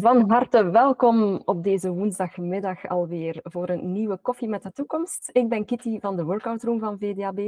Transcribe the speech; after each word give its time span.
Van 0.00 0.30
harte 0.30 0.70
welkom 0.70 1.42
op 1.44 1.62
deze 1.62 1.90
woensdagmiddag 1.90 2.88
alweer 2.88 3.40
voor 3.42 3.68
een 3.68 3.92
nieuwe 3.92 4.16
Koffie 4.16 4.48
met 4.48 4.62
de 4.62 4.72
Toekomst. 4.72 5.30
Ik 5.32 5.48
ben 5.48 5.64
Kitty 5.64 6.00
van 6.00 6.16
de 6.16 6.24
Workout 6.24 6.62
Room 6.62 6.80
van 6.80 6.98
VDAB. 6.98 7.38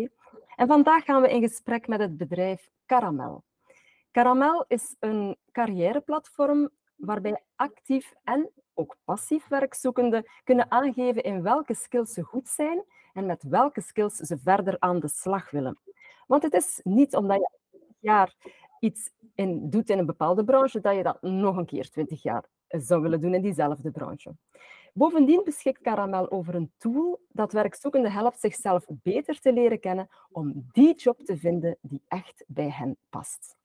En 0.57 0.67
vandaag 0.67 1.04
gaan 1.04 1.22
we 1.22 1.30
in 1.30 1.42
gesprek 1.42 1.88
met 1.88 2.00
het 2.00 2.17
bedrijf 2.17 2.70
Caramel. 2.86 3.44
Caramel 4.12 4.65
is 4.68 4.96
een 5.00 5.36
carrièreplatform 5.52 6.70
waarbij 6.96 7.42
actief 7.57 8.14
en 8.25 8.50
ook 8.74 8.96
passief 9.04 9.48
werkzoekenden 9.48 10.24
kunnen 10.45 10.70
aangeven 10.70 11.22
in 11.22 11.42
welke 11.42 11.74
skills 11.74 12.12
ze 12.12 12.22
goed 12.22 12.48
zijn 12.48 12.84
en 13.12 13.26
met 13.26 13.42
welke 13.42 13.80
skills 13.80 14.16
ze 14.16 14.38
verder 14.38 14.76
aan 14.79 15.00
de 15.00 15.08
slag 15.08 15.50
willen. 15.50 15.79
Want 16.26 16.42
het 16.42 16.52
is 16.52 16.80
niet 16.82 17.16
omdat 17.16 17.36
je 17.36 17.79
jaar 17.98 18.34
iets 18.85 19.11
doet 19.71 19.91
in 19.91 19.98
een 19.98 20.07
bepaalde 20.07 20.45
branche, 20.45 20.80
dat 20.80 20.96
je 20.96 21.03
dat 21.03 21.23
nog 21.23 21.57
een 21.57 21.66
keer 21.66 21.91
twintig 21.91 22.23
jaar 22.23 22.45
zou 22.69 23.03
willen 23.03 23.21
doen 23.21 23.34
in 23.34 23.43
diezelfde 23.43 23.91
branche. 23.91 24.34
Bovendien 24.92 25.45
beschikt 25.45 25.83
Caramel 25.83 26.30
over 26.30 26.55
een 26.55 26.73
tool 26.79 27.20
dat 27.28 27.52
werkzoekenden 27.52 28.12
helpt 28.12 28.41
zichzelf 28.41 28.84
beter 28.89 29.41
te 29.41 29.52
leren 29.52 29.80
kennen 29.80 30.09
om 30.30 30.69
die 30.73 30.95
job 30.95 31.25
te 31.25 31.37
vinden 31.37 31.77
die 31.80 32.02
echt 32.09 32.45
bij 32.47 32.70
hen 32.70 32.97
past. 33.11 33.56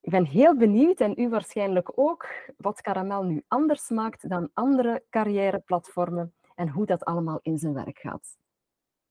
Ik 0.00 0.10
ben 0.10 0.24
heel 0.24 0.56
benieuwd, 0.56 1.00
en 1.00 1.14
u 1.16 1.28
waarschijnlijk 1.28 1.90
ook, 1.94 2.26
wat 2.56 2.80
Caramel 2.80 3.22
nu 3.22 3.42
anders 3.48 3.88
maakt 3.88 4.28
dan 4.28 4.50
andere 4.52 5.02
carrièreplatformen 5.10 6.34
en 6.54 6.68
hoe 6.68 6.86
dat 6.86 7.04
allemaal 7.04 7.38
in 7.42 7.58
zijn 7.58 7.74
werk 7.74 7.98
gaat. 7.98 8.36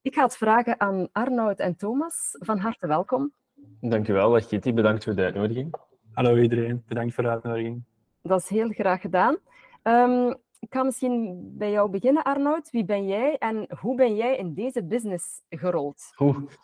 Ik 0.01 0.13
ga 0.13 0.23
het 0.23 0.37
vragen 0.37 0.79
aan 0.79 1.07
Arnoud 1.11 1.59
en 1.59 1.75
Thomas. 1.75 2.35
Van 2.39 2.57
harte 2.57 2.87
welkom. 2.87 3.33
Dankjewel, 3.81 4.41
Kitty. 4.41 4.73
Bedankt 4.73 5.03
voor 5.03 5.15
de 5.15 5.23
uitnodiging. 5.23 5.75
Hallo 6.11 6.37
iedereen, 6.37 6.83
bedankt 6.87 7.13
voor 7.13 7.23
de 7.23 7.29
uitnodiging. 7.29 7.83
Dat 8.21 8.39
is 8.39 8.49
heel 8.49 8.69
graag 8.69 9.01
gedaan. 9.01 9.37
Um, 9.83 10.35
ik 10.59 10.73
ga 10.73 10.83
misschien 10.83 11.51
bij 11.57 11.71
jou 11.71 11.89
beginnen, 11.89 12.23
Arnoud. 12.23 12.69
Wie 12.69 12.85
ben 12.85 13.07
jij 13.07 13.37
en 13.37 13.67
hoe 13.79 13.95
ben 13.95 14.15
jij 14.15 14.37
in 14.37 14.53
deze 14.53 14.83
business 14.83 15.41
gerold? 15.49 16.11
Goed. 16.15 16.57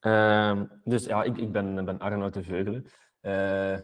Uh, 0.00 0.60
dus 0.84 1.04
ja, 1.04 1.22
ik, 1.22 1.36
ik 1.36 1.52
ben, 1.52 1.84
ben 1.84 1.98
Arnoud 1.98 2.34
de 2.34 2.42
Veugelen. 2.42 2.86
Uh, 3.22 3.78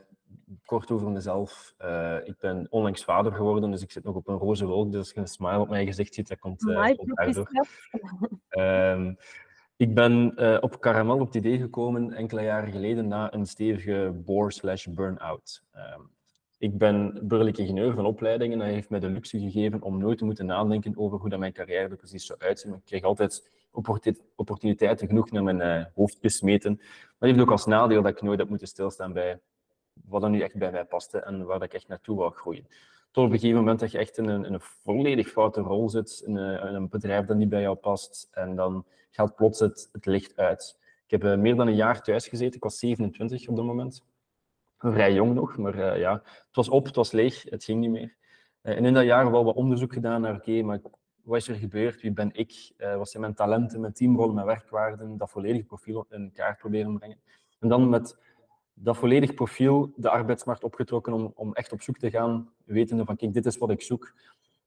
kort 0.64 0.91
over 0.91 1.11
mezelf. 1.11 1.75
Uh, 1.79 2.17
ik 2.25 2.39
ben 2.39 2.67
onlangs 2.70 3.05
vader 3.05 3.33
geworden, 3.33 3.70
dus 3.70 3.83
ik 3.83 3.91
zit 3.91 4.05
nog 4.05 4.14
op 4.14 4.29
een 4.29 4.39
roze 4.39 4.67
wolk. 4.67 4.91
Dus 4.91 5.01
als 5.01 5.11
je 5.11 5.20
een 5.20 5.27
smile 5.27 5.59
op 5.59 5.69
mijn 5.69 5.86
gezicht 5.86 6.14
ziet, 6.14 6.29
dat 6.29 6.39
komt, 6.39 6.62
uh, 6.62 6.84
komt 6.97 7.17
daardoor. 7.17 7.51
Ehm, 9.83 9.91
ik 9.91 9.94
ben 9.94 10.33
uh, 10.36 10.56
op 10.61 10.80
Caramel 10.80 11.20
op 11.20 11.27
het 11.27 11.34
idee 11.34 11.58
gekomen 11.58 12.12
enkele 12.12 12.42
jaren 12.42 12.72
geleden 12.72 13.08
na 13.08 13.34
een 13.34 13.47
stevige 13.47 14.12
bore 14.24 14.52
slash 14.52 14.86
burn-out. 14.86 15.62
Uh, 15.74 15.98
ik 16.58 16.78
ben 16.78 17.12
burgerlijk 17.22 17.58
ingenieur 17.58 17.94
van 17.94 18.06
opleiding 18.06 18.52
en 18.52 18.58
dat 18.58 18.69
heeft 18.69 18.91
mij 18.91 19.00
de 19.00 19.08
luxe 19.08 19.39
gegeven 19.39 19.83
om 19.83 19.98
nooit 19.98 20.19
te 20.19 20.24
moeten 20.24 20.47
nadenken 20.47 20.97
over 20.97 21.19
hoe 21.19 21.28
dat 21.28 21.39
mijn 21.39 21.52
carrière 21.52 21.89
er 21.89 21.97
precies 21.97 22.27
zou 22.27 22.39
uitzien. 22.39 22.74
Ik 22.74 22.84
kreeg 22.84 23.02
altijd 23.02 23.50
opportuniteiten 24.34 25.08
genoeg 25.08 25.30
naar 25.30 25.42
mijn 25.42 25.61
uh, 25.61 25.84
hoofd 25.94 26.19
gesmeten. 26.20 26.74
Maar 26.77 27.14
dat 27.19 27.28
heeft 27.28 27.41
ook 27.41 27.50
als 27.50 27.67
nadeel 27.67 28.02
dat 28.02 28.12
ik 28.12 28.22
nooit 28.22 28.39
heb 28.39 28.48
moeten 28.48 28.69
stilstaan 28.69 29.12
bij 29.12 29.41
wat 30.05 30.22
er 30.22 30.30
nu 30.30 30.41
echt 30.41 30.58
bij 30.58 30.70
mij 30.70 30.84
paste 30.84 31.19
en 31.19 31.44
waar 31.44 31.62
ik 31.62 31.74
echt 31.74 31.89
naartoe 31.89 32.17
wou 32.17 32.33
groeien. 32.33 32.67
Tot 33.12 33.24
op 33.24 33.32
een 33.32 33.38
gegeven 33.38 33.58
moment 33.60 33.80
dat 33.80 33.91
je 33.91 33.98
echt 33.98 34.18
in 34.18 34.28
een, 34.28 34.52
een 34.52 34.60
volledig 34.60 35.28
foute 35.28 35.60
rol 35.60 35.88
zit, 35.88 36.22
in 36.27 36.36
een, 36.36 36.68
in 36.68 36.74
een, 36.74 36.88
bedrijf 36.88 37.27
dat 37.27 37.36
niet 37.36 37.48
bij 37.48 37.60
jou 37.60 37.77
past, 37.77 38.28
en 38.30 38.56
dan 38.56 38.84
gaat 39.10 39.34
plots 39.34 39.60
het, 39.60 39.88
licht 40.00 40.36
uit. 40.36 40.78
Ik 41.05 41.10
heb 41.10 41.24
uh, 41.24 41.36
meer 41.36 41.56
dan 41.56 41.66
een 41.66 41.74
jaar 41.74 42.02
thuis 42.02 42.28
gezeten, 42.28 42.56
ik 42.56 42.62
was 42.62 42.78
27 42.78 43.48
op 43.48 43.56
dat 43.56 43.64
moment. 43.64 44.05
Vrij 44.78 45.12
jong 45.12 45.34
nog, 45.34 45.56
maar 45.56 45.74
uh, 45.74 45.98
ja, 45.98 46.12
het 46.22 46.56
was 46.56 46.68
op, 46.68 46.84
het 46.84 46.96
was 46.96 47.12
leeg, 47.12 47.42
het 47.42 47.64
ging 47.64 47.80
niet 47.80 47.90
meer. 47.90 48.16
En 48.60 48.84
in 48.84 48.94
dat 48.94 49.05
jaar 49.05 49.30
wel 49.30 49.44
wat 49.44 49.55
onderzoek 49.55 49.92
gedaan 49.92 50.20
naar, 50.20 50.34
oké, 50.34 50.62
maar 50.62 50.80
wat 51.22 51.36
is 51.36 51.48
er 51.48 51.55
gebeurd, 51.55 52.00
wie 52.00 52.12
ben 52.12 52.30
ik, 52.33 52.72
wat 52.96 53.10
zijn 53.10 53.22
mijn 53.22 53.34
talenten, 53.34 53.80
mijn 53.80 53.92
teamrollen, 53.92 54.34
mijn 54.34 54.46
werkwaarden, 54.46 55.16
dat 55.16 55.30
volledige 55.30 55.64
profiel 55.64 56.06
in 56.11 56.33
kaart 56.33 56.58
proberen 56.58 56.98
brengen. 56.98 57.18
En 57.58 57.68
dan 57.68 57.89
met 57.89 58.17
dat 58.74 58.96
volledig 58.96 59.34
profiel 59.34 59.92
de 59.96 60.10
arbeidsmarkt 60.10 60.64
opgetrokken 60.64 61.12
om, 61.12 61.33
om 61.34 61.55
echt 61.55 61.72
op 61.72 61.83
zoek 61.83 61.98
te 61.98 62.10
gaan, 62.10 62.52
wetende 62.64 63.05
van 63.05 63.16
kijk, 63.16 63.33
dit 63.33 63.46
is 63.46 63.58
wat 63.58 63.70
ik 63.70 63.83
zoek. 63.83 64.12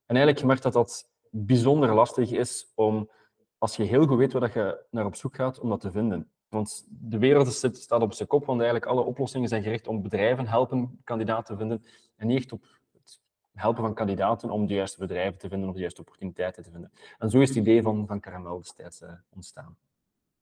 En 0.05 0.15
eigenlijk 0.15 0.39
gemerkt 0.39 0.63
dat 0.63 0.73
dat 0.73 1.09
bijzonder 1.29 1.93
lastig 1.93 2.31
is 2.31 2.71
om, 2.75 3.09
als 3.57 3.75
je 3.75 3.83
heel 3.83 4.05
goed 4.05 4.17
weet 4.17 4.33
waar 4.33 4.51
je 4.53 4.85
naar 4.89 5.05
op 5.05 5.15
zoek 5.15 5.35
gaat, 5.35 5.59
om 5.59 5.69
dat 5.69 5.81
te 5.81 5.91
vinden. 5.91 6.29
Want 6.49 6.85
de 6.89 7.17
wereld 7.17 7.53
staat 7.53 8.01
op 8.01 8.13
zijn 8.13 8.27
kop, 8.27 8.45
want 8.45 8.61
eigenlijk 8.61 8.91
alle 8.91 9.01
oplossingen 9.01 9.49
zijn 9.49 9.63
gericht 9.63 9.87
om 9.87 10.01
bedrijven 10.01 10.47
helpen 10.47 11.01
kandidaten 11.03 11.45
te 11.45 11.57
vinden 11.57 11.85
en 12.15 12.27
niet 12.27 12.37
echt 12.37 12.51
op 12.51 12.63
het 12.93 13.19
helpen 13.53 13.83
van 13.83 13.93
kandidaten 13.93 14.49
om 14.49 14.67
de 14.67 14.73
juiste 14.73 14.99
bedrijven 14.99 15.37
te 15.37 15.49
vinden 15.49 15.67
of 15.69 15.75
de 15.75 15.81
juiste 15.81 16.01
opportuniteiten 16.01 16.63
te 16.63 16.71
vinden. 16.71 16.91
En 17.17 17.29
zo 17.29 17.39
is 17.39 17.49
het 17.49 17.57
idee 17.57 17.81
van, 17.81 18.07
van 18.07 18.19
Caramel 18.19 18.57
destijds 18.57 19.01
uh, 19.01 19.09
ontstaan. 19.29 19.77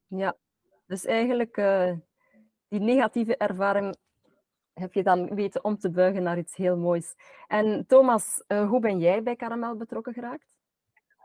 Ja, 0.07 0.35
dus 0.85 1.06
eigenlijk 1.06 1.57
uh, 1.57 1.91
die 2.74 2.82
negatieve 2.82 3.38
ervaring 3.38 3.96
heb 4.74 4.94
je 4.94 5.04
dan 5.04 5.36
weten 5.36 5.64
om 5.64 5.78
te 5.78 5.92
buigen 5.92 6.24
naar 6.24 6.38
iets 6.38 6.56
heel 6.56 6.78
moois. 6.78 7.16
En 7.48 7.86
Thomas, 7.88 8.44
uh, 8.48 8.70
hoe 8.70 8.80
ben 8.80 9.00
jij 9.00 9.24
bij 9.24 9.36
Caramel 9.36 9.76
betrokken 9.76 10.14
geraakt? 10.14 10.53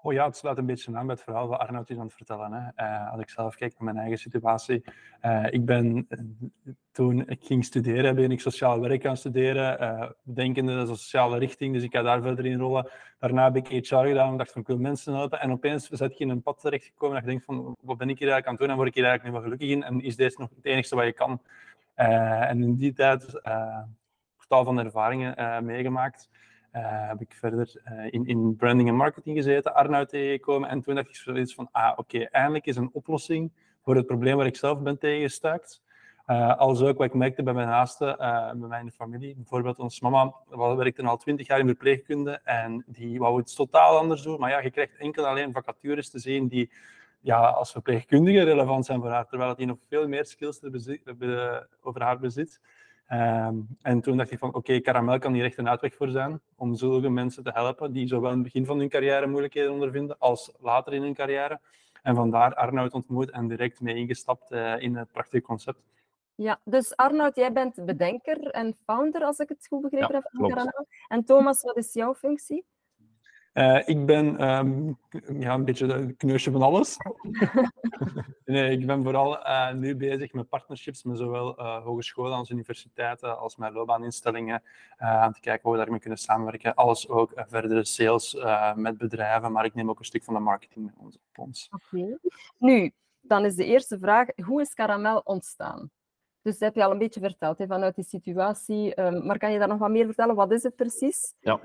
Oh 0.02 0.12
ja, 0.12 0.26
het 0.26 0.36
sluit 0.36 0.58
een 0.58 0.66
beetje 0.66 0.96
aan 0.96 1.06
bij 1.06 1.14
het 1.14 1.24
verhaal 1.24 1.48
wat 1.48 1.58
Arnoud 1.58 1.90
is 1.90 1.96
aan 1.96 2.04
het 2.04 2.14
vertellen. 2.14 2.52
Hè. 2.52 2.84
Uh, 2.86 3.12
als 3.12 3.20
ik 3.20 3.30
zelf 3.30 3.54
kijk 3.54 3.74
naar 3.78 3.84
mijn 3.84 3.96
eigen 3.96 4.18
situatie. 4.18 4.84
Uh, 5.22 5.46
ik 5.50 5.64
ben, 5.64 6.08
toen 6.92 7.28
ik 7.28 7.44
ging 7.44 7.64
studeren, 7.64 8.14
ben 8.14 8.30
ik 8.30 8.40
sociaal 8.40 8.80
werk 8.80 9.02
gaan 9.02 9.16
studeren. 9.16 10.16
Denkende 10.22 10.74
dat 10.74 10.84
is 10.84 10.90
een 10.90 10.96
sociale 10.96 11.38
richting, 11.38 11.74
dus 11.74 11.82
ik 11.82 11.92
ga 11.92 12.02
daar 12.02 12.22
verder 12.22 12.46
in 12.46 12.58
rollen. 12.58 12.90
Daarna 13.18 13.44
heb 13.44 13.56
ik 13.56 13.88
HR 13.88 13.96
gedaan 13.96 14.36
dacht 14.36 14.52
van, 14.52 14.60
ik 14.60 14.66
wil 14.66 14.78
mensen 14.78 15.14
helpen. 15.14 15.40
En 15.40 15.50
opeens 15.50 15.88
zit 15.88 16.18
je 16.18 16.24
in 16.24 16.30
een 16.30 16.42
pad 16.42 16.60
terechtgekomen 16.60 17.16
en 17.16 17.22
je 17.22 17.28
denkt 17.28 17.44
van, 17.44 17.76
wat 17.80 17.98
ben 17.98 18.08
ik 18.08 18.18
hier 18.18 18.28
eigenlijk 18.28 18.46
aan 18.46 18.52
het 18.52 18.60
doen 18.60 18.70
en 18.70 18.76
word 18.76 18.88
ik 18.88 18.94
hier 18.94 19.04
eigenlijk 19.04 19.34
nu 19.34 19.40
wel 19.40 19.50
gelukkig 19.50 19.76
in? 19.76 19.82
En 19.82 20.04
is 20.04 20.16
deze 20.16 20.40
nog 20.40 20.48
het 20.56 20.64
enige 20.64 20.94
wat 20.94 21.04
je 21.04 21.12
kan? 21.12 21.40
en 21.94 22.62
in 22.62 22.76
die 22.76 22.92
tijd, 22.92 23.40
uh, 23.42 23.82
tal 24.48 24.64
van 24.64 24.78
ervaringen 24.78 25.64
meegemaakt. 25.64 26.28
Uh, 26.78 27.08
heb 27.08 27.20
ik 27.20 27.32
verder 27.32 27.82
uh, 27.92 28.06
in, 28.10 28.26
in 28.26 28.56
branding 28.56 28.88
en 28.88 28.94
marketing 28.94 29.36
gezeten, 29.36 29.74
Arnoud 29.74 30.08
tegengekomen. 30.08 30.68
En 30.68 30.82
toen 30.82 30.94
dacht 30.94 31.08
ik 31.08 31.16
zoiets 31.16 31.54
van, 31.54 31.68
ah, 31.72 31.92
oké, 31.96 32.18
eindelijk 32.18 32.66
is 32.66 32.76
een 32.76 32.90
oplossing 32.92 33.52
voor 33.82 33.96
het 33.96 34.06
probleem 34.06 34.36
waar 34.36 34.46
ik 34.46 34.56
zelf 34.56 34.80
ben 34.80 34.98
tegengestuikt. 34.98 35.82
Uh, 36.26 36.56
als 36.56 36.82
ook 36.82 36.98
wat 36.98 37.06
ik 37.06 37.14
merkte 37.14 37.42
bij 37.42 37.54
mijn 37.54 37.68
naasten, 37.68 38.16
bij 38.58 38.68
mijn 38.68 38.92
familie. 38.92 39.34
Bijvoorbeeld, 39.34 39.78
onze 39.78 39.98
mama 40.02 40.34
werkte 40.76 41.02
al 41.02 41.16
twintig 41.16 41.46
jaar 41.46 41.58
in 41.58 41.66
verpleegkunde 41.66 42.40
en 42.44 42.84
die 42.86 43.18
wou 43.18 43.38
het 43.38 43.56
totaal 43.56 43.98
anders 43.98 44.22
doen. 44.22 44.40
Maar 44.40 44.50
ja, 44.50 44.60
je 44.60 44.70
krijgt 44.70 44.96
enkel 44.96 45.26
alleen 45.26 45.52
vacatures 45.52 46.10
te 46.10 46.18
zien 46.18 46.48
die 46.48 46.70
ja, 47.20 47.48
als 47.48 47.72
verpleegkundige 47.72 48.42
relevant 48.42 48.86
zijn 48.86 49.00
voor 49.00 49.10
haar, 49.10 49.26
terwijl 49.26 49.50
het 49.50 49.58
nog 49.58 49.78
veel 49.88 50.08
meer 50.08 50.26
skills 50.26 50.60
over 51.82 52.02
haar 52.02 52.18
bezit. 52.18 52.60
Um, 53.12 53.66
en 53.82 54.00
toen 54.00 54.16
dacht 54.16 54.30
ik 54.30 54.38
van, 54.38 54.48
oké, 54.48 54.58
okay, 54.58 54.80
Caramel 54.80 55.18
kan 55.18 55.32
hier 55.32 55.44
echt 55.44 55.58
een 55.58 55.68
uitweg 55.68 55.94
voor 55.94 56.08
zijn 56.08 56.40
om 56.56 56.74
zulke 56.74 57.08
mensen 57.08 57.42
te 57.42 57.50
helpen 57.50 57.92
die 57.92 58.06
zowel 58.06 58.30
in 58.30 58.34
het 58.34 58.44
begin 58.44 58.64
van 58.66 58.78
hun 58.78 58.88
carrière 58.88 59.26
moeilijkheden 59.26 59.72
ondervinden 59.72 60.18
als 60.18 60.52
later 60.60 60.92
in 60.92 61.02
hun 61.02 61.14
carrière. 61.14 61.60
En 62.02 62.14
vandaar 62.14 62.54
Arnoud 62.54 62.92
ontmoet 62.92 63.30
en 63.30 63.48
direct 63.48 63.80
mee 63.80 63.94
ingestapt 63.94 64.52
uh, 64.52 64.80
in 64.80 64.96
het 64.96 65.12
prachtige 65.12 65.42
concept. 65.42 65.78
Ja, 66.34 66.60
dus 66.64 66.96
Arnoud, 66.96 67.36
jij 67.36 67.52
bent 67.52 67.84
bedenker 67.84 68.50
en 68.50 68.74
founder, 68.84 69.22
als 69.22 69.38
ik 69.38 69.48
het 69.48 69.66
goed 69.68 69.80
begrepen 69.80 70.14
ja, 70.14 70.46
heb, 70.46 70.52
van. 70.54 70.86
En 71.08 71.24
Thomas, 71.24 71.62
wat 71.62 71.76
is 71.76 71.92
jouw 71.92 72.14
functie? 72.14 72.64
Uh, 73.58 73.88
ik 73.88 74.06
ben 74.06 74.48
um, 74.48 74.98
ja, 75.40 75.54
een 75.54 75.64
beetje 75.64 75.92
een 75.92 76.16
kneusje 76.16 76.50
van 76.50 76.62
alles. 76.62 76.96
nee, 78.44 78.70
ik 78.70 78.86
ben 78.86 79.02
vooral 79.02 79.38
uh, 79.38 79.72
nu 79.72 79.96
bezig 79.96 80.32
met 80.32 80.48
partnerships 80.48 81.02
met 81.02 81.18
zowel 81.18 81.60
uh, 81.60 81.84
hogescholen 81.84 82.36
als 82.36 82.50
universiteiten 82.50 83.38
als 83.38 83.56
met 83.56 83.72
loopbaaninstellingen. 83.72 84.62
aan 84.96 85.32
te 85.32 85.40
kijken 85.40 85.62
hoe 85.62 85.72
we 85.72 85.78
daarmee 85.78 86.00
kunnen 86.00 86.18
samenwerken. 86.18 86.74
Alles 86.74 87.08
ook 87.08 87.32
verdere 87.34 87.84
sales 87.84 88.36
met 88.74 88.98
bedrijven, 88.98 89.52
maar 89.52 89.64
ik 89.64 89.74
neem 89.74 89.90
ook 89.90 89.98
een 89.98 90.04
stuk 90.04 90.24
van 90.24 90.34
de 90.34 90.40
marketing 90.40 90.84
met 90.84 90.94
ons 90.96 91.16
op 91.16 91.38
ons. 91.38 91.68
Okay. 91.70 92.18
Nu, 92.58 92.92
dan 93.20 93.44
is 93.44 93.54
de 93.54 93.64
eerste 93.64 93.98
vraag, 93.98 94.28
hoe 94.44 94.60
is 94.60 94.74
Caramel 94.74 95.20
ontstaan? 95.24 95.90
Dus 96.42 96.58
dat 96.58 96.68
heb 96.68 96.74
je 96.74 96.84
al 96.84 96.90
een 96.90 96.98
beetje 96.98 97.20
verteld 97.20 97.58
hè, 97.58 97.66
vanuit 97.66 97.94
die 97.94 98.04
situatie. 98.04 99.00
Um, 99.00 99.26
maar 99.26 99.38
kan 99.38 99.52
je 99.52 99.58
daar 99.58 99.68
nog 99.68 99.78
wat 99.78 99.90
meer 99.90 100.04
vertellen? 100.04 100.34
Wat 100.34 100.52
is 100.52 100.62
het 100.62 100.76
precies? 100.76 101.34
Ja, 101.40 101.60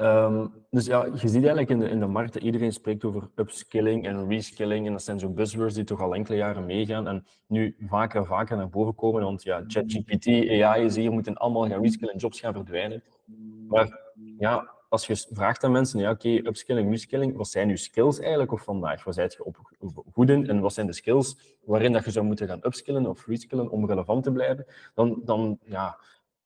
Um, 0.00 0.52
dus 0.70 0.86
ja, 0.86 1.04
je 1.04 1.28
ziet 1.28 1.32
eigenlijk 1.32 1.70
in 1.70 1.78
de, 1.78 1.88
in 1.88 2.00
de 2.00 2.06
markt 2.06 2.32
dat 2.32 2.42
iedereen 2.42 2.72
spreekt 2.72 3.04
over 3.04 3.30
upskilling 3.34 4.06
en 4.06 4.28
reskilling. 4.28 4.86
En 4.86 4.92
dat 4.92 5.02
zijn 5.02 5.18
zo 5.18 5.28
buzzwords 5.28 5.74
die 5.74 5.84
toch 5.84 6.00
al 6.00 6.14
enkele 6.14 6.36
jaren 6.36 6.66
meegaan 6.66 7.08
en 7.08 7.26
nu 7.46 7.76
vaker 7.86 8.26
vaker 8.26 8.56
naar 8.56 8.68
boven 8.68 8.94
komen. 8.94 9.22
Want 9.22 9.42
ja, 9.42 9.64
ChatGPT, 9.66 10.26
AI 10.62 10.84
is 10.84 10.96
hier, 10.96 11.12
moeten 11.12 11.34
allemaal 11.34 11.68
gaan 11.68 11.82
reskillen 11.82 12.12
en 12.12 12.20
jobs 12.20 12.40
gaan 12.40 12.52
verdwijnen. 12.52 13.02
Maar 13.68 13.98
ja, 14.38 14.70
als 14.88 15.06
je 15.06 15.26
vraagt 15.32 15.64
aan 15.64 15.72
mensen, 15.72 16.00
ja, 16.00 16.10
oké, 16.10 16.28
upskilling, 16.28 16.90
reskilling, 16.90 17.36
wat 17.36 17.48
zijn 17.48 17.68
je 17.68 17.76
skills 17.76 18.18
eigenlijk 18.18 18.52
of 18.52 18.62
vandaag? 18.62 19.04
Waar 19.04 19.14
zijt 19.14 19.32
je 19.32 19.44
op 19.44 19.56
goed 20.12 20.30
in? 20.30 20.48
En 20.48 20.60
wat 20.60 20.72
zijn 20.72 20.86
de 20.86 20.92
skills 20.92 21.56
waarin 21.64 21.92
dat 21.92 22.04
je 22.04 22.10
zou 22.10 22.24
moeten 22.24 22.46
gaan 22.46 22.60
upskillen 22.62 23.06
of 23.06 23.26
reskillen 23.26 23.70
om 23.70 23.86
relevant 23.86 24.22
te 24.22 24.32
blijven? 24.32 24.66
Dan, 24.94 25.20
dan 25.24 25.58
ja, 25.62 25.98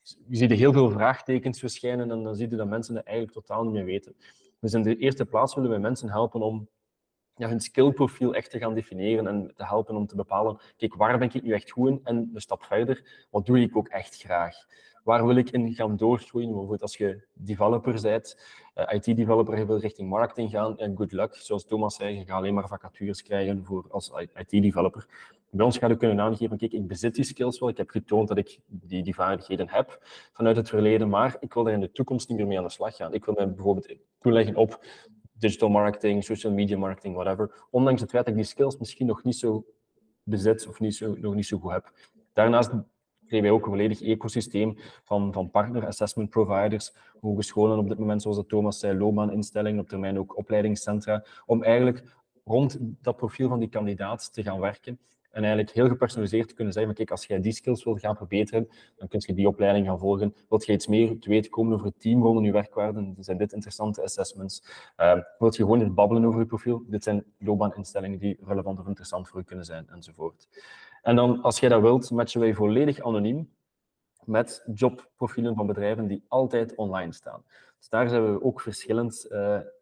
je 0.05 0.37
ziet 0.37 0.51
heel 0.51 0.73
veel 0.73 0.91
vraagtekens 0.91 1.59
verschijnen 1.59 2.11
en 2.11 2.23
dan 2.23 2.37
zie 2.37 2.51
je 2.51 2.57
dat 2.57 2.69
mensen 2.69 2.97
het 2.97 3.05
eigenlijk 3.05 3.37
totaal 3.37 3.65
niet 3.65 3.73
meer 3.73 3.85
weten. 3.85 4.17
Dus 4.61 4.73
in 4.73 4.83
de 4.83 4.97
eerste 4.97 5.25
plaats 5.25 5.55
willen 5.55 5.71
wij 5.71 5.79
mensen 5.79 6.11
helpen 6.11 6.41
om 6.41 6.69
ja, 7.35 7.49
hun 7.49 7.61
skillprofiel 7.61 8.35
echt 8.35 8.51
te 8.51 8.59
gaan 8.59 8.75
definiëren 8.75 9.27
en 9.27 9.53
te 9.55 9.65
helpen 9.65 9.97
om 9.97 10.07
te 10.07 10.17
bepalen, 10.17 10.59
kijk, 10.77 10.95
waar 10.95 11.19
ben 11.19 11.33
ik 11.33 11.43
nu 11.43 11.53
echt 11.53 11.71
goed 11.71 11.89
in? 11.89 12.01
En 12.05 12.31
een 12.35 12.41
stap 12.41 12.65
verder, 12.65 13.27
wat 13.31 13.47
doe 13.47 13.61
ik 13.61 13.77
ook 13.77 13.89
echt 13.89 14.17
graag? 14.17 14.57
Waar 15.05 15.27
wil 15.27 15.37
ik 15.37 15.51
in 15.51 15.75
gaan 15.75 15.97
doorgroeien? 15.97 16.49
Bijvoorbeeld 16.49 16.83
als 16.83 16.97
je 16.97 17.25
developer 17.33 18.01
bent, 18.03 18.39
eh, 18.75 18.95
IT-developer, 18.95 19.67
wil 19.67 19.79
richting 19.79 20.09
marketing 20.09 20.51
gaan, 20.51 20.79
en 20.79 20.97
good 20.97 21.13
luck. 21.13 21.35
Zoals 21.35 21.65
Thomas 21.65 21.95
zei, 21.95 22.19
je 22.19 22.25
gaat 22.25 22.37
alleen 22.37 22.55
maar 22.55 22.69
vacatures 22.69 23.23
krijgen 23.23 23.65
voor 23.65 23.85
als 23.89 24.13
IT-developer. 24.35 25.07
Bij 25.51 25.65
ons 25.65 25.79
ga 25.79 25.87
je 25.87 25.97
kunnen 25.97 26.21
aangeven, 26.21 26.57
kijk, 26.57 26.73
ik 26.73 26.87
bezit 26.87 27.15
die 27.15 27.25
skills 27.25 27.59
wel, 27.59 27.69
ik 27.69 27.77
heb 27.77 27.91
getoond 27.91 28.29
dat 28.29 28.37
ik 28.39 28.59
die, 28.67 29.03
die 29.03 29.15
vaardigheden 29.15 29.69
heb 29.69 29.99
vanuit 30.33 30.57
het 30.57 30.69
verleden, 30.69 31.09
maar 31.09 31.37
ik 31.41 31.55
wil 31.55 31.67
er 31.67 31.73
in 31.73 31.81
de 31.81 31.93
toekomst 31.93 32.29
niet 32.29 32.39
meer 32.39 32.47
mee 32.47 32.59
aan 32.59 32.65
de 32.65 32.71
slag 32.71 32.97
gaan. 32.97 33.15
Ik 33.15 33.25
wil 33.25 33.35
me 33.35 33.47
bijvoorbeeld 33.47 33.95
toeleggen 34.21 34.57
op 34.57 34.85
digital 35.33 35.69
marketing, 35.69 36.25
social 36.25 36.53
media 36.53 36.79
marketing, 36.79 37.15
whatever. 37.15 37.67
Ondanks 37.71 38.01
het 38.01 38.11
feit 38.11 38.25
dat 38.25 38.35
ik 38.35 38.41
die 38.41 38.51
skills 38.51 38.79
misschien 38.79 39.07
nog 39.07 39.23
niet 39.23 39.37
zo 39.37 39.65
bezit 40.23 40.67
of 40.69 40.81
niet 40.81 40.95
zo, 40.95 41.15
nog 41.19 41.35
niet 41.35 41.47
zo 41.47 41.59
goed 41.59 41.73
heb. 41.73 41.93
Daarnaast 42.33 42.71
kregen 43.27 43.47
wij 43.47 43.55
ook 43.55 43.65
een 43.65 43.71
volledig 43.71 44.03
ecosysteem 44.03 44.77
van, 45.03 45.33
van 45.33 45.51
partner 45.51 45.87
assessment 45.87 46.31
providers, 46.31 46.95
hogescholen 47.21 47.79
op 47.79 47.89
dit 47.89 47.99
moment, 47.99 48.23
zoals 48.23 48.37
de 48.37 48.47
Thomas 48.47 48.79
zei, 48.79 48.99
loopbaaninstellingen, 48.99 49.81
op 49.81 49.89
termijn 49.89 50.19
ook 50.19 50.37
opleidingscentra, 50.37 51.25
om 51.47 51.63
eigenlijk 51.63 52.17
rond 52.45 52.79
dat 52.81 53.17
profiel 53.17 53.49
van 53.49 53.59
die 53.59 53.69
kandidaat 53.69 54.33
te 54.33 54.43
gaan 54.43 54.61
werken 54.61 54.99
en 55.35 55.43
eigenlijk 55.43 55.71
heel 55.71 55.89
gepersonaliseerd 55.89 56.49
te 56.49 56.55
kunnen 56.55 56.73
zeggen, 56.73 56.95
kijk, 56.95 57.11
als 57.11 57.27
jij 57.27 57.41
die 57.41 57.53
skills 57.53 57.85
wilt 57.85 58.01
gaan 58.01 58.17
verbeteren, 58.17 58.69
dan 58.97 59.09
kun 59.09 59.23
je 59.27 59.35
die 59.35 59.49
opleiding 59.49 59.87
gaan 59.87 59.99
volgen. 59.99 60.35
Wilt 60.49 60.67
je 60.67 60.73
iets 60.73 60.87
meer 60.87 61.19
te 61.19 61.29
weten 61.29 61.51
komen 61.51 61.75
over 61.75 61.87
het 61.87 62.01
team 62.01 62.23
rondom 62.23 62.45
je 62.45 62.53
werkwaarden, 62.53 63.15
dan 63.15 63.25
zijn 63.25 63.37
dit 63.37 63.53
interessante 63.53 64.03
assessments. 64.03 64.65
Uh, 64.97 65.19
wilt 65.39 65.57
je 65.57 65.63
gewoon 65.63 65.81
eens 65.81 65.95
babbelen 65.95 66.25
over 66.25 66.41
je 66.41 66.47
profiel, 66.47 66.83
dit 66.87 67.03
zijn 67.03 67.25
loopbaaninstellingen 67.39 68.19
die 68.19 68.39
relevant 68.45 68.79
of 68.79 68.87
interessant 68.87 69.29
voor 69.29 69.39
je 69.39 69.47
kunnen 69.47 69.65
zijn, 69.65 69.89
enzovoort. 69.89 70.49
En 71.05 71.17
dan, 71.17 71.43
als 71.43 71.59
jij 71.59 71.69
dat 71.69 71.81
wilt, 71.81 72.11
matchen 72.11 72.41
wij 72.41 72.55
volledig 72.55 73.01
anoniem 73.01 73.53
met 74.25 74.65
jobprofielen 74.75 75.55
van 75.55 75.67
bedrijven 75.67 76.07
die 76.07 76.25
altijd 76.29 76.75
online 76.75 77.13
staan. 77.13 77.45
Dus 77.79 77.89
daar 77.89 78.09
zijn 78.09 78.33
we 78.33 78.43
ook 78.43 78.61
verschillend 78.61 79.27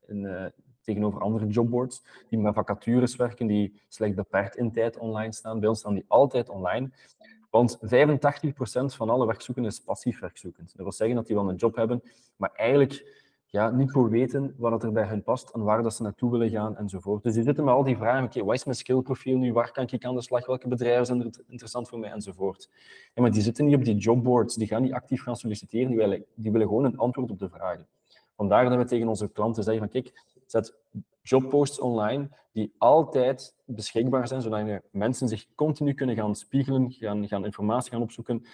in, 0.07 0.23
uh, 0.23 0.45
tegenover 0.81 1.21
andere 1.21 1.47
jobboards 1.47 2.05
die 2.29 2.39
met 2.39 2.55
vacatures 2.55 3.17
werken, 3.17 3.47
die 3.47 3.83
slechts 3.89 4.17
beperkt 4.17 4.57
in 4.57 4.73
tijd 4.73 4.99
online 4.99 5.33
staan. 5.33 5.61
Bij 5.61 5.69
ons 5.69 5.79
staan 5.79 5.95
die 5.95 6.05
altijd 6.09 6.49
online. 6.49 6.91
Want 7.51 7.79
85% 7.81 8.95
van 8.95 9.11
alle 9.11 9.27
werkzoekenden 9.27 9.73
is 9.73 9.81
passief 9.81 10.21
werkzoekend. 10.21 10.73
Dat 10.73 10.83
wil 10.83 10.93
zeggen 10.93 11.17
dat 11.17 11.27
die 11.27 11.37
wel 11.37 11.49
een 11.49 11.57
job 11.57 11.77
hebben, 11.77 12.03
maar 12.37 12.53
eigenlijk 12.53 13.22
ja, 13.53 13.71
niet 13.71 13.91
goed 13.91 14.11
weten 14.11 14.55
wat 14.57 14.83
er 14.83 14.93
bij 14.93 15.05
hen 15.05 15.23
past 15.23 15.51
en 15.51 15.63
waar 15.63 15.83
dat 15.83 15.95
ze 15.95 16.03
naartoe 16.03 16.31
willen 16.31 16.51
gaan 16.51 16.77
enzovoort. 16.77 17.23
Dus 17.23 17.35
die 17.35 17.43
zitten 17.43 17.65
met 17.65 17.75
al 17.75 17.85
die 17.85 17.97
vragen, 17.97 18.25
oké, 18.25 18.45
wat 18.45 18.55
is 18.55 18.65
mijn 18.65 18.77
skillprofiel 18.77 19.37
nu, 19.37 19.53
waar 19.53 19.73
kan 19.73 19.87
ik 19.91 20.05
aan 20.05 20.15
de 20.15 20.23
slag, 20.23 20.47
welke 20.47 20.69
bedrijven 20.69 21.07
zijn 21.07 21.21
er 21.21 21.31
interessant 21.49 21.89
voor 21.89 21.99
mij 21.99 22.11
enzovoort. 22.11 22.69
Ja, 23.15 23.23
maar 23.23 23.31
die 23.31 23.43
zitten 23.43 23.65
niet 23.65 23.75
op 23.75 23.85
die 23.85 23.95
jobboards, 23.95 24.55
die 24.55 24.67
gaan 24.67 24.83
niet 24.83 24.93
actief 24.93 25.23
gaan 25.23 25.37
solliciteren, 25.37 25.89
die 25.89 25.97
willen, 25.97 26.25
die 26.35 26.53
willen 26.53 26.67
gewoon 26.67 26.85
een 26.85 26.99
antwoord 26.99 27.31
op 27.31 27.39
de 27.39 27.49
vragen. 27.49 27.87
Vandaar 28.37 28.69
dat 28.69 28.79
we 28.79 28.85
tegen 28.85 29.09
onze 29.09 29.29
klanten 29.29 29.63
zeggen 29.63 29.83
van 29.83 30.03
kijk, 30.03 30.23
zet 30.47 30.75
jobposts 31.23 31.81
online 31.81 32.29
die 32.53 32.73
altijd 32.79 33.55
beschikbaar 33.65 34.29
zijn, 34.29 34.43
zodat 34.43 34.81
mensen 34.91 35.29
zich 35.29 35.47
continu 35.55 35.95
kunnen 35.95 36.17
gaan 36.17 36.35
spiegelen, 36.35 36.93
gaan, 36.93 37.29
gaan 37.29 37.45
informatie 37.45 37.91
gaan 37.91 38.03
opzoeken 38.03 38.45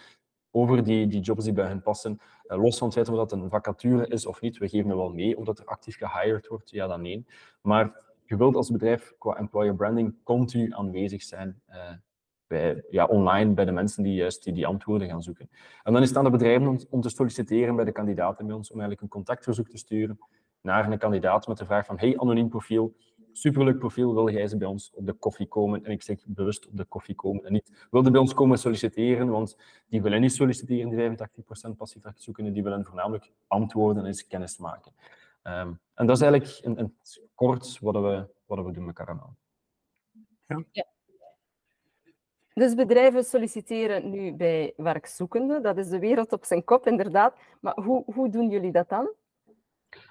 over 0.51 0.85
die, 0.85 1.07
die 1.07 1.21
jobs 1.21 1.45
die 1.45 1.53
bij 1.53 1.67
hen 1.67 1.83
passen. 1.83 2.21
Uh, 2.47 2.63
los 2.63 2.79
van 2.79 2.87
het 2.87 2.97
feit 2.97 3.09
of 3.09 3.17
dat 3.17 3.33
een 3.33 3.49
vacature 3.49 4.07
is 4.07 4.27
of 4.27 4.41
niet, 4.41 4.59
we 4.59 4.69
geven 4.69 4.91
er 4.91 4.97
wel 4.97 5.13
mee 5.13 5.39
of 5.39 5.45
dat 5.45 5.59
er 5.59 5.65
actief 5.65 5.97
gehired 5.99 6.47
wordt, 6.47 6.71
ja 6.71 6.87
dan 6.87 7.03
nee. 7.03 7.27
Maar 7.63 8.07
je 8.25 8.37
wilt 8.37 8.57
als 8.57 8.71
bedrijf 8.71 9.15
qua 9.19 9.37
employer 9.37 9.75
branding 9.75 10.15
continu 10.23 10.73
aanwezig 10.73 11.23
zijn 11.23 11.61
uh, 11.69 11.77
bij, 12.47 12.85
ja, 12.91 13.05
online 13.05 13.55
bij 13.55 13.65
de 13.65 13.73
mensen 13.73 14.03
die 14.03 14.15
juist 14.15 14.45
die, 14.45 14.53
die 14.53 14.67
antwoorden 14.67 15.09
gaan 15.09 15.23
zoeken. 15.23 15.51
En 15.83 15.93
dan 15.93 16.03
is 16.03 16.09
het 16.09 16.19
aan 16.19 16.25
de 16.25 16.31
bedrijven 16.31 16.69
om, 16.69 16.79
om 16.91 17.01
te 17.01 17.09
solliciteren 17.09 17.77
bij 17.77 17.85
de 17.85 17.93
kandidaten 17.93 18.47
bij 18.47 18.57
ons, 18.57 18.71
om 18.71 18.81
eigenlijk 18.81 19.03
een 19.03 19.09
contactverzoek 19.09 19.69
te 19.69 19.79
sturen 19.79 20.19
naar 20.61 20.93
een 20.93 20.99
kandidaat 20.99 21.47
met 21.47 21.59
de 21.59 21.65
vraag 21.65 21.87
van 21.87 21.99
hey, 21.99 22.19
anoniem 22.19 22.49
profiel, 22.49 22.95
superleuk 23.33 23.79
profiel, 23.79 24.15
wil 24.15 24.31
jij 24.31 24.49
ze 24.49 24.57
bij 24.57 24.69
ons 24.69 24.93
op 24.95 25.07
de 25.07 25.13
koffie 25.13 25.47
komen? 25.47 25.85
En 25.85 25.91
ik 25.91 26.03
zeg 26.03 26.19
bewust 26.27 26.67
op 26.67 26.77
de 26.77 26.85
koffie 26.85 27.15
komen 27.15 27.45
en 27.45 27.53
niet 27.53 27.87
wilde 27.91 28.11
bij 28.11 28.21
ons 28.21 28.35
komen 28.35 28.59
solliciteren, 28.59 29.29
want 29.29 29.57
die 29.89 30.03
willen 30.03 30.21
niet 30.21 30.33
solliciteren, 30.33 30.91
die 30.91 31.27
85% 31.73 31.77
passief 31.77 32.03
zoeken, 32.15 32.53
die 32.53 32.63
willen 32.63 32.85
voornamelijk 32.85 33.33
antwoorden 33.47 34.03
en 34.03 34.09
eens 34.09 34.27
kennis 34.27 34.59
maken. 34.59 34.93
Um, 35.43 35.81
en 35.95 36.07
dat 36.07 36.17
is 36.17 36.23
eigenlijk 36.23 36.65
in, 36.65 36.77
in 36.77 36.97
kort 37.35 37.79
wat 37.81 37.95
we, 37.95 38.27
wat 38.47 38.65
we 38.65 38.73
doen 38.73 38.85
met. 38.85 39.01
Ja. 40.47 40.65
ja. 40.71 40.87
Dus 42.59 42.75
bedrijven 42.75 43.25
solliciteren 43.25 44.11
nu 44.11 44.33
bij 44.33 44.73
werkzoekenden. 44.77 45.63
Dat 45.63 45.77
is 45.77 45.89
de 45.89 45.99
wereld 45.99 46.33
op 46.33 46.45
zijn 46.45 46.65
kop, 46.65 46.87
inderdaad. 46.87 47.35
Maar 47.61 47.81
hoe, 47.81 48.03
hoe 48.15 48.29
doen 48.29 48.49
jullie 48.49 48.73
dat 48.73 48.89
dan? 48.89 49.11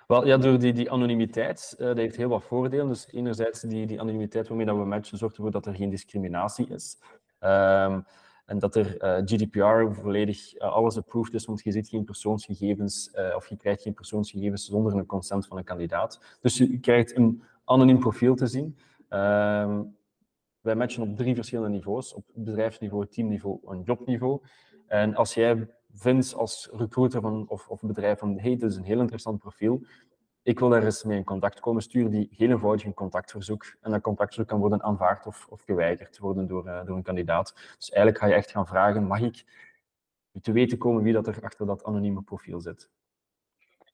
Wel, 0.07 0.25
ja, 0.25 0.37
door 0.37 0.59
die, 0.59 0.73
die 0.73 0.91
anonimiteit, 0.91 1.75
uh, 1.79 1.87
dat 1.87 1.97
heeft 1.97 2.15
heel 2.15 2.29
wat 2.29 2.43
voordelen. 2.43 2.87
Dus 2.87 3.07
enerzijds 3.11 3.61
die, 3.61 3.85
die 3.85 4.01
anonimiteit 4.01 4.47
waarmee 4.47 4.65
dat 4.65 4.77
we 4.77 4.85
matchen, 4.85 5.17
zorgt 5.17 5.35
ervoor 5.35 5.51
dat 5.51 5.65
er 5.65 5.75
geen 5.75 5.89
discriminatie 5.89 6.67
is. 6.67 6.97
Um, 7.39 8.05
en 8.45 8.59
dat 8.59 8.75
er 8.75 8.97
eh, 8.97 9.21
GDPR 9.25 9.93
volledig 10.01 10.55
uh, 10.55 10.61
alles 10.61 10.97
approved 10.97 11.33
is, 11.33 11.45
want 11.45 11.63
je 11.63 11.71
ziet 11.71 11.89
geen 11.89 12.03
persoonsgegevens 12.03 13.11
of 13.35 13.47
je 13.47 13.57
krijgt 13.57 13.81
geen 13.81 13.93
persoonsgegevens 13.93 14.65
zonder 14.65 14.93
een 14.93 15.05
consent 15.05 15.47
van 15.47 15.57
een 15.57 15.63
kandidaat. 15.63 16.37
Dus 16.41 16.57
je 16.57 16.79
krijgt 16.79 17.15
een 17.15 17.43
anoniem 17.65 17.99
profiel 17.99 18.35
te 18.35 18.47
zien. 18.47 18.77
Um, 19.09 19.97
wij 20.67 20.75
matchen 20.75 21.03
op 21.03 21.15
drie 21.15 21.35
verschillende 21.35 21.69
niveaus. 21.69 22.13
Op 22.13 22.25
bedrijfsniveau, 22.33 23.07
teamniveau 23.07 23.59
en 23.67 23.81
jobniveau. 23.85 24.41
En 24.87 25.15
als 25.15 25.33
jij 25.33 25.67
vindt 25.97 26.35
als 26.35 26.69
recruiter 26.73 27.21
van, 27.21 27.45
of, 27.47 27.69
of 27.69 27.81
bedrijf 27.81 28.19
van 28.19 28.39
hey, 28.39 28.57
dit 28.57 28.69
is 28.71 28.75
een 28.75 28.83
heel 28.83 28.99
interessant 28.99 29.39
profiel, 29.39 29.81
ik 30.47 30.59
wil 30.59 30.69
daar 30.69 30.83
eens 30.83 31.03
mee 31.03 31.17
in 31.17 31.23
contact 31.23 31.59
komen, 31.59 31.81
stuur 31.81 32.09
die 32.09 32.29
heel 32.31 32.49
eenvoudig 32.49 32.85
een 32.85 32.93
contactverzoek. 32.93 33.65
En 33.81 33.91
dat 33.91 34.01
contactverzoek 34.01 34.47
kan 34.47 34.59
worden 34.59 34.83
aanvaard 34.83 35.25
of, 35.25 35.47
of 35.49 35.61
geweigerd 35.61 36.17
worden 36.17 36.47
door, 36.47 36.65
uh, 36.65 36.85
door 36.85 36.95
een 36.95 37.03
kandidaat. 37.03 37.53
Dus 37.77 37.89
eigenlijk 37.89 38.23
ga 38.23 38.27
je 38.27 38.33
echt 38.33 38.51
gaan 38.51 38.67
vragen, 38.67 39.03
mag 39.03 39.21
ik 39.21 39.45
te 40.41 40.51
weten 40.51 40.77
komen 40.77 41.03
wie 41.03 41.13
dat 41.13 41.27
er 41.27 41.43
achter 41.43 41.65
dat 41.65 41.83
anonieme 41.83 42.21
profiel 42.21 42.59
zit. 42.59 42.89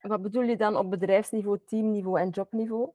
Wat 0.01 0.21
bedoel 0.21 0.43
je 0.43 0.57
dan 0.57 0.77
op 0.77 0.89
bedrijfsniveau, 0.89 1.59
teamniveau 1.65 2.19
en 2.19 2.29
jobniveau? 2.29 2.89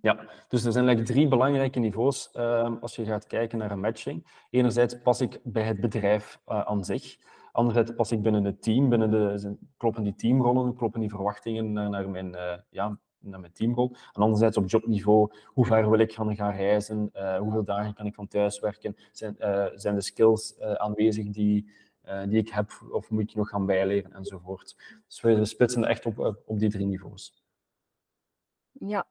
Ja, 0.00 0.14
dus 0.48 0.64
er 0.64 0.72
zijn 0.72 0.86
eigenlijk 0.86 1.16
drie 1.16 1.28
belangrijke 1.28 1.78
niveaus 1.78 2.30
uh, 2.34 2.70
als 2.80 2.96
je 2.96 3.04
gaat 3.04 3.26
kijken 3.26 3.58
naar 3.58 3.70
een 3.70 3.80
matching. 3.80 4.26
Enerzijds 4.50 5.02
pas 5.02 5.20
ik 5.20 5.40
bij 5.42 5.62
het 5.62 5.80
bedrijf 5.80 6.40
uh, 6.48 6.60
aan 6.60 6.84
zich. 6.84 7.18
Anderzijds 7.52 7.94
pas 7.94 8.12
ik 8.12 8.22
binnen 8.22 8.44
het 8.44 8.62
team, 8.62 8.88
binnen 8.88 9.10
de, 9.10 9.56
kloppen 9.76 10.02
die 10.02 10.14
teamrollen, 10.14 10.74
kloppen 10.74 11.00
die 11.00 11.10
verwachtingen 11.10 11.72
naar, 11.72 11.90
naar 11.90 12.10
mijn, 12.10 12.34
uh, 12.34 12.54
ja, 12.70 12.98
naar 13.18 13.40
mijn 13.40 13.52
teamrol. 13.52 13.90
En 14.12 14.22
anderzijds 14.22 14.56
op 14.56 14.70
jobniveau, 14.70 15.32
hoe 15.46 15.66
ver 15.66 15.90
wil 15.90 15.98
ik 15.98 16.12
gaan, 16.12 16.36
gaan 16.36 16.54
reizen, 16.54 17.10
uh, 17.14 17.38
hoeveel 17.38 17.64
dagen 17.64 17.94
kan 17.94 18.06
ik 18.06 18.14
van 18.14 18.28
thuis 18.28 18.60
werken, 18.60 18.96
zijn, 19.12 19.36
uh, 19.38 19.66
zijn 19.74 19.94
de 19.94 20.00
skills 20.00 20.60
aanwezig 20.60 21.30
die, 21.30 21.70
die 22.28 22.38
ik 22.38 22.48
heb 22.48 22.70
of 22.90 23.10
moet 23.10 23.22
ik 23.22 23.34
nog 23.34 23.48
gaan 23.48 23.66
bijleren 23.66 24.12
enzovoort. 24.12 24.76
Dus 25.06 25.20
we 25.20 25.44
splitsen 25.44 25.84
echt 25.84 26.06
op, 26.06 26.42
op 26.46 26.58
die 26.58 26.70
drie 26.70 26.86
niveaus. 26.86 27.42
Ja, 28.72 29.06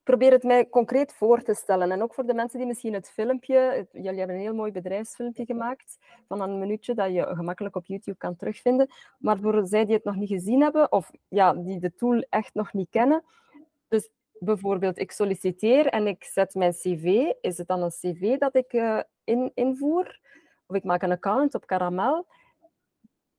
ik 0.00 0.06
probeer 0.06 0.32
het 0.32 0.42
mij 0.42 0.68
concreet 0.68 1.12
voor 1.12 1.42
te 1.42 1.54
stellen. 1.54 1.90
En 1.90 2.02
ook 2.02 2.14
voor 2.14 2.26
de 2.26 2.34
mensen 2.34 2.58
die 2.58 2.66
misschien 2.66 2.94
het 2.94 3.10
filmpje... 3.10 3.86
jullie 3.92 4.18
hebben 4.18 4.36
een 4.36 4.42
heel 4.42 4.54
mooi 4.54 4.72
bedrijfsfilmpje 4.72 5.44
gemaakt 5.44 5.98
van 6.28 6.40
een 6.40 6.58
minuutje 6.58 6.94
dat 6.94 7.12
je 7.12 7.26
gemakkelijk 7.34 7.76
op 7.76 7.86
YouTube 7.86 8.18
kan 8.18 8.36
terugvinden. 8.36 8.88
Maar 9.18 9.38
voor 9.38 9.66
zij 9.66 9.84
die 9.84 9.94
het 9.94 10.04
nog 10.04 10.16
niet 10.16 10.28
gezien 10.28 10.62
hebben, 10.62 10.92
of 10.92 11.10
ja, 11.28 11.54
die 11.54 11.78
de 11.78 11.94
tool 11.94 12.24
echt 12.28 12.54
nog 12.54 12.72
niet 12.72 12.90
kennen... 12.90 13.24
Dus 13.90 14.10
bijvoorbeeld, 14.38 14.98
ik 14.98 15.10
solliciteer 15.10 15.86
en 15.86 16.06
ik 16.06 16.24
zet 16.24 16.54
mijn 16.54 16.72
cv. 16.72 17.32
Is 17.40 17.58
het 17.58 17.66
dan 17.66 17.82
een 17.82 17.90
cv 17.90 18.38
dat 18.38 18.54
ik 18.54 18.72
uh, 18.72 19.00
in, 19.24 19.50
invoer? 19.54 20.20
Of 20.66 20.76
ik 20.76 20.84
maak 20.84 21.02
een 21.02 21.10
account 21.10 21.54
op 21.54 21.66
Caramel. 21.66 22.26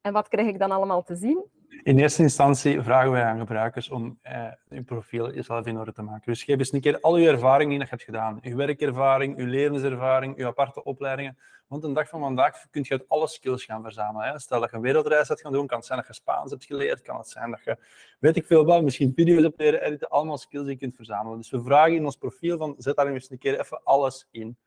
En 0.01 0.13
wat 0.13 0.27
krijg 0.27 0.47
ik 0.47 0.59
dan 0.59 0.71
allemaal 0.71 1.03
te 1.03 1.15
zien? 1.15 1.60
In 1.83 1.99
eerste 1.99 2.21
instantie 2.21 2.81
vragen 2.81 3.11
wij 3.11 3.23
aan 3.23 3.39
gebruikers 3.39 3.89
om 3.89 4.19
eh, 4.21 4.47
hun 4.69 4.85
profiel 4.85 5.31
zelf 5.43 5.65
in 5.65 5.77
orde 5.77 5.93
te 5.93 6.01
maken. 6.01 6.31
Dus 6.31 6.43
geef 6.43 6.57
eens 6.57 6.73
een 6.73 6.81
keer 6.81 6.99
al 6.99 7.15
uw 7.15 7.25
ervaring 7.25 7.69
die 7.69 7.79
je 7.79 7.85
hebt 7.89 8.03
gedaan. 8.03 8.39
Uw 8.41 8.55
werkervaring, 8.55 9.37
uw 9.37 9.45
levenservaring, 9.45 10.37
uw 10.37 10.47
aparte 10.47 10.83
opleidingen. 10.83 11.37
Want 11.67 11.83
een 11.83 11.93
dag 11.93 12.09
van 12.09 12.19
vandaag 12.19 12.65
kun 12.71 12.83
je 12.85 12.91
uit 12.91 13.09
alle 13.09 13.27
skills 13.27 13.65
gaan 13.65 13.81
verzamelen. 13.81 14.39
Stel 14.39 14.59
dat 14.59 14.69
je 14.69 14.75
een 14.75 14.81
wereldreis 14.81 15.27
hebt 15.27 15.41
gaan 15.41 15.51
doen, 15.51 15.67
kan 15.67 15.77
het 15.77 15.87
zijn 15.87 15.99
dat 15.99 16.07
je 16.07 16.13
Spaans 16.13 16.51
hebt 16.51 16.65
geleerd, 16.65 17.01
kan 17.01 17.17
het 17.17 17.29
zijn 17.29 17.51
dat 17.51 17.63
je, 17.63 17.77
weet 18.19 18.35
ik 18.35 18.45
veel 18.45 18.65
wel, 18.65 18.81
misschien 18.81 19.13
video's 19.15 19.43
hebt 19.43 19.59
leren 19.59 19.81
editen, 19.81 20.09
allemaal 20.09 20.37
skills 20.37 20.63
die 20.63 20.73
je 20.73 20.79
kunt 20.79 20.95
verzamelen. 20.95 21.37
Dus 21.37 21.49
we 21.49 21.63
vragen 21.63 21.95
in 21.95 22.05
ons 22.05 22.15
profiel 22.15 22.57
van, 22.57 22.75
zet 22.77 22.95
daar 22.95 23.07
eens 23.07 23.31
een 23.31 23.37
keer 23.37 23.59
even 23.59 23.81
alles 23.83 24.27
in. 24.31 24.57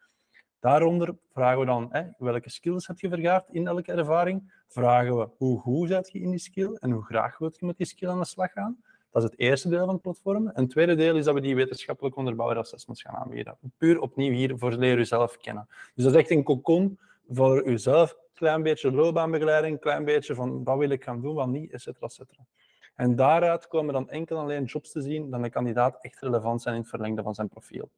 Daaronder 0.61 1.17
vragen 1.33 1.61
we 1.61 1.67
dan, 1.67 1.89
hè, 1.91 2.03
welke 2.19 2.51
skills 2.51 2.87
heb 2.87 2.99
je 2.99 3.09
vergaard 3.09 3.49
in 3.51 3.67
elke 3.67 3.93
ervaring? 3.93 4.64
Vragen 4.75 5.19
we 5.19 5.29
hoe 5.37 5.61
goed 5.61 5.89
je 5.89 6.21
in 6.21 6.31
die 6.31 6.39
skill 6.39 6.77
en 6.81 6.91
hoe 6.91 7.03
graag 7.03 7.39
wil 7.39 7.53
je 7.59 7.67
met 7.67 7.77
die 7.77 7.87
skill 7.87 8.09
aan 8.09 8.19
de 8.19 8.25
slag 8.25 8.53
gaan. 8.53 8.83
Dat 9.11 9.23
is 9.23 9.31
het 9.31 9.39
eerste 9.39 9.69
deel 9.69 9.85
van 9.85 9.95
het 9.95 10.03
platform. 10.03 10.49
En 10.49 10.63
het 10.63 10.71
tweede 10.71 10.95
deel 10.95 11.17
is 11.17 11.25
dat 11.25 11.35
we 11.35 11.41
die 11.41 11.55
wetenschappelijk 11.55 12.17
onderbouwde 12.17 12.61
assessments 12.61 13.03
gaan 13.03 13.15
aanbieden. 13.15 13.57
Puur 13.77 14.01
opnieuw 14.01 14.33
hier 14.33 14.59
voor 14.59 14.73
leer 14.73 14.97
jezelf 14.97 15.37
kennen. 15.37 15.69
Dus 15.95 16.05
dat 16.05 16.15
is 16.15 16.21
echt 16.21 16.31
een 16.31 16.43
cocon 16.43 16.99
voor 17.29 17.69
jezelf. 17.69 18.17
Klein 18.35 18.63
beetje 18.63 18.93
loopbaanbegeleiding, 18.93 19.81
klein 19.81 20.05
beetje 20.05 20.35
van 20.35 20.65
wat 20.65 20.79
wil 20.79 20.91
ik 20.91 21.05
gaan 21.05 21.21
doen, 21.21 21.35
wat 21.35 21.49
niet, 21.49 21.73
et 21.73 21.81
cetera, 21.81 22.07
et 22.07 22.13
cetera. 22.13 22.47
En 22.95 23.17
daaruit 23.17 23.67
komen 23.67 23.93
dan 23.95 24.09
enkel 24.09 24.39
alleen 24.39 24.65
jobs 24.65 24.93
te 24.93 25.01
zien 25.01 25.31
dan 25.31 25.43
de 25.43 25.51
kandidaat 25.51 25.99
echt 26.01 26.21
relevant 26.21 26.63
zijn 26.63 26.75
in 26.75 26.81
het 26.81 26.91
verlengde 26.91 27.23
van 27.23 27.35
zijn 27.35 27.49
profiel. 27.49 27.91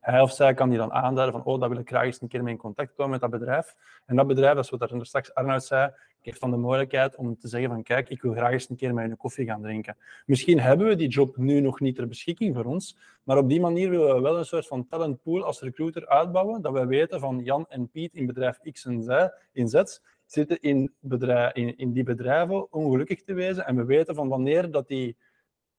Hij 0.00 0.20
of 0.20 0.32
zij 0.32 0.54
kan 0.54 0.68
die 0.68 0.78
dan 0.78 0.92
aanduiden 0.92 1.42
van, 1.42 1.52
oh, 1.52 1.60
dat 1.60 1.68
wil 1.68 1.78
ik 1.78 1.88
graag 1.88 2.04
eens 2.04 2.20
een 2.20 2.28
keer 2.28 2.42
mee 2.42 2.52
in 2.52 2.58
contact 2.58 2.94
komen 2.94 3.10
met 3.10 3.20
dat 3.20 3.30
bedrijf. 3.30 3.74
En 4.06 4.16
dat 4.16 4.26
bedrijf, 4.26 4.54
dat 4.54 4.64
is 4.64 4.70
wat 4.70 4.90
er 4.90 5.06
straks 5.06 5.34
Arnoud 5.34 5.64
zei, 5.64 5.92
geeft 6.24 6.40
dan 6.40 6.50
de 6.50 6.56
mogelijkheid 6.56 7.16
om 7.16 7.38
te 7.38 7.48
zeggen 7.48 7.70
van, 7.70 7.82
kijk, 7.82 8.08
ik 8.08 8.22
wil 8.22 8.32
graag 8.32 8.52
eens 8.52 8.70
een 8.70 8.76
keer 8.76 8.94
met 8.94 9.10
een 9.10 9.16
koffie 9.16 9.46
gaan 9.46 9.62
drinken. 9.62 9.96
Misschien 10.26 10.60
hebben 10.60 10.86
we 10.86 10.96
die 10.96 11.08
job 11.08 11.36
nu 11.36 11.60
nog 11.60 11.80
niet 11.80 11.96
ter 11.96 12.08
beschikking 12.08 12.54
voor 12.54 12.64
ons, 12.64 12.96
maar 13.22 13.38
op 13.38 13.48
die 13.48 13.60
manier 13.60 13.90
willen 13.90 14.14
we 14.14 14.20
wel 14.20 14.38
een 14.38 14.44
soort 14.44 14.66
van 14.66 14.86
talentpool 14.86 15.44
als 15.44 15.60
recruiter 15.60 16.08
uitbouwen, 16.08 16.62
dat 16.62 16.72
we 16.72 16.86
weten 16.86 17.20
van 17.20 17.40
Jan 17.44 17.66
en 17.68 17.88
Piet 17.88 18.14
in 18.14 18.26
bedrijf 18.26 18.58
X 18.72 18.84
en 18.84 19.02
Z, 19.02 19.08
in 19.52 19.68
Z 19.68 19.82
zitten 20.26 20.60
in, 20.60 20.92
bedrijf, 21.00 21.52
in, 21.52 21.76
in 21.76 21.92
die 21.92 22.02
bedrijven 22.02 22.72
ongelukkig 22.72 23.22
te 23.22 23.34
wezen 23.34 23.66
en 23.66 23.76
we 23.76 23.84
weten 23.84 24.14
van 24.14 24.28
wanneer 24.28 24.70
dat 24.70 24.88
die 24.88 25.16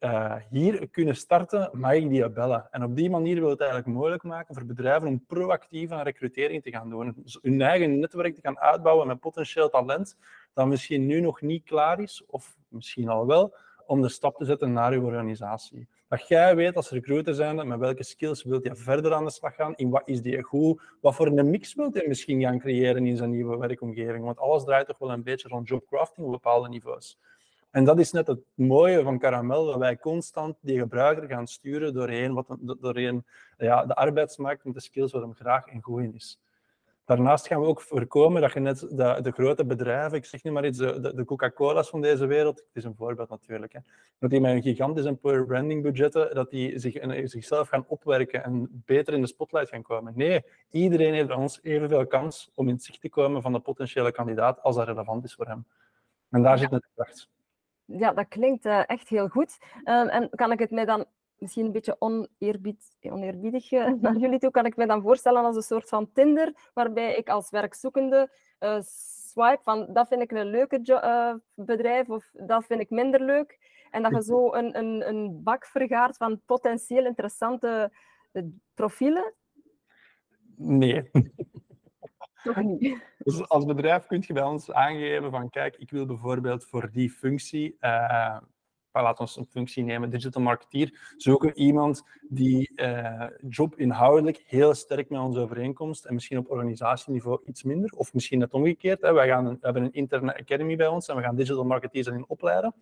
uh, 0.05 0.35
hier 0.49 0.89
kunnen 0.89 1.15
starten, 1.15 1.69
mag 1.73 1.93
ik 1.93 2.09
die 2.09 2.29
bellen. 2.29 2.67
En 2.71 2.83
op 2.83 2.95
die 2.95 3.09
manier 3.09 3.39
wil 3.39 3.49
het 3.49 3.59
eigenlijk 3.59 3.89
mogelijk 3.89 4.23
maken 4.23 4.55
voor 4.55 4.65
bedrijven 4.65 5.07
om 5.07 5.25
proactief 5.25 5.91
aan 5.91 6.03
recrutering 6.03 6.63
te 6.63 6.71
gaan 6.71 6.89
doen. 6.89 7.13
Dus 7.15 7.39
hun 7.41 7.61
eigen 7.61 7.99
netwerk 7.99 8.35
te 8.35 8.41
gaan 8.41 8.59
uitbouwen 8.59 9.07
met 9.07 9.19
potentieel 9.19 9.69
talent 9.69 10.17
dat 10.53 10.67
misschien 10.67 11.05
nu 11.05 11.19
nog 11.21 11.41
niet 11.41 11.63
klaar 11.63 11.99
is, 11.99 12.23
of 12.27 12.55
misschien 12.67 13.09
al 13.09 13.25
wel, 13.25 13.55
om 13.85 14.01
de 14.01 14.09
stap 14.09 14.35
te 14.35 14.45
zetten 14.45 14.73
naar 14.73 14.91
uw 14.91 15.05
organisatie. 15.05 15.87
Dat 16.07 16.27
jij 16.27 16.55
weet 16.55 16.75
als 16.75 16.89
recruiter 16.89 17.33
zijn 17.33 17.67
met 17.67 17.79
welke 17.79 18.03
skills 18.03 18.43
wilt 18.43 18.63
je 18.63 18.75
verder 18.75 19.13
aan 19.13 19.25
de 19.25 19.31
slag 19.31 19.55
gaan, 19.55 19.75
in 19.75 19.89
wat 19.89 20.01
is 20.05 20.21
die 20.21 20.43
goed, 20.43 20.81
wat 21.01 21.15
voor 21.15 21.27
een 21.27 21.49
mix 21.49 21.73
wilt 21.73 21.93
je 21.93 22.05
misschien 22.07 22.41
gaan 22.41 22.59
creëren 22.59 23.05
in 23.05 23.17
zijn 23.17 23.29
nieuwe 23.29 23.57
werkomgeving. 23.57 24.23
Want 24.23 24.39
alles 24.39 24.63
draait 24.63 24.87
toch 24.87 24.97
wel 24.97 25.11
een 25.11 25.23
beetje 25.23 25.47
rond 25.47 25.67
jobcrafting 25.67 26.25
op 26.25 26.31
bepaalde 26.31 26.69
niveaus. 26.69 27.19
En 27.75 27.83
dat 27.83 27.99
is 27.99 28.11
net 28.11 28.27
het 28.27 28.39
mooie 28.53 29.03
van 29.03 29.19
Caramel, 29.19 29.65
dat 29.65 29.77
wij 29.77 29.97
constant 29.97 30.57
die 30.61 30.79
gebruiker 30.79 31.27
gaan 31.27 31.47
sturen 31.47 31.93
doorheen, 31.93 32.33
wat, 32.33 32.57
doorheen 32.79 33.25
ja, 33.57 33.85
de 33.85 33.95
arbeidsmarkt 33.95 34.63
met 34.63 34.73
de 34.73 34.79
skills 34.79 35.11
waar 35.11 35.21
hem 35.21 35.33
graag 35.33 35.65
en 35.65 35.81
goed 35.81 36.01
in 36.01 36.13
is. 36.13 36.39
Daarnaast 37.05 37.47
gaan 37.47 37.61
we 37.61 37.67
ook 37.67 37.81
voorkomen 37.81 38.41
dat 38.41 38.53
je 38.53 38.59
net 38.59 38.79
de, 38.79 39.19
de 39.21 39.31
grote 39.31 39.65
bedrijven, 39.65 40.17
ik 40.17 40.25
zeg 40.25 40.43
nu 40.43 40.51
maar 40.51 40.65
iets, 40.65 40.77
de, 40.77 41.13
de 41.15 41.25
Coca-Cola's 41.25 41.89
van 41.89 42.01
deze 42.01 42.25
wereld, 42.25 42.57
het 42.57 42.67
is 42.73 42.83
een 42.83 42.95
voorbeeld 42.95 43.29
natuurlijk, 43.29 43.73
hè, 43.73 43.79
dat 44.19 44.29
die 44.29 44.41
met 44.41 44.51
een 44.51 44.61
gigantisch 44.61 45.05
employer 45.05 45.45
branding 45.45 45.83
budgetten, 45.83 46.35
dat 46.35 46.49
die 46.49 46.79
zich, 46.79 46.97
zichzelf 47.23 47.67
gaan 47.67 47.85
opwerken 47.87 48.43
en 48.43 48.83
beter 48.85 49.13
in 49.13 49.21
de 49.21 49.27
spotlight 49.27 49.69
gaan 49.69 49.81
komen. 49.81 50.13
Nee, 50.15 50.43
iedereen 50.71 51.13
heeft 51.13 51.27
bij 51.27 51.37
ons 51.37 51.59
evenveel 51.61 52.07
kans 52.07 52.51
om 52.53 52.67
in 52.67 52.73
het 52.73 52.83
zicht 52.83 53.01
te 53.01 53.09
komen 53.09 53.41
van 53.41 53.53
de 53.53 53.59
potentiële 53.59 54.11
kandidaat 54.11 54.61
als 54.61 54.75
dat 54.75 54.87
relevant 54.87 55.23
is 55.23 55.33
voor 55.33 55.47
hem. 55.47 55.65
En 56.29 56.41
daar 56.41 56.57
zit 56.57 56.71
net 56.71 56.81
de 56.81 56.87
kracht 56.95 57.33
ja, 57.85 58.13
dat 58.13 58.27
klinkt 58.27 58.65
uh, 58.65 58.89
echt 58.89 59.09
heel 59.09 59.27
goed. 59.27 59.57
Uh, 59.83 60.15
en 60.15 60.29
kan 60.29 60.51
ik 60.51 60.59
het 60.59 60.71
mij 60.71 60.85
dan 60.85 61.05
misschien 61.37 61.65
een 61.65 61.71
beetje 61.71 61.95
oneerbied, 61.99 62.97
oneerbiedig 63.01 63.71
uh, 63.71 63.91
naar 64.01 64.17
jullie 64.17 64.39
toe, 64.39 64.51
kan 64.51 64.65
ik 64.65 64.75
me 64.75 64.85
dan 64.85 65.01
voorstellen 65.01 65.43
als 65.43 65.55
een 65.55 65.61
soort 65.61 65.89
van 65.89 66.11
Tinder, 66.13 66.53
waarbij 66.73 67.15
ik 67.15 67.29
als 67.29 67.49
werkzoekende 67.49 68.31
uh, 68.59 68.77
swipe 68.81 69.63
van 69.63 69.87
dat 69.93 70.07
vind 70.07 70.21
ik 70.21 70.31
een 70.31 70.49
leuke 70.49 71.41
bedrijf 71.53 72.09
of 72.09 72.31
dat 72.33 72.65
vind 72.65 72.79
ik 72.79 72.89
minder 72.89 73.21
leuk. 73.21 73.73
En 73.91 74.03
dat 74.03 74.11
je 74.11 74.23
zo 74.23 74.53
een, 74.53 74.77
een, 74.77 75.07
een 75.07 75.43
bak 75.43 75.65
vergaart 75.65 76.17
van 76.17 76.41
potentieel 76.45 77.05
interessante 77.05 77.91
profielen? 78.73 79.33
Nee. 80.55 81.09
Dus 83.17 83.47
als 83.47 83.65
bedrijf 83.65 84.05
kun 84.05 84.23
je 84.27 84.33
bij 84.33 84.43
ons 84.43 84.71
aangeven 84.71 85.31
van 85.31 85.49
kijk, 85.49 85.75
ik 85.75 85.91
wil 85.91 86.05
bijvoorbeeld 86.05 86.65
voor 86.65 86.89
die 86.91 87.09
functie, 87.09 87.77
uh, 87.81 88.37
laten 88.91 89.25
we 89.25 89.31
een 89.35 89.45
functie 89.45 89.83
nemen, 89.83 90.09
digital 90.09 90.41
marketeer, 90.41 91.13
zoeken 91.17 91.57
iemand 91.57 92.03
die 92.29 92.71
uh, 92.75 93.27
job 93.49 93.75
inhoudelijk 93.75 94.43
heel 94.47 94.73
sterk 94.73 95.09
met 95.09 95.19
ons 95.19 95.37
overeenkomst 95.37 96.05
en 96.05 96.13
misschien 96.13 96.37
op 96.37 96.51
organisatieniveau 96.51 97.39
iets 97.45 97.63
minder, 97.63 97.91
of 97.91 98.13
misschien 98.13 98.39
net 98.39 98.53
omgekeerd. 98.53 99.01
Hè. 99.01 99.13
Wij 99.13 99.27
gaan 99.27 99.49
we 99.49 99.57
hebben 99.61 99.83
een 99.83 99.93
interne 99.93 100.37
academy 100.37 100.75
bij 100.75 100.87
ons 100.87 101.07
en 101.07 101.15
we 101.15 101.21
gaan 101.21 101.35
digital 101.35 101.65
marketeers 101.65 102.07
in 102.07 102.25
opleiden. 102.27 102.73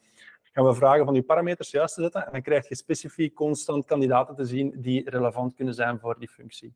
Gaan 0.44 0.66
we 0.66 0.74
vragen 0.74 1.06
van 1.06 1.14
die 1.14 1.24
parameters 1.24 1.72
juist 1.72 1.96
te 1.96 2.02
zetten 2.02 2.26
en 2.26 2.32
dan 2.32 2.42
krijg 2.42 2.70
je 2.70 2.76
specifiek 2.76 3.34
constant 3.34 3.86
kandidaten 3.86 4.36
te 4.36 4.46
zien 4.46 4.74
die 4.82 5.10
relevant 5.10 5.54
kunnen 5.54 5.74
zijn 5.74 6.00
voor 6.00 6.20
die 6.20 6.30
functie. 6.30 6.74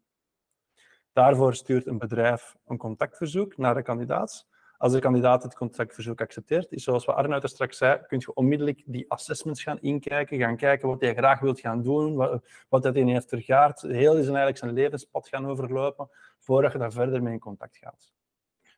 Daarvoor 1.17 1.55
stuurt 1.55 1.87
een 1.87 1.97
bedrijf 1.97 2.55
een 2.67 2.77
contactverzoek 2.77 3.57
naar 3.57 3.73
de 3.73 3.81
kandidaat. 3.81 4.47
Als 4.77 4.93
de 4.93 4.99
kandidaat 4.99 5.43
het 5.43 5.55
contactverzoek 5.55 6.21
accepteert, 6.21 6.71
is 6.71 6.83
zoals 6.83 7.05
we 7.05 7.13
Arnoud 7.13 7.43
er 7.43 7.49
straks 7.49 7.77
zei, 7.77 8.01
kun 8.07 8.19
je 8.19 8.33
onmiddellijk 8.33 8.83
die 8.85 9.11
assessments 9.11 9.63
gaan 9.63 9.79
inkijken, 9.81 10.37
gaan 10.37 10.57
kijken 10.57 10.87
wat 10.87 11.01
hij 11.01 11.15
graag 11.15 11.39
wilt 11.39 11.59
gaan 11.59 11.83
doen, 11.83 12.15
wat, 12.15 12.43
wat 12.69 12.83
hij 12.83 12.93
heeft 12.93 13.29
vergaard, 13.29 13.81
heel 13.81 14.11
zijn, 14.11 14.25
eigenlijk 14.25 14.57
zijn 14.57 14.73
levenspad 14.73 15.27
gaan 15.27 15.47
overlopen, 15.47 16.09
voordat 16.39 16.71
je 16.71 16.77
daar 16.77 16.91
verder 16.91 17.23
mee 17.23 17.33
in 17.33 17.39
contact 17.39 17.77
gaat. 17.77 18.13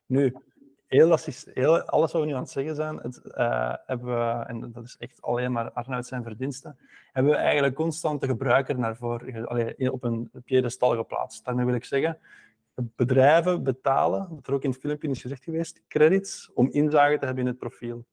Nu, 0.06 0.36
heel, 0.90 1.16
heel, 1.54 1.82
alles 1.82 2.12
wat 2.12 2.20
we 2.20 2.26
nu 2.26 2.34
aan 2.34 2.40
het 2.40 2.50
zeggen 2.50 2.74
zijn, 2.74 2.96
het, 2.96 3.20
uh, 3.24 3.74
hebben 3.86 4.06
we, 4.06 4.44
en 4.46 4.72
dat 4.72 4.84
is 4.84 4.96
echt 4.98 5.22
alleen 5.22 5.52
maar 5.52 5.72
Arnoud 5.72 6.06
zijn 6.06 6.22
verdiensten, 6.22 6.78
hebben 7.12 7.32
we 7.32 7.38
eigenlijk 7.38 7.74
constant 7.74 8.20
de 8.20 8.26
gebruiker 8.26 8.78
naar 8.78 8.96
voren, 8.96 9.92
op 9.92 10.04
een 10.04 10.30
piedestal 10.44 10.96
geplaatst. 10.96 11.44
Daarmee 11.44 11.64
wil 11.64 11.74
ik 11.74 11.84
zeggen, 11.84 12.18
bedrijven 12.74 13.62
betalen, 13.62 14.28
wat 14.30 14.46
er 14.46 14.54
ook 14.54 14.62
in 14.62 14.70
het 14.70 14.80
filmpje 14.80 15.08
is 15.08 15.20
gezegd 15.20 15.44
geweest, 15.44 15.82
credits 15.88 16.50
om 16.54 16.68
inzage 16.70 17.18
te 17.18 17.24
hebben 17.24 17.44
in 17.44 17.50
het 17.50 17.58
profiel. 17.58 18.04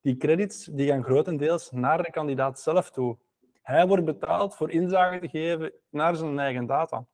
Die 0.00 0.16
credits 0.16 0.64
die 0.64 0.88
gaan 0.88 1.04
grotendeels 1.04 1.70
naar 1.70 2.02
de 2.02 2.10
kandidaat 2.10 2.60
zelf 2.60 2.90
toe. 2.90 3.18
Hij 3.62 3.86
wordt 3.86 4.04
betaald 4.04 4.54
voor 4.54 4.70
inzage 4.70 5.18
te 5.18 5.28
geven 5.28 5.72
naar 5.88 6.16
zijn 6.16 6.38
eigen 6.38 6.66
data, 6.66 7.04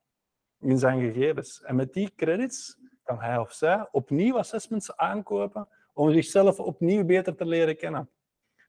in 0.60 0.78
zijn 0.78 1.00
gegevens. 1.00 1.62
En 1.62 1.76
met 1.76 1.92
die 1.92 2.12
credits 2.16 2.78
kan 3.06 3.20
hij 3.20 3.38
of 3.38 3.52
zij 3.52 3.88
opnieuw 3.90 4.38
assessments 4.38 4.96
aankopen 4.96 5.68
om 5.92 6.12
zichzelf 6.12 6.60
opnieuw 6.60 7.04
beter 7.04 7.34
te 7.34 7.46
leren 7.46 7.76
kennen. 7.76 8.10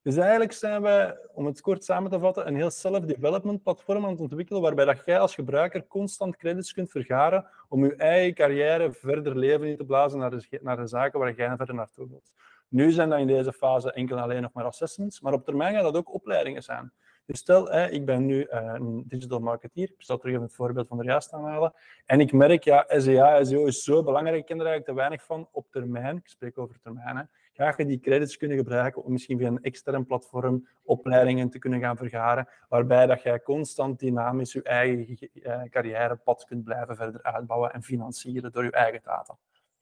Dus 0.04 0.18
eigenlijk 0.18 0.52
zijn 0.52 0.82
we, 0.82 1.30
om 1.34 1.46
het 1.46 1.62
kort 1.62 1.84
samen 1.84 2.12
te 2.12 2.20
vatten, 2.20 2.48
een 2.48 2.56
heel 2.56 2.70
self-development 2.70 3.64
platform 3.64 4.06
aan 4.06 4.12
het 4.12 4.20
ontwikkelen, 4.20 4.62
waarbij 4.62 4.86
dat 4.86 5.02
jij 5.06 5.20
als 5.20 5.36
gebruiker 5.36 5.88
constant 5.88 6.38
credits 6.38 6.74
kunt 6.74 6.92
vergaren 6.92 7.46
om 7.70 7.86
je 7.86 7.96
eigen 7.96 8.34
carrière 8.34 8.92
verder 8.92 9.38
leven 9.38 9.68
in 9.68 9.78
te 9.78 9.86
blazen 9.86 10.20
naar 10.20 10.30
de, 10.30 10.60
naar 10.62 10.78
de 10.78 10.88
zaken 10.88 11.20
waar 11.20 11.34
jij 11.36 11.56
verder 11.56 11.76
naartoe 11.76 12.08
wilt. 12.08 12.32
Nu 12.68 12.92
zijn 12.92 13.10
dat 13.10 13.20
in 13.20 13.28
deze 13.28 13.54
fase 13.54 13.92
enkel 13.92 14.18
en 14.18 14.24
alleen 14.24 14.42
nog 14.42 14.54
maar 14.54 14.66
assessments, 14.66 15.22
maar 15.22 15.34
op 15.34 15.46
termijn 15.46 15.74
gaan 15.74 15.84
dat 15.84 15.98
ook 15.98 16.14
opleidingen 16.14 16.64
zijn. 16.64 16.92
Dus 17.28 17.40
stel, 17.40 17.76
ik 17.76 18.06
ben 18.06 18.26
nu 18.26 18.48
uh, 18.50 18.74
een 18.74 19.04
digital 19.08 19.40
marketeer, 19.40 19.84
ik 19.84 20.04
zal 20.04 20.18
terug 20.18 20.34
even 20.34 20.46
het 20.46 20.56
voorbeeld 20.56 20.88
van 20.88 20.98
de 20.98 21.04
juist 21.04 21.34
aanhalen, 21.34 21.74
en 22.06 22.20
ik 22.20 22.32
merk, 22.32 22.64
ja, 22.64 22.86
SEA, 22.88 23.44
SEO 23.44 23.66
is 23.66 23.84
zo 23.84 24.04
belangrijk, 24.04 24.38
ik 24.38 24.46
ken 24.46 24.60
er 24.60 24.66
eigenlijk 24.66 24.86
te 24.86 25.04
weinig 25.04 25.24
van 25.26 25.48
op 25.52 25.72
termijn, 25.72 26.18
ik 26.18 26.28
spreek 26.28 26.58
over 26.58 26.80
termijn, 26.80 27.18
hè, 27.18 27.24
ga 27.54 27.74
je 27.78 27.86
die 27.86 28.00
credits 28.00 28.38
kunnen 28.38 28.58
gebruiken 28.58 29.04
om 29.04 29.12
misschien 29.12 29.38
via 29.38 29.48
een 29.48 29.62
extern 29.62 30.06
platform 30.06 30.68
opleidingen 30.84 31.50
te 31.50 31.60
kunnen 31.60 31.80
gaan 31.80 31.98
vergaren, 31.98 32.48
waarbij 32.70 33.06
dat 33.06 33.22
jij 33.22 33.42
constant 33.42 34.00
dynamisch 34.00 34.54
je 34.54 34.64
eigen 34.64 35.30
uh, 35.34 35.62
carrièrepad 35.70 36.46
kunt 36.46 36.64
blijven 36.64 36.96
verder 36.96 37.24
uitbouwen 37.24 37.74
en 37.74 37.84
financieren 37.84 38.52
door 38.52 38.64
je 38.64 38.72
eigen 38.72 39.02
data. 39.04 39.38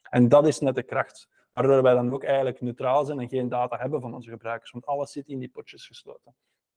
En 0.10 0.30
dat 0.30 0.48
is 0.48 0.60
net 0.60 0.76
de 0.76 0.84
kracht, 0.84 1.30
waardoor 1.54 1.82
wij 1.82 1.94
dan 1.94 2.14
ook 2.14 2.24
eigenlijk 2.24 2.62
neutraal 2.62 3.06
zijn 3.06 3.20
en 3.20 3.30
geen 3.30 3.50
data 3.50 3.78
hebben 3.78 4.02
van 4.02 4.14
onze 4.14 4.30
gebruikers, 4.30 4.72
want 4.72 4.86
alles 4.86 5.12
zit 5.12 5.28
in 5.28 5.40
die 5.40 5.50
potjes 5.50 5.88
gesloten. 5.88 6.36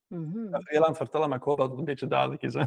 Mm 0.09 0.31
-hmm. 0.33 0.45
Ik 0.45 0.51
ben 0.51 0.63
veel 0.63 0.83
aan 0.83 0.89
het 0.89 0.97
vertellen, 0.97 1.29
maar 1.29 1.39
ik 1.39 1.45
hoop 1.45 1.59
dat 1.59 1.71
het 1.71 1.79
een 1.79 1.85
beetje 1.85 2.07
duidelijk 2.07 2.43
is. 2.43 2.55
Hè? 2.55 2.65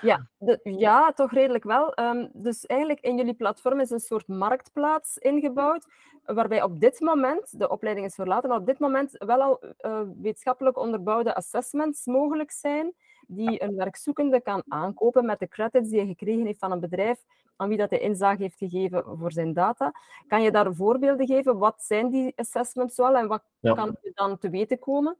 Ja, 0.00 0.28
de, 0.38 0.60
ja, 0.86 1.12
toch 1.12 1.32
redelijk 1.32 1.64
wel. 1.64 1.98
Um, 1.98 2.30
dus 2.32 2.66
eigenlijk 2.66 3.00
in 3.00 3.16
jullie 3.16 3.34
platform 3.34 3.80
is 3.80 3.90
een 3.90 4.00
soort 4.00 4.28
marktplaats 4.28 5.18
ingebouwd, 5.18 5.86
waarbij 6.24 6.62
op 6.62 6.80
dit 6.80 7.00
moment, 7.00 7.58
de 7.58 7.68
opleiding 7.68 8.06
is 8.06 8.14
verlaten, 8.14 8.48
maar 8.48 8.58
op 8.58 8.66
dit 8.66 8.78
moment 8.78 9.10
wel 9.18 9.42
al 9.42 9.62
uh, 9.80 10.00
wetenschappelijk 10.20 10.78
onderbouwde 10.78 11.34
assessments 11.34 12.06
mogelijk 12.06 12.50
zijn, 12.50 12.94
die 13.26 13.62
een 13.62 13.74
werkzoekende 13.74 14.40
kan 14.40 14.62
aankopen 14.68 15.26
met 15.26 15.38
de 15.38 15.48
credits 15.48 15.88
die 15.88 15.98
hij 15.98 16.08
gekregen 16.08 16.46
heeft 16.46 16.58
van 16.58 16.72
een 16.72 16.80
bedrijf 16.80 17.24
aan 17.56 17.68
wie 17.68 17.78
dat 17.78 17.90
hij 17.90 17.98
inzage 17.98 18.42
heeft 18.42 18.58
gegeven 18.58 19.04
voor 19.18 19.32
zijn 19.32 19.52
data. 19.52 19.92
Kan 20.26 20.42
je 20.42 20.50
daar 20.50 20.74
voorbeelden 20.74 21.26
geven? 21.26 21.58
Wat 21.58 21.82
zijn 21.82 22.10
die 22.10 22.32
assessments 22.36 22.96
wel 22.96 23.16
en 23.16 23.28
wat 23.28 23.42
ja. 23.60 23.74
kan 23.74 23.96
je 24.02 24.10
dan 24.14 24.38
te 24.38 24.50
weten 24.50 24.78
komen? 24.78 25.16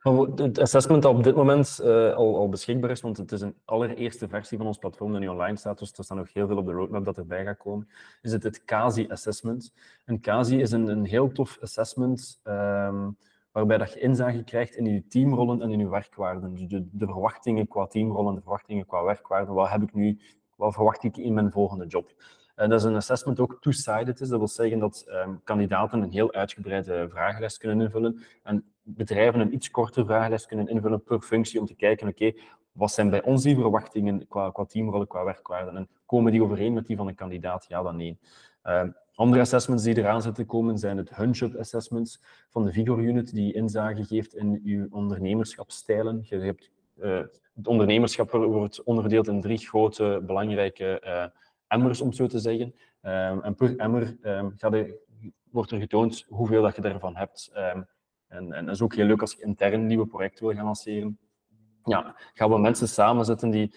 Het 0.00 0.58
assessment 0.58 1.02
dat 1.02 1.14
op 1.14 1.22
dit 1.22 1.34
moment 1.34 1.80
uh, 1.82 2.14
al, 2.14 2.48
beschikbaar 2.48 2.90
is, 2.90 3.00
want 3.00 3.16
het 3.16 3.32
is 3.32 3.40
een 3.40 3.54
allereerste 3.64 4.28
versie 4.28 4.58
van 4.58 4.66
ons 4.66 4.78
platform 4.78 5.12
dat 5.12 5.20
nu 5.20 5.28
online 5.28 5.56
staat, 5.56 5.78
dus 5.78 5.92
er 5.92 6.04
staat 6.04 6.18
nog 6.18 6.32
heel 6.32 6.46
veel 6.46 6.56
op 6.56 6.66
de 6.66 6.72
roadmap 6.72 7.04
dat 7.04 7.18
erbij 7.18 7.44
gaat 7.44 7.56
komen, 7.56 7.88
is 8.22 8.32
het 8.32 8.42
het 8.42 8.64
CASI 8.64 9.08
assessment. 9.08 9.72
En 10.04 10.20
CASI 10.20 10.60
is 10.60 10.72
een, 10.72 10.88
een 10.88 11.04
heel 11.04 11.32
tof 11.32 11.58
assessment 11.60 12.40
um, 12.44 13.16
waarbij 13.52 13.78
dat 13.78 13.92
je 13.92 14.00
inzage 14.00 14.42
krijgt 14.42 14.76
in 14.76 14.84
je 14.84 15.06
teamrollen 15.06 15.62
en 15.62 15.70
in 15.70 15.78
je 15.78 15.88
werkwaarden. 15.88 16.54
Dus 16.54 16.66
de, 16.68 17.06
verwachtingen 17.06 17.68
qua 17.68 17.86
teamrollen, 17.86 18.34
de 18.34 18.40
verwachtingen 18.40 18.86
qua 18.86 19.04
werkwaarden, 19.04 19.54
wat 19.54 19.70
heb 19.70 19.82
ik 19.82 19.94
nu, 19.94 20.18
wat 20.56 20.74
verwacht 20.74 21.04
ik 21.04 21.16
in 21.16 21.34
mijn 21.34 21.52
volgende 21.52 21.86
job. 21.86 22.12
En 22.54 22.70
dat 22.70 22.80
is 22.80 22.86
een 22.86 22.96
assessment 22.96 23.40
ook 23.40 23.58
two-sided 23.60 24.20
is. 24.20 24.28
Dat 24.28 24.38
wil 24.38 24.48
zeggen 24.48 24.78
dat 24.78 25.04
um, 25.08 25.40
kandidaten 25.44 26.02
een 26.02 26.12
heel 26.12 26.32
uitgebreide 26.32 27.08
vragenlijst 27.10 27.58
kunnen 27.58 27.80
invullen 27.80 28.22
en 28.42 28.64
bedrijven 28.82 29.40
een 29.40 29.54
iets 29.54 29.70
kortere 29.70 30.04
vragenlijst 30.04 30.46
kunnen 30.46 30.68
invullen 30.68 31.02
per 31.02 31.20
functie 31.20 31.60
om 31.60 31.66
te 31.66 31.74
kijken, 31.74 32.08
oké, 32.08 32.32
wat 32.72 32.92
zijn 32.92 33.10
bij 33.10 33.22
ons 33.22 33.42
die 33.42 33.54
verwachtingen 33.54 34.28
qua, 34.28 34.50
qua 34.50 34.64
teamrollen, 34.64 35.06
qua 35.06 35.24
werkwaarden 35.24 35.76
en 35.76 35.88
komen 36.06 36.32
die 36.32 36.42
overeen 36.42 36.72
met 36.72 36.86
die 36.86 36.96
van 36.96 37.08
een 37.08 37.14
kandidaat? 37.14 37.66
Ja, 37.68 37.82
dan 37.82 37.96
nee. 37.96 38.18
Um, 38.64 38.94
andere 39.14 39.40
assessments 39.40 39.84
die 39.84 39.98
eraan 39.98 40.22
zitten 40.22 40.46
komen 40.46 40.78
zijn 40.78 40.96
het 40.96 41.16
Hunchup 41.16 41.56
assessments 41.56 42.22
van 42.48 42.64
de 42.64 42.72
Vigor 42.72 42.98
Unit, 42.98 43.34
die 43.34 43.54
inzage 43.54 44.04
geeft 44.04 44.34
in 44.34 44.60
uw 44.64 44.86
ondernemerschapstijlen. 44.90 46.20
Je 46.22 46.36
hebt, 46.36 46.70
uh, 46.96 47.18
het 47.54 47.66
ondernemerschap 47.66 48.30
wordt 48.30 48.82
onderverdeeld 48.82 49.28
in 49.28 49.40
drie 49.40 49.58
grote 49.58 50.22
belangrijke 50.26 51.02
uh, 51.04 51.24
emmers, 51.68 52.00
om 52.00 52.12
zo 52.12 52.26
te 52.26 52.38
zeggen. 52.38 52.74
Um, 53.02 53.42
en 53.42 53.54
per 53.54 53.76
emmer 53.76 54.16
um, 54.22 54.54
de, 54.56 54.98
wordt 55.50 55.70
er 55.70 55.78
getoond 55.78 56.26
hoeveel 56.28 56.62
dat 56.62 56.76
je 56.76 56.82
daarvan 56.82 57.16
hebt. 57.16 57.52
En, 58.30 58.52
en 58.52 58.66
dat 58.66 58.74
is 58.74 58.82
ook 58.82 58.94
heel 58.94 59.06
leuk 59.06 59.20
als 59.20 59.32
je 59.32 59.42
intern 59.42 59.86
nieuwe 59.86 60.06
projecten 60.06 60.46
wil 60.46 60.54
gaan 60.54 60.64
lanceren. 60.64 61.18
Ja, 61.84 62.14
gaan 62.34 62.50
we 62.50 62.58
mensen 62.58 62.88
samenzetten 62.88 63.50
die 63.50 63.74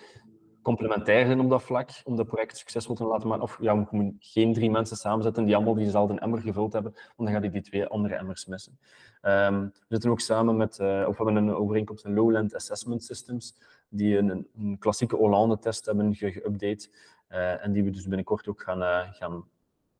complementair 0.62 1.26
zijn 1.26 1.40
op 1.40 1.50
dat 1.50 1.64
vlak, 1.64 1.90
om 2.04 2.16
dat 2.16 2.28
project 2.28 2.58
succesvol 2.58 2.96
te 2.96 3.06
laten 3.06 3.28
maken. 3.28 3.44
Of 3.44 3.58
ja, 3.62 3.78
we 3.78 3.88
moeten 3.90 4.16
geen 4.20 4.54
drie 4.54 4.72
mensen 4.72 4.98
samenzetten 4.98 5.46
die 5.46 5.56
allemaal 5.56 5.74
diezelfde 5.74 6.20
emmer 6.20 6.42
gevuld 6.42 6.74
hebben, 6.74 6.92
want 6.92 7.30
dan 7.30 7.38
ga 7.38 7.44
je 7.44 7.52
die 7.52 7.62
twee 7.62 7.86
andere 7.86 8.16
emmers 8.16 8.46
missen. 8.46 8.78
Um, 9.22 9.62
we 9.64 9.86
zitten 9.88 10.10
ook 10.10 10.20
samen 10.20 10.58
met, 10.58 10.80
uh, 10.80 11.06
of 11.08 11.18
we 11.18 11.24
hebben 11.24 11.44
een 11.44 11.56
overeenkomst 11.56 12.06
in 12.06 12.14
Lowland 12.14 12.56
Assessment 12.56 13.04
Systems, 13.04 13.56
die 13.90 14.18
een, 14.18 14.78
klassieke 14.80 15.16
Hollande-test 15.16 15.86
hebben 15.86 16.16
geüpdate. 16.16 16.90
Uh, 17.30 17.66
en 17.66 17.72
die 17.72 17.84
we 17.84 17.90
dus 17.90 18.08
binnenkort 18.08 18.48
ook 18.48 18.62
gaan, 18.62 18.82
uh, 18.82 19.12
gaan 19.12 19.44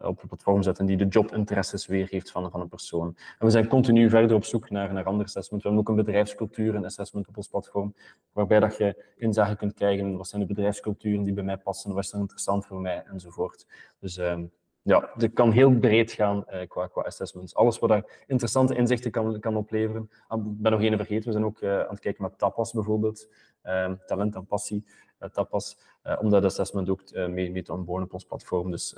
op 0.04 0.22
een 0.22 0.28
platform 0.28 0.62
zetten 0.62 0.86
die 0.86 0.98
de 0.98 1.08
jobinteresses 1.08 1.86
weer 1.86 2.08
heeft 2.10 2.32
van, 2.32 2.52
van 2.52 2.62
een 2.62 2.70
persoon. 2.70 3.08
En 3.40 3.46
we 3.46 3.50
zijn 3.50 3.68
continu 3.68 4.10
verder 4.10 4.36
op 4.36 4.44
zoek 4.44 4.70
naar, 4.70 4.94
naar 4.94 5.04
andere 5.04 5.24
assessment. 5.24 5.64
We 5.64 5.70
hebben 5.70 5.88
ook 5.88 5.98
een 5.98 6.06
bedrijfscultuur 6.06 6.76
en 6.76 6.86
assessment 6.86 7.28
op 7.28 7.38
ons 7.38 7.48
platform, 7.48 7.96
waarbij 8.32 8.60
dat 8.60 8.78
je 8.78 9.04
inzage 9.18 9.56
kunt 9.56 9.74
krijgen, 9.74 10.18
wat 10.18 10.28
zijn 10.28 10.42
de 10.42 10.48
bedrijfsculturen 10.48 11.24
die 11.24 11.34
bij 11.34 11.44
mij 11.44 11.58
passen, 11.58 11.94
wat 11.94 12.04
is 12.04 12.14
er 12.14 12.20
interessant 12.20 12.66
voor 12.66 12.82
mij, 12.82 13.04
enzovoort. 13.06 13.68
Dus 14.00 14.18
um, 14.18 14.52
ja, 14.82 15.10
het 15.18 15.34
kan 15.34 15.52
heel 15.52 15.78
breed 15.78 16.12
gaan 16.12 16.46
uh, 16.50 16.68
qua, 16.68 16.88
qua 16.88 17.02
assessments. 17.02 17.56
Alles 17.56 17.80
wat 17.80 17.90
daar 17.90 18.24
interessante 18.28 18.76
inzichten 18.76 19.12
kan, 19.12 19.40
kan 19.40 19.56
opleveren. 19.56 20.10
Ah, 20.28 20.46
ik 20.46 20.62
ben 20.62 20.72
nog 20.72 20.82
één 20.82 20.98
vergeten, 20.98 21.26
we 21.26 21.32
zijn 21.32 21.46
ook 21.46 21.62
uh, 21.62 21.80
aan 21.80 21.90
het 21.90 22.00
kijken 22.00 22.24
met 22.24 22.38
TAPAS 22.38 22.72
bijvoorbeeld. 22.72 23.30
Um, 23.64 24.00
talent 24.06 24.36
en 24.36 24.46
passie, 24.46 24.86
uh, 25.20 25.30
TAPAS, 25.30 25.78
om 26.20 26.30
dat 26.30 26.44
assessment 26.44 26.90
ook 26.90 27.02
mee, 27.14 27.52
mee 27.52 27.62
te 27.62 27.74
onboarden 27.74 28.08
op 28.08 28.14
ons 28.14 28.26
platform. 28.26 28.72
Dus 28.72 28.96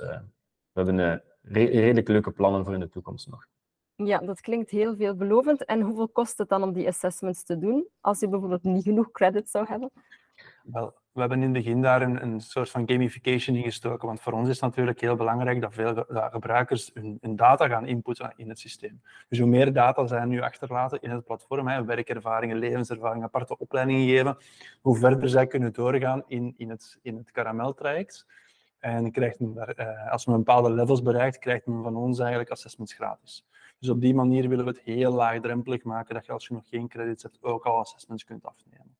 we 0.76 0.82
hebben 0.82 0.98
uh, 0.98 1.62
re 1.62 1.64
redelijk 1.80 2.08
leuke 2.08 2.30
plannen 2.30 2.64
voor 2.64 2.74
in 2.74 2.80
de 2.80 2.88
toekomst 2.88 3.28
nog. 3.28 3.46
Ja, 3.94 4.18
dat 4.18 4.40
klinkt 4.40 4.70
heel 4.70 4.96
veelbelovend. 4.96 5.64
En 5.64 5.80
hoeveel 5.80 6.08
kost 6.08 6.38
het 6.38 6.48
dan 6.48 6.62
om 6.62 6.72
die 6.72 6.88
assessments 6.88 7.44
te 7.44 7.58
doen, 7.58 7.86
als 8.00 8.20
je 8.20 8.28
bijvoorbeeld 8.28 8.62
niet 8.62 8.82
genoeg 8.82 9.10
credit 9.10 9.50
zou 9.50 9.66
hebben? 9.68 9.90
Wel, 10.62 10.94
we 11.12 11.20
hebben 11.20 11.38
in 11.38 11.44
het 11.44 11.52
begin 11.52 11.82
daar 11.82 12.02
een, 12.02 12.22
een 12.22 12.40
soort 12.40 12.70
van 12.70 12.88
gamification 12.88 13.56
in 13.56 13.62
gestoken, 13.62 14.06
want 14.06 14.20
voor 14.20 14.32
ons 14.32 14.48
is 14.48 14.54
het 14.54 14.64
natuurlijk 14.64 15.00
heel 15.00 15.16
belangrijk 15.16 15.60
dat 15.60 15.74
veel 15.74 16.04
gebruikers 16.08 16.90
hun, 16.94 17.18
hun, 17.20 17.36
data 17.36 17.68
gaan 17.68 17.86
inputten 17.86 18.32
in 18.36 18.48
het 18.48 18.58
systeem. 18.58 19.02
Dus 19.28 19.38
hoe 19.38 19.48
meer 19.48 19.72
data 19.72 20.06
zij 20.06 20.24
nu 20.24 20.40
achterlaten 20.40 21.00
in 21.00 21.10
het 21.10 21.24
platform, 21.24 21.68
hè, 21.68 21.84
werkervaringen, 21.84 22.58
levenservaringen, 22.58 23.24
aparte 23.24 23.58
opleidingen 23.58 24.08
geven, 24.08 24.36
hoe 24.80 24.96
verder 24.96 25.28
zij 25.28 25.46
kunnen 25.46 25.72
doorgaan 25.72 26.22
in, 26.26 26.54
in 26.56 26.70
het, 26.70 26.98
in 27.02 27.16
het 27.16 27.30
karameltraject. 27.30 28.26
En 28.86 29.10
krijgt 29.10 29.40
men 29.40 29.74
uh, 29.76 30.12
als 30.12 30.26
men 30.26 30.36
bepaalde 30.36 30.70
levels 30.70 31.02
bereikt, 31.02 31.38
krijgt 31.38 31.66
men 31.66 31.82
van 31.82 31.96
ons 31.96 32.18
eigenlijk 32.18 32.50
assessments 32.50 32.92
gratis. 32.92 33.46
Dus 33.78 33.88
op 33.88 34.00
die 34.00 34.14
manier 34.14 34.48
willen 34.48 34.64
we 34.64 34.70
het 34.70 34.80
heel 34.80 35.12
laagdrempelig 35.12 35.84
maken, 35.84 36.14
dat 36.14 36.26
je 36.26 36.32
als 36.32 36.46
je 36.46 36.54
nog 36.54 36.68
geen 36.68 36.88
credits 36.88 37.22
hebt, 37.22 37.42
ook 37.42 37.64
al 37.64 37.78
assessments 37.78 38.24
kunt 38.24 38.44
afnemen. 38.44 38.96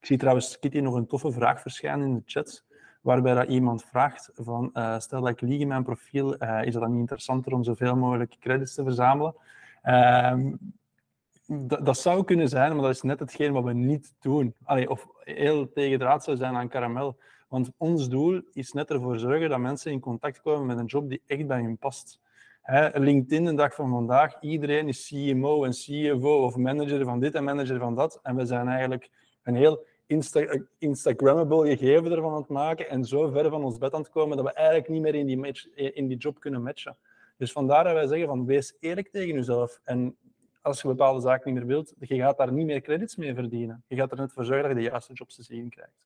Ik 0.00 0.06
zie 0.06 0.16
trouwens, 0.18 0.58
Kitty, 0.58 0.78
nog 0.78 0.94
een 0.94 1.06
toffe 1.06 1.32
vraag 1.32 1.60
verschijnen 1.60 2.06
in 2.06 2.14
de 2.14 2.22
chat, 2.24 2.64
waarbij 3.00 3.34
dat 3.34 3.48
iemand 3.48 3.84
vraagt 3.84 4.30
van, 4.34 4.70
uh, 4.74 4.98
stel 4.98 5.20
dat 5.20 5.30
ik 5.30 5.40
lieg 5.40 5.60
in 5.60 5.68
mijn 5.68 5.84
profiel, 5.84 6.42
uh, 6.42 6.62
is 6.64 6.74
het 6.74 6.82
dan 6.82 6.90
niet 6.90 7.00
interessanter 7.00 7.52
om 7.52 7.64
zoveel 7.64 7.96
mogelijk 7.96 8.36
credits 8.40 8.74
te 8.74 8.82
verzamelen? 8.82 9.34
Um, 9.82 10.58
dat 11.82 11.98
zou 11.98 12.24
kunnen 12.24 12.48
zijn, 12.48 12.72
maar 12.72 12.82
dat 12.82 12.94
is 12.94 13.02
net 13.02 13.18
hetgeen 13.18 13.52
wat 13.52 13.64
we 13.64 13.72
niet 13.72 14.14
doen. 14.20 14.54
Allee, 14.64 14.90
of 14.90 15.06
heel 15.20 15.72
tegendraad 15.72 16.24
zou 16.24 16.36
zijn 16.36 16.56
aan 16.56 16.68
karamel. 16.68 17.16
Want 17.48 17.70
ons 17.76 18.08
doel 18.08 18.42
is 18.52 18.72
net 18.72 18.90
ervoor 18.90 19.18
zorgen 19.18 19.48
dat 19.48 19.58
mensen 19.58 19.92
in 19.92 20.00
contact 20.00 20.40
komen 20.40 20.66
met 20.66 20.78
een 20.78 20.86
job 20.86 21.08
die 21.08 21.22
echt 21.26 21.46
bij 21.46 21.60
hun 21.60 21.78
past. 21.78 22.20
LinkedIn, 22.92 23.44
de 23.44 23.54
dag 23.54 23.74
van 23.74 23.90
vandaag, 23.90 24.40
iedereen 24.40 24.88
is 24.88 25.06
CMO 25.08 25.64
en 25.64 25.70
CFO 25.70 26.44
of 26.44 26.56
manager 26.56 27.04
van 27.04 27.20
dit 27.20 27.34
en 27.34 27.44
manager 27.44 27.78
van 27.78 27.94
dat. 27.94 28.20
En 28.22 28.36
we 28.36 28.46
zijn 28.46 28.68
eigenlijk 28.68 29.10
een 29.42 29.54
heel 29.54 29.86
Insta 30.06 30.60
Instagrammable 30.78 31.76
gegeven 31.76 32.12
ervan 32.12 32.32
aan 32.32 32.40
het 32.40 32.48
maken 32.48 32.88
en 32.88 33.04
zo 33.04 33.30
ver 33.30 33.50
van 33.50 33.64
ons 33.64 33.78
bed 33.78 33.94
aan 33.94 34.00
het 34.00 34.10
komen 34.10 34.36
dat 34.36 34.46
we 34.46 34.52
eigenlijk 34.52 34.88
niet 34.88 35.02
meer 35.02 35.14
in 35.14 35.26
die, 35.26 35.92
in 35.92 36.06
die 36.06 36.16
job 36.16 36.40
kunnen 36.40 36.62
matchen. 36.62 36.96
Dus 37.36 37.52
vandaar 37.52 37.84
dat 37.84 37.92
wij 37.92 38.06
zeggen 38.06 38.26
van 38.26 38.46
wees 38.46 38.76
eerlijk 38.80 39.08
tegen 39.08 39.34
jezelf. 39.34 39.80
En 39.84 40.16
als 40.62 40.82
je 40.82 40.88
bepaalde 40.88 41.20
zaken 41.20 41.52
niet 41.52 41.58
meer 41.58 41.68
wilt, 41.68 41.94
je 41.98 42.16
gaat 42.16 42.36
daar 42.36 42.52
niet 42.52 42.66
meer 42.66 42.80
credits 42.80 43.16
mee 43.16 43.34
verdienen. 43.34 43.84
Je 43.86 43.96
gaat 43.96 44.10
er 44.10 44.16
net 44.16 44.32
voor 44.32 44.44
zorgen 44.44 44.68
dat 44.68 44.76
je 44.76 44.82
de 44.84 44.90
juiste 44.90 45.12
jobs 45.12 45.34
te 45.34 45.42
zien 45.42 45.70
krijgt. 45.70 46.04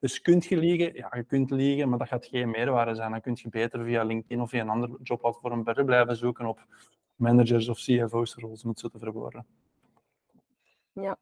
Dus 0.00 0.20
kunt 0.20 0.44
je 0.44 0.56
liegen? 0.56 0.94
Ja, 0.94 1.08
je 1.16 1.24
kunt 1.24 1.50
liegen, 1.50 1.88
maar 1.88 1.98
dat 1.98 2.08
gaat 2.08 2.26
geen 2.26 2.50
meerwaarde 2.50 2.94
zijn. 2.94 3.10
Dan 3.10 3.20
kun 3.20 3.38
je 3.42 3.48
beter 3.48 3.84
via 3.84 4.04
LinkedIn 4.04 4.40
of 4.40 4.50
via 4.50 4.60
een 4.60 4.68
ander 4.68 4.90
jobplatform 5.02 5.64
blijven 5.64 6.16
zoeken 6.16 6.46
op 6.46 6.66
managers 7.14 7.68
of 7.68 7.78
CFO's 7.78 8.34
roles, 8.34 8.62
om 8.62 8.70
het 8.70 8.78
zo 8.78 8.88
te 8.88 8.98
verwoorden. 8.98 9.46
Ja. 10.92 11.18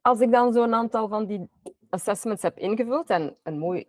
Als 0.00 0.20
ik 0.20 0.30
dan 0.30 0.52
zo'n 0.52 0.74
aantal 0.74 1.08
van 1.08 1.26
die 1.26 1.48
assessments 1.88 2.42
heb 2.42 2.58
ingevuld 2.58 3.10
en 3.10 3.36
een 3.42 3.58
mooi 3.58 3.86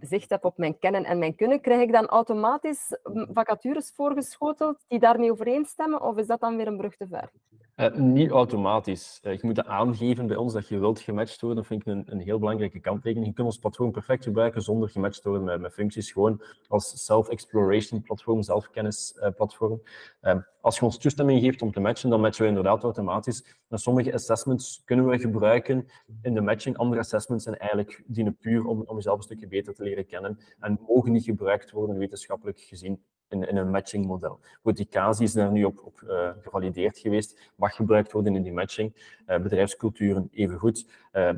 zicht 0.00 0.30
heb 0.30 0.44
op 0.44 0.58
mijn 0.58 0.78
kennen 0.78 1.04
en 1.04 1.18
mijn 1.18 1.34
kunnen, 1.34 1.60
krijg 1.60 1.80
ik 1.80 1.92
dan 1.92 2.06
automatisch 2.06 2.98
vacatures 3.32 3.92
voorgeschoteld 3.94 4.84
die 4.88 4.98
daarmee 4.98 5.30
overeenstemmen? 5.30 6.02
Of 6.02 6.16
is 6.16 6.26
dat 6.26 6.40
dan 6.40 6.56
weer 6.56 6.66
een 6.66 6.76
brug 6.76 6.96
te 6.96 7.06
ver? 7.06 7.30
Uh, 7.76 7.94
niet 7.94 8.30
automatisch. 8.30 9.20
Uh, 9.22 9.32
je 9.32 9.38
moet 9.42 9.64
aangeven 9.64 10.26
bij 10.26 10.36
ons 10.36 10.52
dat 10.52 10.68
je 10.68 10.78
wilt 10.78 11.00
gematcht 11.00 11.40
worden. 11.40 11.58
Dat 11.58 11.66
vind 11.66 11.80
ik 11.80 11.86
een, 11.86 12.04
een 12.06 12.20
heel 12.20 12.38
belangrijke 12.38 12.80
kanttekening. 12.80 13.26
Je 13.26 13.32
kunt 13.32 13.46
ons 13.46 13.58
platform 13.58 13.92
perfect 13.92 14.24
gebruiken 14.24 14.62
zonder 14.62 14.88
gematcht 14.88 15.22
te 15.22 15.28
worden 15.28 15.46
met, 15.46 15.60
met 15.60 15.72
functies. 15.72 16.12
Gewoon 16.12 16.42
als 16.68 17.04
self-exploration 17.04 18.02
platform, 18.02 18.42
zelfkennisplatform. 18.42 19.82
Uh, 20.22 20.36
als 20.60 20.78
je 20.78 20.84
ons 20.84 20.98
toestemming 20.98 21.40
geeft 21.40 21.62
om 21.62 21.72
te 21.72 21.80
matchen, 21.80 22.10
dan 22.10 22.20
matchen 22.20 22.42
we 22.42 22.48
inderdaad 22.48 22.82
automatisch. 22.82 23.56
En 23.68 23.78
sommige 23.78 24.12
assessments 24.12 24.82
kunnen 24.84 25.06
we 25.06 25.18
gebruiken 25.18 25.86
in 26.22 26.34
de 26.34 26.40
matching. 26.40 26.76
Andere 26.76 27.00
assessments 27.00 27.44
zijn 27.44 27.56
eigenlijk 27.56 28.02
dienen 28.06 28.36
puur 28.36 28.66
om, 28.66 28.82
om 28.86 28.94
jezelf 28.94 29.16
een 29.16 29.22
stukje 29.22 29.48
beter 29.48 29.74
te 29.74 29.82
leren 29.82 30.06
kennen 30.06 30.38
en 30.60 30.80
mogen 30.86 31.12
niet 31.12 31.24
gebruikt 31.24 31.70
worden 31.70 31.98
wetenschappelijk 31.98 32.58
gezien 32.58 33.02
in, 33.28 33.48
in 33.48 33.56
een 33.56 33.70
matchingmodel. 33.70 34.40
Goed, 34.62 34.76
die 34.76 34.86
CASI 34.86 35.24
is 35.24 35.32
daar 35.32 35.52
nu 35.52 35.64
op, 35.64 35.80
op 35.84 36.02
uh, 36.04 36.30
gevalideerd 36.40 36.98
geweest, 36.98 37.52
mag 37.56 37.74
gebruikt 37.74 38.12
worden 38.12 38.34
in 38.34 38.42
die 38.42 38.52
matching. 38.52 39.16
Uh, 39.26 39.38
bedrijfsculturen 39.38 40.28
evengoed. 40.32 40.86
Uh, 41.12 41.30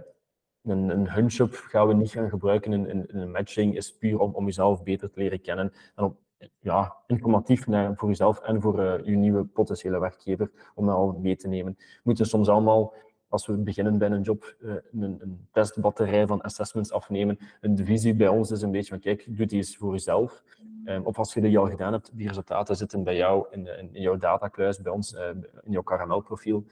een, 0.63 0.89
een 0.89 1.11
hunch-up 1.11 1.55
gaan 1.55 1.89
we 1.89 1.95
niet 1.95 2.11
gaan 2.11 2.29
gebruiken 2.29 2.73
in, 2.73 2.89
in, 2.89 3.07
een 3.09 3.31
matching, 3.31 3.77
is 3.77 3.97
puur 3.97 4.21
om, 4.21 4.35
om 4.35 4.45
jezelf 4.45 4.83
beter 4.83 5.11
te 5.11 5.21
leren 5.21 5.41
kennen 5.41 5.73
en 5.95 6.05
om 6.05 6.17
ja, 6.59 6.97
informatief 7.07 7.67
naar, 7.67 7.97
voor 7.97 8.09
jezelf 8.09 8.41
en 8.41 8.61
voor 8.61 9.03
je 9.05 9.17
nieuwe 9.17 9.45
potentiële 9.45 10.01
werkgever, 10.01 10.51
om 10.75 10.87
dat 10.87 10.95
al 10.95 11.19
mee 11.21 11.37
te 11.37 11.49
nemen. 11.49 11.75
We 11.79 12.01
moeten 12.03 12.27
soms 12.27 12.49
allemaal 12.49 12.95
als 13.29 13.47
we 13.47 13.53
beginnen 13.53 13.99
bij 13.99 14.11
een 14.11 14.23
job, 14.23 14.57
uh, 14.61 14.75
een, 14.93 15.03
een, 15.03 15.49
testbatterij 15.53 16.27
van 16.27 16.41
assessments 16.41 16.93
afnemen. 16.93 17.39
Een 17.61 17.77
visie 17.85 18.15
bij 18.15 18.29
ons 18.29 18.51
is 18.51 18.63
een 18.63 18.71
beetje 18.71 18.89
van, 18.89 19.01
kijk, 19.01 19.25
doe 19.29 19.47
die 19.47 19.57
eens 19.57 19.77
voor 19.77 19.93
jezelf. 19.93 20.43
Um, 20.85 21.05
of 21.05 21.19
als 21.19 21.35
je 21.35 21.41
die 21.41 21.59
al 21.59 21.69
gedaan 21.69 21.93
hebt, 21.93 22.11
die 22.13 22.27
resultaten 22.27 22.77
zitten 22.77 23.05
bij 23.05 23.17
jou 23.17 23.47
in, 23.51 23.67
in, 23.67 23.95
in 23.95 24.03
jouw 24.03 24.17
datakluis, 24.17 24.81
bij 24.81 24.93
ons, 24.93 25.13
uh, 25.13 25.29
in 25.63 25.73
jouw 25.73 25.83
karamelprofiel. 25.83 26.65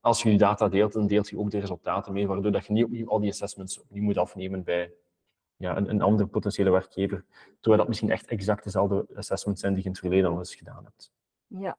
Als 0.00 0.22
je 0.22 0.38
data 0.38 0.68
deelt, 0.68 0.92
dan 0.92 1.06
deelt 1.06 1.28
je 1.28 1.38
ook 1.38 1.50
de 1.50 1.58
resultaten 1.58 2.12
mee, 2.12 2.26
waardoor 2.26 2.52
dat 2.52 2.66
je 2.66 2.72
niet 2.72 2.84
opnieuw 2.84 3.08
al 3.08 3.20
die 3.20 3.30
assessments 3.30 3.80
opnieuw 3.80 4.02
moet 4.02 4.16
afnemen 4.16 4.64
bij 4.64 4.92
ja, 5.56 5.76
een, 5.76 5.90
een 5.90 6.02
andere 6.02 6.28
potentiële 6.28 6.70
werkgever. 6.70 7.24
Terwijl 7.60 7.76
dat 7.76 7.88
misschien 7.88 8.10
echt 8.10 8.26
exact 8.26 8.64
dezelfde 8.64 9.06
assessments 9.14 9.60
zijn 9.60 9.72
die 9.72 9.82
je 9.82 9.88
in 9.88 9.94
het 9.94 10.04
verleden 10.04 10.30
al 10.30 10.38
eens 10.38 10.54
gedaan 10.54 10.84
hebt. 10.84 11.12
Ja. 11.46 11.76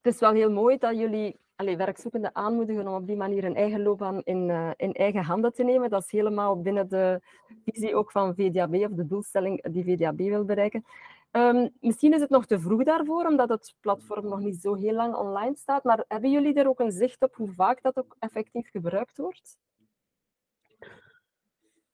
Het 0.00 0.14
is 0.14 0.20
wel 0.20 0.32
heel 0.32 0.50
mooi 0.50 0.78
dat 0.78 0.96
jullie 0.98 1.38
allee, 1.60 1.76
werkzoekenden 1.76 2.34
aanmoedigen 2.34 2.88
om 2.88 2.94
op 2.94 3.06
die 3.06 3.16
manier 3.16 3.44
een 3.44 3.56
eigen 3.56 3.82
loopbaan 3.82 4.20
in, 4.24 4.48
uh, 4.48 4.70
in 4.76 4.92
eigen 4.92 5.22
handen 5.22 5.52
te 5.52 5.62
nemen. 5.62 5.90
Dat 5.90 6.04
is 6.04 6.10
helemaal 6.10 6.60
binnen 6.60 6.88
de 6.88 7.20
visie 7.64 7.94
ook 7.94 8.10
van 8.10 8.34
VDAB, 8.34 8.74
of 8.74 8.90
de 8.90 9.06
doelstelling 9.06 9.62
die 9.72 9.84
VDAB 9.84 10.16
wil 10.16 10.44
bereiken. 10.44 10.84
Um, 11.32 11.70
misschien 11.80 12.12
is 12.12 12.20
het 12.20 12.30
nog 12.30 12.46
te 12.46 12.60
vroeg 12.60 12.82
daarvoor, 12.82 13.26
omdat 13.26 13.48
het 13.48 13.74
platform 13.80 14.28
nog 14.28 14.40
niet 14.40 14.60
zo 14.60 14.74
heel 14.74 14.94
lang 14.94 15.14
online 15.14 15.56
staat. 15.56 15.84
Maar 15.84 16.04
hebben 16.08 16.30
jullie 16.30 16.54
er 16.54 16.68
ook 16.68 16.80
een 16.80 16.92
zicht 16.92 17.22
op 17.22 17.34
hoe 17.34 17.52
vaak 17.52 17.82
dat 17.82 17.98
ook 17.98 18.16
effectief 18.18 18.70
gebruikt 18.70 19.16
wordt? 19.16 19.58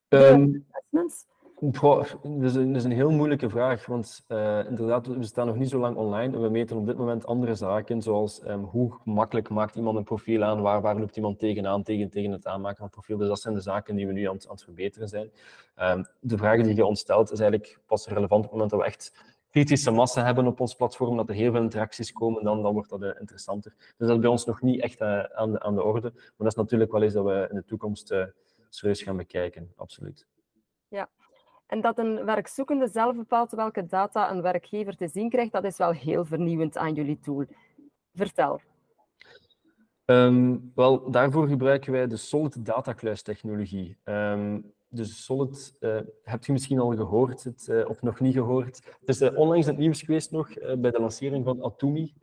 Um, 0.09 0.66
dat, 1.60 2.16
is 2.40 2.54
een, 2.54 2.74
is 2.74 2.84
een 2.84 2.92
heel 2.92 3.10
moeilijke 3.10 3.50
vraag, 3.50 3.86
want 3.86 4.24
uh, 4.28 4.64
inderdaad, 4.68 5.06
we 5.06 5.24
staan 5.24 5.46
nog 5.46 5.56
niet 5.56 5.68
zo 5.68 5.78
lang 5.78 5.96
online 5.96 6.34
en 6.34 6.42
we 6.42 6.48
meten 6.48 6.76
op 6.76 6.86
dit 6.86 6.96
moment 6.96 7.26
andere 7.26 7.54
zaken, 7.54 8.02
zoals 8.02 8.42
um, 8.46 8.64
hoe 8.64 8.94
makkelijk 9.04 9.48
maakt 9.48 9.76
iemand 9.76 9.96
een 9.96 10.04
profiel 10.04 10.42
aan, 10.42 10.60
waar, 10.60 10.80
waar 10.80 10.98
loopt 10.98 11.16
iemand 11.16 11.38
tegenaan 11.38 11.82
tegen, 11.82 12.10
tegen 12.10 12.30
het 12.30 12.46
aanmaken 12.46 12.76
van 12.76 12.84
een 12.84 12.90
profiel. 12.90 13.16
Dus 13.16 13.28
dat 13.28 13.40
zijn 13.40 13.54
de 13.54 13.60
zaken 13.60 13.96
die 13.96 14.06
we 14.06 14.12
nu 14.12 14.24
aan, 14.24 14.32
aan 14.32 14.54
het 14.54 14.62
verbeteren 14.62 15.08
zijn. 15.08 15.30
Um, 15.80 16.06
de 16.20 16.36
vragen 16.36 16.64
die 16.64 16.74
je 16.74 16.86
ons 16.86 17.00
stelt, 17.00 17.32
is 17.32 17.40
eigenlijk 17.40 17.78
pas 17.86 18.06
relevant 18.06 18.44
op 18.44 18.50
het 18.50 18.52
moment 18.52 18.70
dat 18.70 18.80
we 18.80 18.86
echt 18.86 19.12
kritische 19.50 19.90
massa 19.90 20.24
hebben 20.24 20.46
op 20.46 20.60
ons 20.60 20.74
platform, 20.74 21.16
dat 21.16 21.28
er 21.28 21.34
heel 21.34 21.52
veel 21.52 21.62
interacties 21.62 22.12
komen, 22.12 22.44
dan, 22.44 22.62
dan 22.62 22.72
wordt 22.72 22.90
dat 22.90 23.02
uh, 23.02 23.10
interessanter. 23.20 23.74
Dus 23.78 23.94
dat 24.06 24.10
is 24.10 24.18
bij 24.18 24.30
ons 24.30 24.44
nog 24.44 24.62
niet 24.62 24.80
echt 24.80 25.00
uh, 25.00 25.20
aan, 25.22 25.52
de, 25.52 25.60
aan 25.60 25.74
de 25.74 25.82
orde, 25.82 26.10
maar 26.12 26.32
dat 26.36 26.46
is 26.46 26.54
natuurlijk 26.54 26.92
wel 26.92 27.02
eens 27.02 27.12
dat 27.12 27.24
we 27.24 27.46
in 27.50 27.56
de 27.56 27.64
toekomst 27.64 28.14
serieus 28.68 29.02
gaan 29.02 29.16
bekijken, 29.16 29.72
absoluut. 29.76 30.26
En 31.66 31.81
dat 31.81 31.98
een 31.98 32.24
werkzoekende 32.24 32.88
zelf 32.88 33.16
bepaalt 33.16 33.50
welke 33.50 33.87
data 33.87 34.31
een 34.31 34.42
werkgever 34.42 34.96
te 34.96 35.09
zien 35.09 35.31
krijgt, 35.31 35.52
dat 35.52 35.64
is 35.64 35.76
wel 35.76 35.92
heel 35.92 36.24
vernieuwend 36.24 36.76
aan 36.76 36.94
jullie 36.94 37.18
tool. 37.20 37.44
Vertel. 38.14 38.61
Um, 40.05 40.72
wel, 40.74 41.11
daarvoor 41.11 41.48
gebruiken 41.48 41.92
wij 41.92 42.07
de 42.07 42.16
Solid 42.16 42.64
Data 42.64 42.92
Kluis 42.92 43.22
technologie. 43.22 43.96
Um, 44.05 44.74
dus 44.88 45.25
Solid 45.25 45.77
uh, 45.81 45.99
hebt 46.22 46.46
je 46.46 46.53
misschien 46.53 46.79
al 46.79 46.96
gehoord 46.96 47.44
het, 47.44 47.66
uh, 47.70 47.88
of 47.88 48.03
nog 48.03 48.20
niet 48.20 48.35
gehoord. 48.35 48.96
Het 49.01 49.09
is 49.09 49.22
uh, 49.22 49.38
onlangs 49.38 49.66
het 49.66 49.77
nieuws 49.77 50.03
geweest 50.03 50.31
nog 50.31 50.55
bij 50.79 50.90
de 50.90 51.01
lancering 51.01 51.44
van 51.44 51.62
Atumi, 51.62 52.14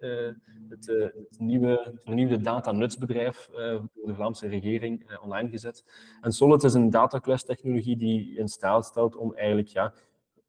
het, 0.69 0.85
het, 0.87 1.39
nieuwe 1.39 1.99
vernieuwde 2.03 2.41
datanutsbedrijf 2.41 3.49
door 3.93 4.05
de 4.05 4.13
Vlaamse 4.15 4.47
regering 4.47 5.19
online 5.21 5.49
gezet. 5.49 5.85
En 6.21 6.31
Solid 6.31 6.63
is 6.63 6.73
een 6.73 6.89
datakluistechnologie 6.89 7.97
die 7.97 8.37
in 8.37 8.47
staat 8.47 8.85
stelt 8.85 9.15
om 9.15 9.33
eigenlijk 9.35 9.67
ja, 9.67 9.93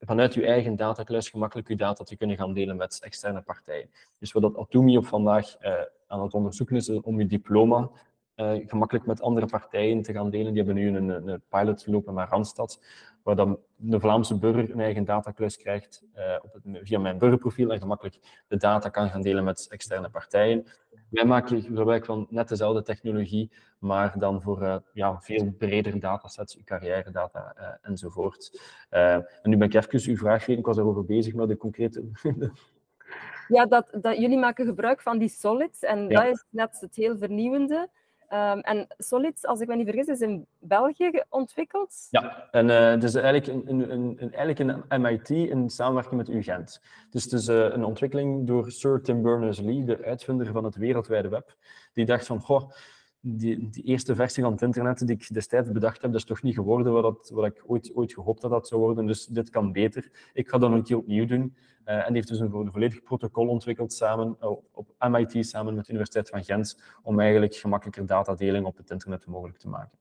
vanuit 0.00 0.34
je 0.34 0.46
eigen 0.46 0.76
datakluis 0.76 1.28
gemakkelijk 1.28 1.68
je 1.68 1.76
data 1.76 2.04
te 2.04 2.16
kunnen 2.16 2.36
gaan 2.36 2.54
delen 2.54 2.76
met 2.76 2.98
externe 3.02 3.42
partijen. 3.42 3.90
Dus 4.18 4.32
wat 4.32 4.56
Atumi 4.56 4.96
op 4.96 5.06
vandaag 5.06 5.56
aan 6.06 6.22
het 6.22 6.34
onderzoeken 6.34 6.76
is 6.76 6.88
om 6.90 7.18
je 7.18 7.26
diploma 7.26 7.90
uh, 8.36 8.68
gemakkelijk 8.68 9.06
met 9.06 9.22
andere 9.22 9.46
partijen 9.46 10.02
te 10.02 10.12
gaan 10.12 10.30
delen. 10.30 10.54
Die 10.54 10.62
hebben 10.62 10.82
nu 10.82 10.96
een, 10.96 11.28
een 11.28 11.42
pilot 11.48 11.82
gelopen 11.82 12.14
naar 12.14 12.28
Randstad, 12.28 12.84
waar 13.22 13.36
dan 13.36 13.58
de 13.76 14.00
Vlaamse 14.00 14.38
burger 14.38 14.70
een 14.70 14.80
eigen 14.80 15.04
datakluis 15.04 15.56
krijgt 15.56 16.04
uh, 16.16 16.36
op 16.42 16.52
het, 16.52 16.62
via 16.82 16.98
mijn 16.98 17.18
burgerprofiel 17.18 17.72
en 17.72 17.80
gemakkelijk 17.80 18.42
de 18.48 18.56
data 18.56 18.88
kan 18.88 19.08
gaan 19.08 19.22
delen 19.22 19.44
met 19.44 19.66
externe 19.70 20.10
partijen. 20.10 20.66
Wij 21.10 21.24
maken 21.24 21.62
gebruik 21.62 22.04
van 22.04 22.26
net 22.30 22.48
dezelfde 22.48 22.82
technologie, 22.82 23.52
maar 23.78 24.18
dan 24.18 24.42
voor 24.42 24.62
uh, 24.62 24.76
ja, 24.92 25.20
veel 25.20 25.52
breder 25.58 26.00
datasets, 26.00 26.56
uw 26.56 26.64
carrière 26.64 27.10
data 27.10 27.78
enzovoort. 27.82 28.60
en 28.88 29.26
nu 29.42 29.56
ben 29.56 29.68
ik 29.68 29.74
even 29.74 30.10
uw 30.10 30.16
vraag 30.16 30.48
ik 30.48 30.66
was 30.66 30.76
erover 30.76 31.04
bezig 31.04 31.34
met 31.34 31.48
de 31.48 31.56
concrete... 31.56 32.04
ja, 33.48 33.66
dat, 33.66 33.86
dat, 34.00 34.16
jullie 34.16 34.38
maken 34.38 34.66
gebruik 34.66 35.02
van 35.02 35.18
die 35.18 35.28
solids 35.28 35.82
en 35.82 36.08
ja. 36.08 36.22
dat 36.22 36.34
is 36.34 36.44
net 36.50 36.80
het 36.80 36.96
heel 36.96 37.16
vernieuwende. 37.16 37.88
Um, 38.30 38.60
en 38.60 38.86
Solid, 38.98 39.46
als 39.46 39.60
ik 39.60 39.68
me 39.68 39.76
niet 39.76 39.86
vergis, 39.86 40.06
is 40.06 40.20
in 40.20 40.46
België 40.58 41.22
ontwikkeld. 41.28 42.06
Ja, 42.10 42.48
en 42.50 42.68
uh, 42.68 42.90
het 42.90 43.02
is 43.02 43.14
eigenlijk 43.14 43.66
een, 43.68 43.90
een, 43.90 44.22
een, 44.22 44.34
eigenlijk 44.34 44.58
een 44.88 45.02
MIT 45.02 45.30
in 45.30 45.70
samenwerking 45.70 46.16
met 46.16 46.28
UGent. 46.28 46.80
Dus 47.10 47.24
het 47.24 47.32
is 47.32 47.48
uh, 47.48 47.56
een 47.56 47.84
ontwikkeling 47.84 48.46
door 48.46 48.70
Sir 48.70 49.02
Tim 49.02 49.22
Berners-Lee, 49.22 49.84
de 49.84 50.04
uitvinder 50.04 50.52
van 50.52 50.64
het 50.64 50.76
wereldwijde 50.76 51.28
web. 51.28 51.56
Die 51.92 52.04
dacht 52.04 52.26
van, 52.26 52.40
goh, 52.40 52.70
die, 53.26 53.82
eerste 53.82 54.14
versie 54.14 54.42
van 54.42 54.52
het 54.52 54.62
internet 54.62 55.06
die 55.06 55.16
ik 55.16 55.34
destijds 55.34 55.72
bedacht 55.72 56.02
heb, 56.02 56.10
dat 56.10 56.20
is 56.20 56.26
toch 56.26 56.42
niet 56.42 56.54
geworden 56.54 56.92
wat, 56.92 57.02
dat, 57.02 57.30
wat 57.34 57.44
ik 57.44 57.62
ooit, 57.66 57.90
ooit 57.94 58.12
gehoopt 58.12 58.42
had 58.42 58.50
dat 58.50 58.68
zou 58.68 58.80
worden. 58.80 59.06
Dus 59.06 59.26
dit 59.26 59.50
kan 59.50 59.72
beter. 59.72 60.10
Ik 60.32 60.48
ga 60.48 60.58
dat 60.58 60.72
een 60.72 60.82
keer 60.82 60.96
opnieuw 60.96 61.26
doen. 61.26 61.56
Uh, 61.86 61.94
en 61.94 62.04
die 62.04 62.14
heeft 62.14 62.28
dus 62.28 62.38
een, 62.38 62.50
volledig 62.50 63.02
protocol 63.02 63.48
ontwikkeld 63.48 63.92
samen 63.92 64.36
uh, 64.42 64.48
op 64.72 64.94
MIT, 64.98 65.46
samen 65.46 65.74
met 65.74 65.84
de 65.84 65.90
Universiteit 65.90 66.28
van 66.28 66.44
Gent, 66.44 66.82
om 67.02 67.20
eigenlijk 67.20 67.54
gemakkelijker 67.54 68.06
datadeling 68.06 68.66
op 68.66 68.76
het 68.76 68.90
internet 68.90 69.26
mogelijk 69.26 69.58
te 69.58 69.68
maken. 69.68 69.98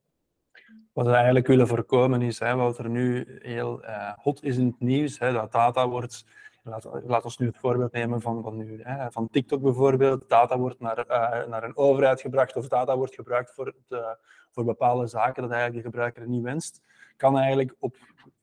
Wat 0.93 1.05
we 1.05 1.12
eigenlijk 1.12 1.47
willen 1.47 1.67
voorkomen 1.67 2.21
is, 2.21 2.39
hè, 2.39 2.55
wat 2.55 2.77
er 2.77 2.89
nu 2.89 3.25
heel 3.41 3.83
uh, 3.83 4.13
hot 4.15 4.43
is 4.43 4.57
in 4.57 4.65
het 4.65 4.79
nieuws, 4.79 5.19
hè, 5.19 5.31
dat 5.31 5.51
data 5.51 5.89
wordt 5.89 6.25
Laat, 6.63 7.23
ons 7.23 7.38
nu 7.38 7.47
het 7.47 7.58
voorbeeld 7.58 7.91
nemen 7.91 8.21
van, 8.21 8.43
van, 8.43 8.58
nu, 8.58 8.82
hè, 8.84 9.12
van 9.12 9.30
TikTok 9.30 9.62
bijvoorbeeld. 9.62 10.30
Data 10.30 10.58
wordt 10.58 10.80
naar, 10.80 10.97
uh, 10.97 11.47
naar 11.47 11.63
een 11.63 11.78
overheid 11.78 12.21
gebracht 12.21 12.56
of 12.56 12.67
data 12.67 12.97
wordt 12.97 13.15
gebruikt 13.15 13.54
voor, 13.54 13.73
de, 13.88 14.17
voor 14.52 14.63
bepaalde 14.63 15.08
zaken 15.08 15.41
dat 15.41 15.52
eigenlijk 15.52 15.84
de 15.84 15.89
gebruiker 15.89 16.28
niet 16.28 16.43
wenst. 16.43 16.82
Kan 17.17 17.38
eigenlijk 17.38 17.76
op, 17.80 17.95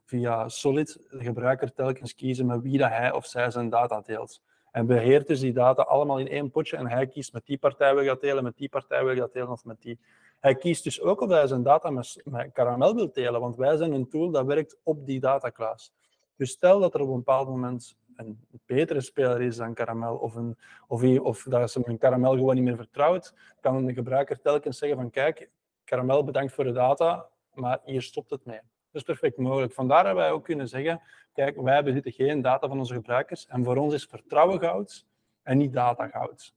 via 0.05 0.49
Solid 0.49 1.07
de 1.11 1.25
gebruiker 1.25 1.73
telkens 1.73 2.15
kiezen 2.15 2.47
met 2.47 2.63
wie 2.63 2.79
dat 2.79 2.91
hij 2.91 3.13
of 3.13 3.27
zij 3.27 3.51
zijn 3.51 3.69
data 3.69 4.01
deelt. 4.01 4.41
En 4.71 4.87
beheert 4.87 5.27
dus 5.27 5.41
die 5.41 5.53
data 5.53 5.83
allemaal 5.83 6.19
in 6.19 6.29
één 6.29 6.51
potje 6.51 6.77
en 6.77 6.87
hij 6.87 7.07
kiest 7.07 7.33
met 7.33 7.47
die 7.47 7.59
partij 7.59 7.93
wil 7.93 8.03
ik 8.03 8.09
dat 8.09 8.21
delen, 8.21 8.43
met 8.45 8.57
die 8.57 8.69
partij 8.69 9.05
wil 9.05 9.13
ik 9.13 9.19
dat 9.19 9.33
delen 9.33 9.51
of 9.51 9.65
met 9.65 9.81
die. 9.81 9.99
Hij 10.41 10.55
kiest 10.55 10.85
dus 10.85 11.01
ook 11.01 11.21
of 11.21 11.31
hij 11.31 11.47
zijn 11.47 11.63
data 11.63 11.91
met, 11.91 12.21
met 12.25 12.53
Caramel 12.53 12.95
wil 12.95 13.13
delen, 13.13 13.41
want 13.41 13.57
wij 13.57 13.77
zijn 13.77 13.93
een 13.93 14.09
tool 14.09 14.31
dat 14.31 14.47
werkt 14.47 14.77
op 14.83 15.07
die 15.07 15.21
dataklaas. 15.21 15.93
Dus 16.37 16.51
stel 16.51 16.81
dat 16.81 16.95
er 16.95 17.01
op 17.01 17.09
een 17.09 17.17
bepaald 17.17 17.49
moment 17.49 17.97
een 18.27 18.39
betere 18.67 19.01
speler 19.01 19.41
is 19.41 19.57
dan 19.57 19.75
Caramel, 19.75 20.17
of, 20.17 20.35
een, 20.35 20.57
of, 20.87 21.19
of 21.21 21.43
dat 21.43 21.71
ze 21.71 21.81
een 21.85 21.99
Caramel 21.99 22.33
gewoon 22.33 22.55
niet 22.55 22.65
meer 22.65 22.77
vertrouwt, 22.77 23.35
kan 23.61 23.87
de 23.87 23.93
gebruiker 23.93 24.41
telkens 24.41 24.79
zeggen 24.79 24.99
van 24.99 25.11
kijk, 25.11 25.51
Caramel 25.85 26.25
bedankt 26.25 26.53
voor 26.53 26.65
de 26.65 26.73
data, 26.73 27.27
maar 27.55 27.81
hier 27.85 28.03
stopt 28.03 28.31
het 28.31 28.45
mee. 28.45 28.61
Dat 28.93 29.01
is 29.01 29.03
perfect 29.03 29.37
mogelijk. 29.37 29.73
Vandaar 29.73 30.05
hebben 30.05 30.23
wij 30.23 30.33
ook 30.33 30.45
kunnen 30.45 30.69
zeggen, 30.69 31.01
kijk, 31.33 31.61
wij 31.61 31.83
bezitten 31.83 32.13
geen 32.13 32.43
data 32.43 32.69
van 32.69 32.79
onze 32.79 32.95
gebruikers 32.95 33.47
en 33.47 33.65
voor 33.65 33.77
ons 33.77 33.95
is 33.95 34.05
vertrouwen 34.05 34.61
goud 34.61 35.07
en 35.43 35.59
niet 35.59 35.73
data 35.73 36.09
goud. 36.09 36.55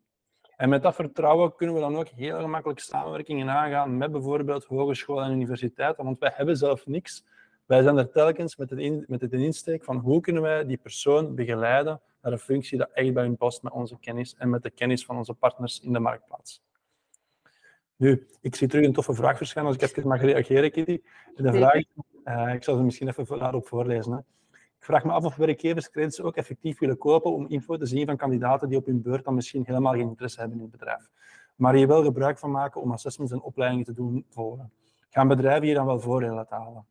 En 0.56 0.70
met 0.70 0.84
dat 0.84 0.96
vertrouwen 0.96 1.56
kunnen 1.56 1.76
we 1.76 1.82
dan 1.82 1.96
ook 1.96 2.08
heel 2.08 2.40
gemakkelijk 2.40 2.80
samenwerkingen 2.80 3.50
aangaan 3.50 3.98
met 3.98 4.12
bijvoorbeeld 4.12 4.66
hogescholen 4.66 5.26
en 5.26 5.32
universiteiten, 5.32 6.04
want 6.04 6.20
wij 6.20 6.32
hebben 6.36 6.58
zelf 6.58 6.86
niks. 6.86 7.26
Wij 7.66 7.82
zijn 7.82 7.98
er 7.98 8.12
telkens 8.12 8.56
met 8.56 8.70
het, 8.70 8.80
in, 8.80 9.06
met 9.08 9.22
het 9.22 9.34
insteek 9.34 9.84
van 9.84 9.98
hoe 9.98 10.22
kunnen 10.22 10.42
wij 10.42 10.66
die 10.66 10.78
persoon 10.78 11.36
begeleiden 11.36 12.02
naar 12.22 12.32
een 12.32 12.40
functie 12.40 12.78
dat 12.78 12.90
echt 12.94 13.14
bij 13.14 13.24
hun 13.24 13.38
past 13.38 13.64
met 13.64 13.74
onze 13.74 14.00
kennis 14.00 14.36
en 14.36 14.50
met 14.50 14.64
de 14.64 14.70
kennis 14.70 15.06
van 15.06 15.18
onze 15.18 15.34
partners 15.34 15.80
in 15.80 15.94
de 15.94 16.00
marktplaats. 16.00 16.64
Nu, 17.96 18.28
ik 18.42 18.56
zie 18.56 18.68
terug 18.68 18.86
een 18.86 18.94
toffe 18.94 19.14
vraag 19.14 19.38
verschijnen 19.38 19.74
als 19.74 19.82
ik 19.82 19.90
even 19.90 20.10
mag 20.10 20.22
reageren, 20.22 20.72
Kitty. 20.72 21.02
De 21.36 21.54
vraag, 21.54 21.82
uh, 22.26 22.54
ik 22.54 22.64
zal 22.64 22.76
ze 22.76 22.84
misschien 22.84 23.08
even 23.08 23.40
daarop 23.40 23.68
voorlezen. 23.68 24.12
Hè. 24.12 24.18
Ik 24.58 24.90
vraag 24.90 25.04
me 25.04 25.12
af 25.12 25.24
of 25.24 25.36
werkgevers 25.36 25.90
credits 25.90 26.22
ook 26.22 26.36
effectief 26.36 26.80
willen 26.80 26.98
kopen 26.98 27.32
om 27.32 27.48
info 27.48 27.78
te 27.78 27.86
zien 27.86 28.06
van 28.06 28.18
kandidaten 28.18 28.70
die 28.70 28.78
op 28.78 28.86
hun 28.86 29.02
beurt 29.02 29.26
dan 29.26 29.34
misschien 29.34 29.64
helemaal 29.66 29.94
geen 29.94 30.08
interesse 30.08 30.40
hebben 30.40 30.58
in 30.58 30.64
het 30.64 30.72
bedrijf. 30.72 31.10
Maar 31.56 31.74
hier 31.74 31.88
wel 31.88 32.04
gebruik 32.04 32.38
van 32.38 32.52
maken 32.52 32.82
om 32.82 32.92
assessments 32.92 33.34
en 33.34 33.42
opleidingen 33.42 33.86
te 33.86 33.94
doen 33.94 34.26
volgen. 34.30 34.72
Gaan 35.10 35.28
bedrijven 35.28 35.64
hier 35.64 35.76
dan 35.76 35.86
wel 35.86 36.00
voordelen 36.00 36.36
laten 36.36 36.58
halen? 36.58 36.86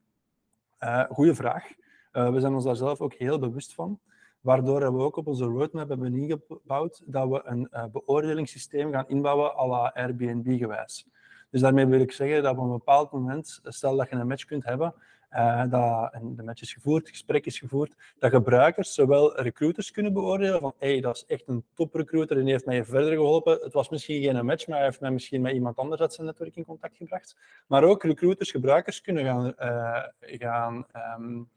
Uh, 0.85 1.05
goeie 1.11 1.35
vraag. 1.35 1.73
Uh, 2.12 2.31
we 2.31 2.40
zijn 2.40 2.55
ons 2.55 2.64
daar 2.64 2.77
zelf 2.77 3.01
ook 3.01 3.14
heel 3.14 3.38
bewust 3.38 3.75
van. 3.75 4.01
Waardoor 4.40 4.92
we 4.92 5.03
ook 5.03 5.16
op 5.16 5.27
onze 5.27 5.45
roadmap 5.45 5.88
hebben 5.88 6.14
ingebouwd 6.14 7.03
dat 7.07 7.29
we 7.29 7.40
een 7.45 7.68
uh, 7.73 7.85
beoordelingssysteem 7.92 8.92
gaan 8.92 9.09
inbouwen 9.09 9.59
à 9.59 9.66
la 9.66 9.92
Airbnb-gewijs. 9.95 11.07
Dus 11.51 11.61
daarmee 11.61 11.87
wil 11.87 12.01
ik 12.01 12.12
zeggen 12.12 12.42
dat 12.42 12.57
op 12.57 12.64
een 12.64 12.71
bepaald 12.71 13.12
moment, 13.12 13.61
stel 13.62 13.97
dat 13.97 14.11
je 14.11 14.16
een 14.16 14.27
match 14.27 14.45
kunt 14.45 14.64
hebben, 14.64 14.95
uh, 15.35 15.62
dat 15.71 16.12
de 16.37 16.42
match 16.42 16.62
is 16.62 16.73
gevoerd, 16.73 17.03
het 17.03 17.11
gesprek 17.11 17.47
is 17.47 17.59
gevoerd, 17.59 17.95
dat 18.18 18.31
gebruikers 18.31 18.95
zowel 18.95 19.40
recruiters 19.40 19.90
kunnen 19.90 20.12
beoordelen 20.12 20.61
van 20.61 20.75
hey, 20.79 21.01
dat 21.01 21.16
is 21.16 21.25
echt 21.27 21.49
een 21.49 21.64
toprecruiter 21.75 22.37
en 22.37 22.42
die 22.42 22.53
heeft 22.53 22.66
mij 22.66 22.85
verder 22.85 23.12
geholpen. 23.12 23.59
Het 23.62 23.73
was 23.73 23.88
misschien 23.88 24.23
geen 24.23 24.47
match, 24.47 24.66
maar 24.66 24.77
hij 24.77 24.87
heeft 24.87 25.01
mij 25.01 25.11
misschien 25.11 25.40
met 25.40 25.55
iemand 25.55 25.77
anders 25.77 26.01
uit 26.01 26.12
zijn 26.12 26.27
netwerk 26.27 26.57
in 26.57 26.64
contact 26.64 26.97
gebracht. 26.97 27.37
Maar 27.66 27.85
ook 27.85 28.03
recruiters, 28.03 28.51
gebruikers 28.51 29.01
kunnen 29.01 29.25
gaan, 29.25 29.55
uh, 29.61 30.03
gaan, 30.21 30.87
um, 31.18 31.49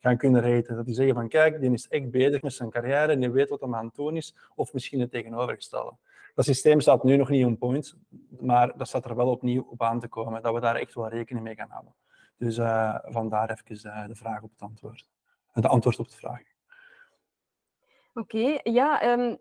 gaan 0.00 0.16
kunnen 0.16 0.42
raten. 0.42 0.76
Dat 0.76 0.86
die 0.86 0.94
zeggen 0.94 1.14
van 1.14 1.28
kijk, 1.28 1.60
die 1.60 1.72
is 1.72 1.88
echt 1.88 2.10
bezig 2.10 2.42
met 2.42 2.52
zijn 2.52 2.70
carrière 2.70 3.12
en 3.12 3.20
die 3.20 3.30
weet 3.30 3.48
wat 3.48 3.60
hij 3.60 3.72
aan 3.72 3.86
het 3.86 3.94
doen 3.94 4.16
is, 4.16 4.34
of 4.54 4.72
misschien 4.72 5.00
het 5.00 5.10
tegenovergestelde. 5.10 5.92
Dat 6.34 6.44
systeem 6.44 6.80
staat 6.80 7.04
nu 7.04 7.16
nog 7.16 7.28
niet 7.28 7.44
on 7.44 7.58
point, 7.58 7.96
maar 8.40 8.76
dat 8.76 8.88
staat 8.88 9.04
er 9.04 9.16
wel 9.16 9.30
opnieuw 9.30 9.66
op 9.70 9.82
aan 9.82 10.00
te 10.00 10.08
komen, 10.08 10.42
dat 10.42 10.54
we 10.54 10.60
daar 10.60 10.76
echt 10.76 10.94
wel 10.94 11.08
rekening 11.08 11.44
mee 11.44 11.54
gaan 11.54 11.70
houden. 11.70 11.92
Dus 12.42 12.58
uh, 12.58 12.98
vandaar 13.02 13.50
even 13.50 13.90
uh, 13.90 14.06
de 14.06 14.14
vraag 14.14 14.42
op 14.42 14.50
het 14.50 14.60
antwoord. 14.60 15.08
De 15.52 15.68
antwoord 15.68 15.98
op 15.98 16.08
de 16.08 16.16
vraag. 16.16 16.42
Oké, 18.14 18.58
ja. 18.62 19.12
Um, 19.12 19.36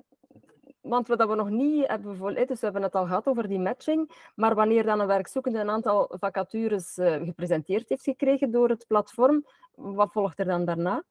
want 0.81 1.07
wat 1.07 1.27
we 1.27 1.35
nog 1.35 1.49
niet 1.49 1.87
hebben 1.87 2.17
volleerd, 2.17 2.47
dus 2.47 2.59
we 2.59 2.65
hebben 2.65 2.83
het 2.83 2.95
al 2.95 3.05
gehad 3.05 3.27
over 3.27 3.47
die 3.47 3.59
matching, 3.59 4.29
maar 4.35 4.55
wanneer 4.55 4.83
dan 4.83 4.99
een 4.99 5.07
werkzoekende 5.07 5.59
een 5.59 5.69
aantal 5.69 6.11
vacatures 6.19 6.97
uh, 6.97 7.13
gepresenteerd 7.13 7.89
heeft 7.89 8.03
gekregen 8.03 8.51
door 8.51 8.69
het 8.69 8.87
platform, 8.87 9.45
wat 9.75 10.11
volgt 10.11 10.39
er 10.39 10.45
dan 10.45 10.65
daarna? 10.65 11.03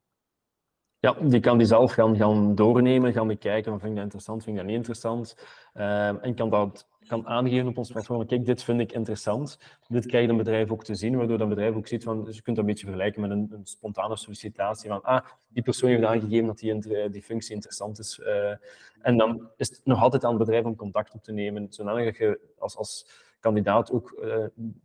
Ja, 1.01 1.17
die 1.21 1.41
kan 1.41 1.59
die 1.59 1.67
zelf 1.67 1.93
gaan, 1.93 2.17
gaan 2.17 2.55
doornemen, 2.55 3.13
gaan 3.13 3.27
bekijken, 3.27 3.73
vind 3.73 3.91
ik 3.91 3.95
dat 3.95 4.05
interessant, 4.05 4.43
vind 4.43 4.57
ik 4.57 4.63
dat 4.63 4.71
niet 4.71 4.79
interessant. 4.79 5.37
Uh, 5.75 6.25
en 6.25 6.35
kan 6.35 6.51
dat 6.51 6.89
kan 7.11 7.27
aangeven 7.27 7.69
op 7.69 7.79
ons 7.79 7.91
platform, 7.91 8.27
kijk, 8.27 8.47
dit 8.47 8.63
vind 8.63 8.81
ik 8.81 8.93
interessant. 8.93 9.59
Dit 9.89 10.07
krijgt 10.07 10.29
een 10.29 10.37
bedrijf 10.37 10.71
ook 10.71 10.85
te 10.85 10.95
zien, 10.95 11.17
waardoor 11.17 11.39
dat 11.39 11.49
bedrijf 11.49 11.75
ook 11.75 11.87
ziet 11.87 12.05
van, 12.05 12.25
dus 12.25 12.37
je 12.37 12.43
kunt 12.43 12.57
dat 12.57 12.65
een 12.65 12.71
beetje 12.71 12.87
vergelijken 12.87 13.21
met 13.21 13.31
een, 13.31 13.49
een 13.51 13.67
spontane 13.67 14.17
sollicitatie 14.17 14.89
van, 14.89 15.03
ah, 15.03 15.25
die 15.49 15.63
persoon 15.63 15.91
heeft 15.91 16.05
aangegeven 16.05 16.47
dat 16.47 16.59
die, 16.59 17.11
die 17.11 17.23
functie 17.23 17.55
interessant 17.55 17.99
is. 17.99 18.21
Uh, 18.23 18.55
en 19.01 19.17
dan 19.17 19.49
is 19.57 19.69
het 19.69 19.81
nog 19.85 20.03
altijd 20.03 20.25
aan 20.25 20.31
het 20.31 20.39
bedrijf 20.39 20.65
om 20.65 20.77
contact 20.77 21.15
op 21.15 21.23
te 21.23 21.33
nemen, 21.33 21.67
zodat 21.71 22.17
je 22.17 22.41
als, 22.59 22.77
als 22.77 23.07
kandidaat 23.41 23.91
ook 23.91 24.21
uh, 24.23 24.45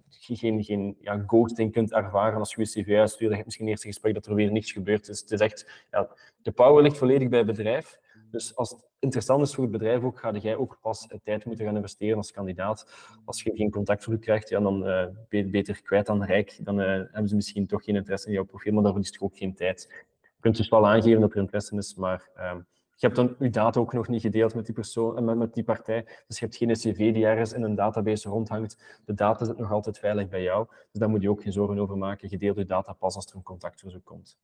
geen, 0.09 0.63
geen 0.63 0.97
ja, 0.99 1.23
ghosting 1.27 1.71
kunt 1.71 1.93
ervaren 1.93 2.39
als 2.39 2.53
je 2.53 2.61
je 2.61 2.83
cv 2.83 2.97
uitstuurt. 2.97 3.29
Je 3.29 3.35
hebt 3.35 3.45
misschien 3.45 3.67
eerste 3.67 3.87
gesprek 3.87 4.13
dat 4.13 4.25
er 4.25 4.35
weer 4.35 4.51
niets 4.51 4.71
gebeurd 4.71 5.07
is. 5.09 5.19
Het 5.19 5.31
is 5.31 5.39
echt, 5.39 5.85
ja, 5.91 6.09
de 6.41 6.51
power 6.51 6.83
ligt 6.83 6.97
volledig 6.97 7.29
bij 7.29 7.37
het 7.37 7.47
bedrijf. 7.47 7.99
Dus 8.31 8.55
als 8.55 8.69
het 8.69 8.87
interessant 8.99 9.41
is 9.41 9.53
voor 9.53 9.63
het 9.63 9.71
bedrijf 9.71 10.03
ook, 10.03 10.19
ga 10.19 10.31
jij 10.31 10.55
ook 10.55 10.77
pas 10.81 11.07
tijd 11.23 11.45
moeten 11.45 11.65
gaan 11.65 11.75
investeren 11.75 12.17
als 12.17 12.31
kandidaat. 12.31 12.87
Als 13.25 13.43
je 13.43 13.51
geen 13.55 13.71
contactverzoek 13.71 14.21
krijgt, 14.21 14.49
ja, 14.49 14.59
dan 14.59 14.87
uh, 14.87 15.05
beter 15.29 15.81
kwijt 15.81 16.05
dan 16.05 16.23
rijk. 16.23 16.57
Dan 16.61 16.79
uh, 16.79 16.85
hebben 16.87 17.27
ze 17.27 17.35
misschien 17.35 17.67
toch 17.67 17.83
geen 17.83 17.95
interesse 17.95 18.27
in 18.27 18.33
jouw 18.33 18.43
profiel, 18.43 18.73
maar 18.73 18.83
dan 18.83 18.91
verliest 18.91 19.13
je 19.13 19.21
ook 19.21 19.37
geen 19.37 19.55
tijd. 19.55 20.05
Je 20.21 20.39
kunt 20.39 20.57
dus 20.57 20.69
wel 20.69 20.87
aangeven 20.87 21.21
dat 21.21 21.31
er 21.31 21.37
interesse 21.37 21.75
is, 21.75 21.95
maar 21.95 22.29
uh, 22.37 22.55
je 22.95 23.05
hebt 23.07 23.15
dan 23.15 23.35
je 23.39 23.49
data 23.49 23.79
ook 23.79 23.93
nog 23.93 24.07
niet 24.07 24.21
gedeeld 24.21 24.55
met 24.55 24.65
die 24.65 24.75
persoon, 24.75 25.23
met, 25.23 25.37
met 25.37 25.53
die 25.53 25.63
partij. 25.63 26.03
Dus 26.27 26.39
je 26.39 26.45
hebt 26.45 26.57
geen 26.57 26.73
cv 26.73 27.13
die 27.13 27.25
ergens 27.25 27.53
in 27.53 27.63
een 27.63 27.75
database 27.75 28.29
rondhangt. 28.29 29.01
De 29.05 29.13
data 29.13 29.45
zit 29.45 29.57
nog 29.57 29.71
altijd 29.71 29.99
veilig 29.99 30.27
bij 30.27 30.41
jou. 30.41 30.67
Dus 30.69 30.99
daar 30.99 31.09
moet 31.09 31.21
je 31.21 31.29
ook 31.29 31.41
geen 31.41 31.53
zorgen 31.53 31.79
over 31.79 31.97
maken. 31.97 32.29
Je 32.29 32.37
deelt 32.37 32.57
je 32.57 32.65
data 32.65 32.93
pas 32.93 33.15
als 33.15 33.25
er 33.25 33.35
een 33.35 33.43
contactverzoek 33.43 34.05
komt. 34.05 34.37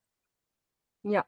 Ja, 0.99 1.27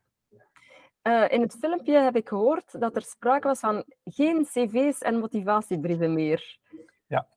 uh, 1.03 1.25
in 1.29 1.41
het 1.41 1.55
filmpje 1.59 1.99
heb 1.99 2.15
ik 2.15 2.27
gehoord 2.27 2.79
dat 2.79 2.95
er 2.95 3.01
sprake 3.01 3.47
was 3.47 3.59
van 3.59 3.83
geen 4.03 4.45
cv's 4.45 4.99
en 4.99 5.19
motivatiebrieven 5.19 6.13
meer. 6.13 6.57
Ja, 7.07 7.27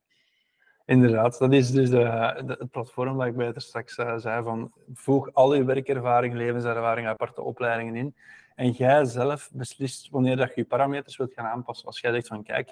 inderdaad. 0.85 1.39
Dat 1.39 1.53
is 1.53 1.71
dus 1.71 1.91
de, 1.91 1.99
de 2.47 2.57
het 2.59 2.71
platform 2.71 3.17
waar 3.17 3.27
ik 3.27 3.37
bij 3.37 3.53
straks 3.57 3.99
uh, 3.99 4.17
zei 4.17 4.43
van 4.43 4.73
voeg 4.93 5.33
al 5.33 5.55
je 5.55 5.65
werkervaring, 5.65 6.35
levenservaring, 6.35 7.07
aparte 7.07 7.43
opleidingen 7.43 7.97
in. 7.97 8.15
En 8.57 8.71
jij 8.71 9.05
zelf 9.05 9.51
beslist 9.53 10.09
wanneer 10.11 10.37
dat 10.37 10.49
je 10.49 10.61
je 10.61 10.67
parameters 10.67 11.17
wilt 11.17 11.33
gaan 11.33 11.47
aanpassen. 11.47 11.87
Als 11.87 12.01
jij 12.01 12.13
zegt 12.13 12.27
van 12.27 12.43
kijk, 12.43 12.69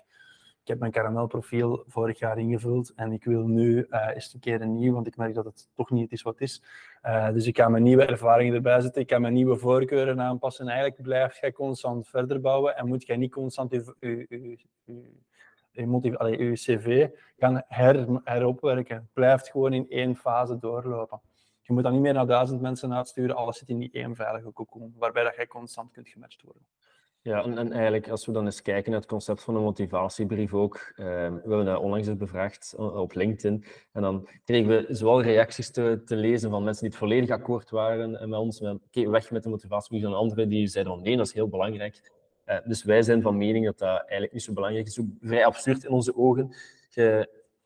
ik 0.62 0.70
heb 0.70 0.78
mijn 0.78 0.92
karamelprofiel 0.92 1.84
vorig 1.86 2.18
jaar 2.18 2.38
ingevuld 2.38 2.92
en 2.94 3.12
ik 3.12 3.24
wil 3.24 3.46
nu 3.46 3.86
uh, 3.90 4.08
eens 4.14 4.34
een 4.34 4.40
keer 4.40 4.60
een 4.60 4.74
nieuw, 4.74 4.92
want 4.92 5.06
ik 5.06 5.16
merk 5.16 5.34
dat 5.34 5.44
het 5.44 5.68
toch 5.74 5.90
niet 5.90 6.12
is 6.12 6.22
wat 6.22 6.40
is. 6.40 6.62
Uh, 7.02 7.30
dus 7.30 7.46
ik 7.46 7.56
ga 7.56 7.68
mijn 7.68 7.82
nieuwe 7.82 8.04
ervaringen 8.04 8.54
erbij 8.54 8.80
zetten, 8.80 9.02
ik 9.02 9.10
ga 9.10 9.18
mijn 9.18 9.32
nieuwe 9.32 9.56
voorkeuren 9.56 10.20
aanpassen. 10.20 10.64
En 10.64 10.72
eigenlijk 10.72 11.02
blijf 11.02 11.40
jij 11.40 11.52
constant 11.52 12.08
verder 12.08 12.40
bouwen 12.40 12.76
en 12.76 12.86
moet 12.86 13.06
jij 13.06 13.16
niet 13.16 13.32
constant 13.32 13.70
je, 13.70 13.94
je, 14.00 14.26
je, 14.28 14.58
je, 15.72 16.46
je 16.46 16.52
cv 16.52 17.08
gaan 17.38 17.62
her, 17.68 18.20
heropwerken. 18.24 19.08
Blijft 19.12 19.50
gewoon 19.50 19.72
in 19.72 19.86
één 19.88 20.16
fase 20.16 20.58
doorlopen. 20.58 21.20
Je 21.66 21.72
moet 21.72 21.82
dan 21.82 21.92
niet 21.92 22.00
meer 22.00 22.12
naar 22.12 22.26
duizend 22.26 22.60
mensen 22.60 22.94
uitsturen, 22.94 23.36
alles 23.36 23.58
zit 23.58 23.68
in 23.68 23.78
die 23.78 23.90
één 23.92 24.14
veilige 24.14 24.52
cocoon, 24.52 24.94
waarbij 24.96 25.22
dat 25.22 25.36
jij 25.36 25.46
constant 25.46 25.92
kunt 25.92 26.08
gematcht 26.08 26.42
worden. 26.42 26.62
Ja, 27.22 27.42
en, 27.44 27.58
en, 27.58 27.72
eigenlijk 27.72 28.08
als 28.08 28.26
we 28.26 28.32
dan 28.32 28.44
eens 28.44 28.62
kijken 28.62 28.90
naar 28.90 29.00
het 29.00 29.08
concept 29.08 29.42
van 29.42 29.54
een 29.54 29.62
motivatiebrief 29.62 30.54
ook, 30.54 30.92
uh, 30.96 31.06
we 31.06 31.40
hebben 31.40 31.64
dat 31.64 31.80
onlangs 31.80 32.08
eens 32.08 32.16
bevraagd 32.16 32.74
op 32.76 33.14
LinkedIn, 33.14 33.64
en 33.92 34.02
dan 34.02 34.28
kregen 34.44 34.68
we 34.68 34.86
zowel 34.88 35.22
reacties 35.22 35.70
te, 35.70 36.02
te 36.04 36.16
lezen 36.16 36.50
van 36.50 36.64
mensen 36.64 36.82
die 36.82 36.90
het 36.90 36.98
volledig 36.98 37.30
akkoord 37.30 37.70
waren 37.70 38.20
en 38.20 38.28
met 38.28 38.38
ons, 38.38 38.60
met, 38.60 38.78
weg 38.92 39.30
met 39.30 39.42
de 39.42 39.48
motivatiebrief, 39.48 40.04
en 40.04 40.16
anderen 40.16 40.48
die 40.48 40.66
zeiden 40.66 40.92
van 40.92 41.02
nee, 41.02 41.16
dat 41.16 41.26
is 41.26 41.32
heel 41.32 41.48
belangrijk. 41.48 42.12
Uh, 42.46 42.56
dus 42.64 42.84
wij 42.84 43.02
zijn 43.02 43.22
van 43.22 43.36
mening 43.36 43.64
dat 43.64 43.78
dat 43.78 43.98
eigenlijk 43.98 44.32
niet 44.32 44.42
zo 44.42 44.52
belangrijk 44.52 44.86
is, 44.86 45.00
vrij 45.20 45.46
absurd 45.46 45.84
in 45.84 45.90
onze 45.90 46.16
ogen. 46.16 46.54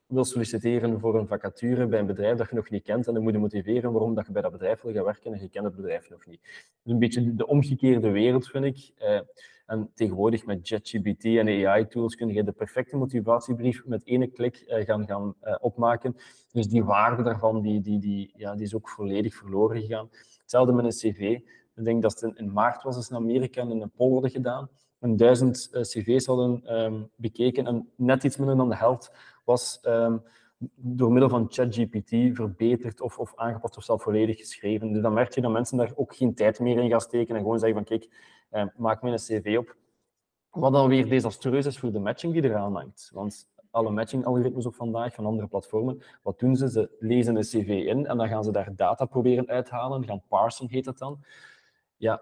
Wil 0.09 0.25
solliciteren 0.25 0.99
voor 0.99 1.19
een 1.19 1.27
vacature 1.27 1.87
bij 1.87 1.99
een 1.99 2.05
bedrijf 2.05 2.37
dat 2.37 2.49
je 2.49 2.55
nog 2.55 2.69
niet 2.69 2.83
kent 2.83 3.07
en 3.07 3.13
dan 3.13 3.23
moet 3.23 3.33
je 3.33 3.39
motiveren 3.39 3.91
waarom 3.91 4.15
dat 4.15 4.25
je 4.25 4.31
bij 4.31 4.41
dat 4.41 4.51
bedrijf 4.51 4.81
wil 4.81 4.93
gaan 4.93 5.03
werken 5.03 5.33
en 5.33 5.41
je 5.41 5.49
kent 5.49 5.65
het 5.65 5.75
bedrijf 5.75 6.09
nog 6.09 6.25
niet. 6.25 6.41
Dus 6.83 6.93
een 6.93 6.99
beetje 6.99 7.35
de 7.35 7.47
omgekeerde 7.47 8.09
wereld, 8.09 8.47
vind 8.47 8.65
ik. 8.65 8.91
Eh, 8.97 9.19
en 9.65 9.91
tegenwoordig 9.93 10.45
met 10.45 10.59
ChatGPT 10.63 11.23
en 11.23 11.67
AI-tools 11.67 12.15
kun 12.15 12.27
je 12.27 12.43
de 12.43 12.51
perfecte 12.51 12.97
motivatiebrief 12.97 13.85
met 13.85 14.03
één 14.03 14.31
klik 14.31 14.55
eh, 14.55 14.85
gaan, 14.85 15.07
gaan 15.07 15.33
uh, 15.43 15.55
opmaken. 15.59 16.15
Dus 16.51 16.67
die 16.67 16.83
waarde 16.83 17.23
daarvan 17.23 17.61
die, 17.61 17.81
die, 17.81 17.99
die, 17.99 18.31
ja, 18.35 18.55
die 18.55 18.65
is 18.65 18.75
ook 18.75 18.89
volledig 18.89 19.35
verloren 19.35 19.81
gegaan. 19.81 20.09
Hetzelfde 20.41 20.73
met 20.73 20.85
een 20.85 21.11
cv. 21.11 21.39
Ik 21.75 21.83
denk 21.85 22.01
dat 22.01 22.19
het 22.19 22.37
in, 22.37 22.51
maart 22.51 22.83
was, 22.83 22.97
is 22.97 23.09
in 23.09 23.15
Amerika 23.15 23.61
in 23.61 23.81
een 23.81 23.91
poll 23.91 24.11
hadden 24.11 24.31
gedaan. 24.31 24.69
En 24.99 25.17
duizend 25.17 25.69
cv's 25.71 26.25
hadden 26.25 26.75
um, 26.75 27.09
bekeken 27.15 27.67
en 27.67 27.89
net 27.95 28.23
iets 28.23 28.37
minder 28.37 28.57
dan 28.57 28.69
de 28.69 28.75
helft 28.75 29.11
was 29.49 29.79
um, 29.83 30.23
door 30.75 31.11
middel 31.11 31.29
van 31.29 31.45
ChatGPT 31.49 32.35
verbeterd 32.35 33.01
of, 33.01 33.19
of 33.19 33.33
aangepast 33.35 33.77
of 33.77 33.83
zelf 33.83 34.01
volledig 34.01 34.37
geschreven. 34.37 34.93
Dus 34.93 35.01
dan 35.01 35.13
merk 35.13 35.33
je 35.33 35.41
dat 35.41 35.51
mensen 35.51 35.77
daar 35.77 35.91
ook 35.95 36.15
geen 36.15 36.33
tijd 36.35 36.59
meer 36.59 36.77
in 36.77 36.89
gaan 36.89 37.01
steken 37.01 37.35
en 37.35 37.41
gewoon 37.41 37.59
zeggen 37.59 37.77
van 37.77 37.87
kijk, 37.87 38.09
eh, 38.49 38.65
maak 38.77 39.01
me 39.01 39.11
een 39.11 39.17
cv 39.17 39.55
op. 39.57 39.75
Wat 40.49 40.73
dan 40.73 40.87
weer 40.87 41.09
desastreus 41.09 41.65
is 41.65 41.79
voor 41.79 41.91
de 41.91 41.99
matching 41.99 42.33
die 42.33 42.43
eraan 42.43 42.75
hangt. 42.75 43.11
Want 43.13 43.49
alle 43.71 43.91
matching-algoritmes 43.91 44.65
op 44.65 44.75
vandaag 44.75 45.13
van 45.13 45.25
andere 45.25 45.47
platformen, 45.47 46.01
wat 46.21 46.39
doen 46.39 46.55
ze? 46.55 46.69
Ze 46.69 46.95
lezen 46.99 47.35
een 47.35 47.41
cv 47.41 47.83
in 47.85 48.05
en 48.05 48.17
dan 48.17 48.27
gaan 48.27 48.43
ze 48.43 48.51
daar 48.51 48.75
data 48.75 49.05
proberen 49.05 49.47
uithalen, 49.47 50.05
gaan 50.05 50.23
parsen 50.27 50.69
heet 50.69 50.85
dat 50.85 50.97
dan. 50.97 51.23
Ja, 51.97 52.21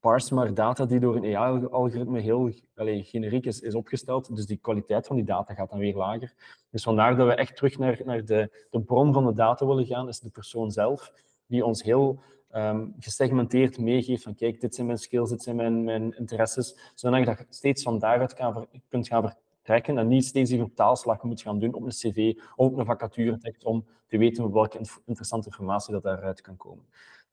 parse 0.00 0.34
maar 0.34 0.54
data 0.54 0.86
die 0.86 1.00
door 1.00 1.16
een 1.16 1.36
AI-algoritme 1.36 2.20
heel 2.20 2.52
allez, 2.74 3.10
generiek 3.10 3.46
is, 3.46 3.60
is 3.60 3.74
opgesteld. 3.74 4.36
Dus 4.36 4.46
die 4.46 4.56
kwaliteit 4.56 5.06
van 5.06 5.16
die 5.16 5.24
data 5.24 5.54
gaat 5.54 5.70
dan 5.70 5.78
weer 5.78 5.96
lager. 5.96 6.34
Dus 6.70 6.82
vandaar 6.82 7.16
dat 7.16 7.26
we 7.26 7.34
echt 7.34 7.56
terug 7.56 7.78
naar, 7.78 8.00
naar 8.04 8.24
de, 8.24 8.66
de 8.70 8.80
bron 8.80 9.12
van 9.12 9.26
de 9.26 9.32
data 9.32 9.66
willen 9.66 9.86
gaan, 9.86 10.08
is 10.08 10.20
de 10.20 10.30
persoon 10.30 10.70
zelf, 10.70 11.12
die 11.46 11.64
ons 11.64 11.82
heel 11.82 12.20
um, 12.54 12.94
gesegmenteerd 12.98 13.78
meegeeft 13.78 14.22
van 14.22 14.34
kijk, 14.34 14.60
dit 14.60 14.74
zijn 14.74 14.86
mijn 14.86 14.98
skills, 14.98 15.30
dit 15.30 15.42
zijn 15.42 15.56
mijn, 15.56 15.84
mijn 15.84 16.16
interesses, 16.18 16.92
zodat 16.94 17.18
je 17.18 17.24
dat 17.24 17.46
steeds 17.48 17.82
van 17.82 17.98
daaruit 17.98 18.34
kan, 18.34 18.66
kunt 18.88 19.08
gaan 19.08 19.22
vertrekken 19.22 19.98
en 19.98 20.08
niet 20.08 20.24
steeds 20.24 20.50
die 20.50 20.58
vertaalslag 20.58 21.22
moet 21.22 21.42
gaan 21.42 21.58
doen 21.58 21.74
op 21.74 21.82
een 21.82 21.88
cv 21.88 22.34
of 22.56 22.66
op 22.66 22.78
een 22.78 22.86
vacaturetekst 22.86 23.64
om 23.64 23.86
te 24.06 24.18
weten 24.18 24.52
welke 24.52 24.78
interessante 25.04 25.48
informatie 25.48 25.92
dat 25.92 26.02
daaruit 26.02 26.40
kan 26.40 26.56
komen. 26.56 26.84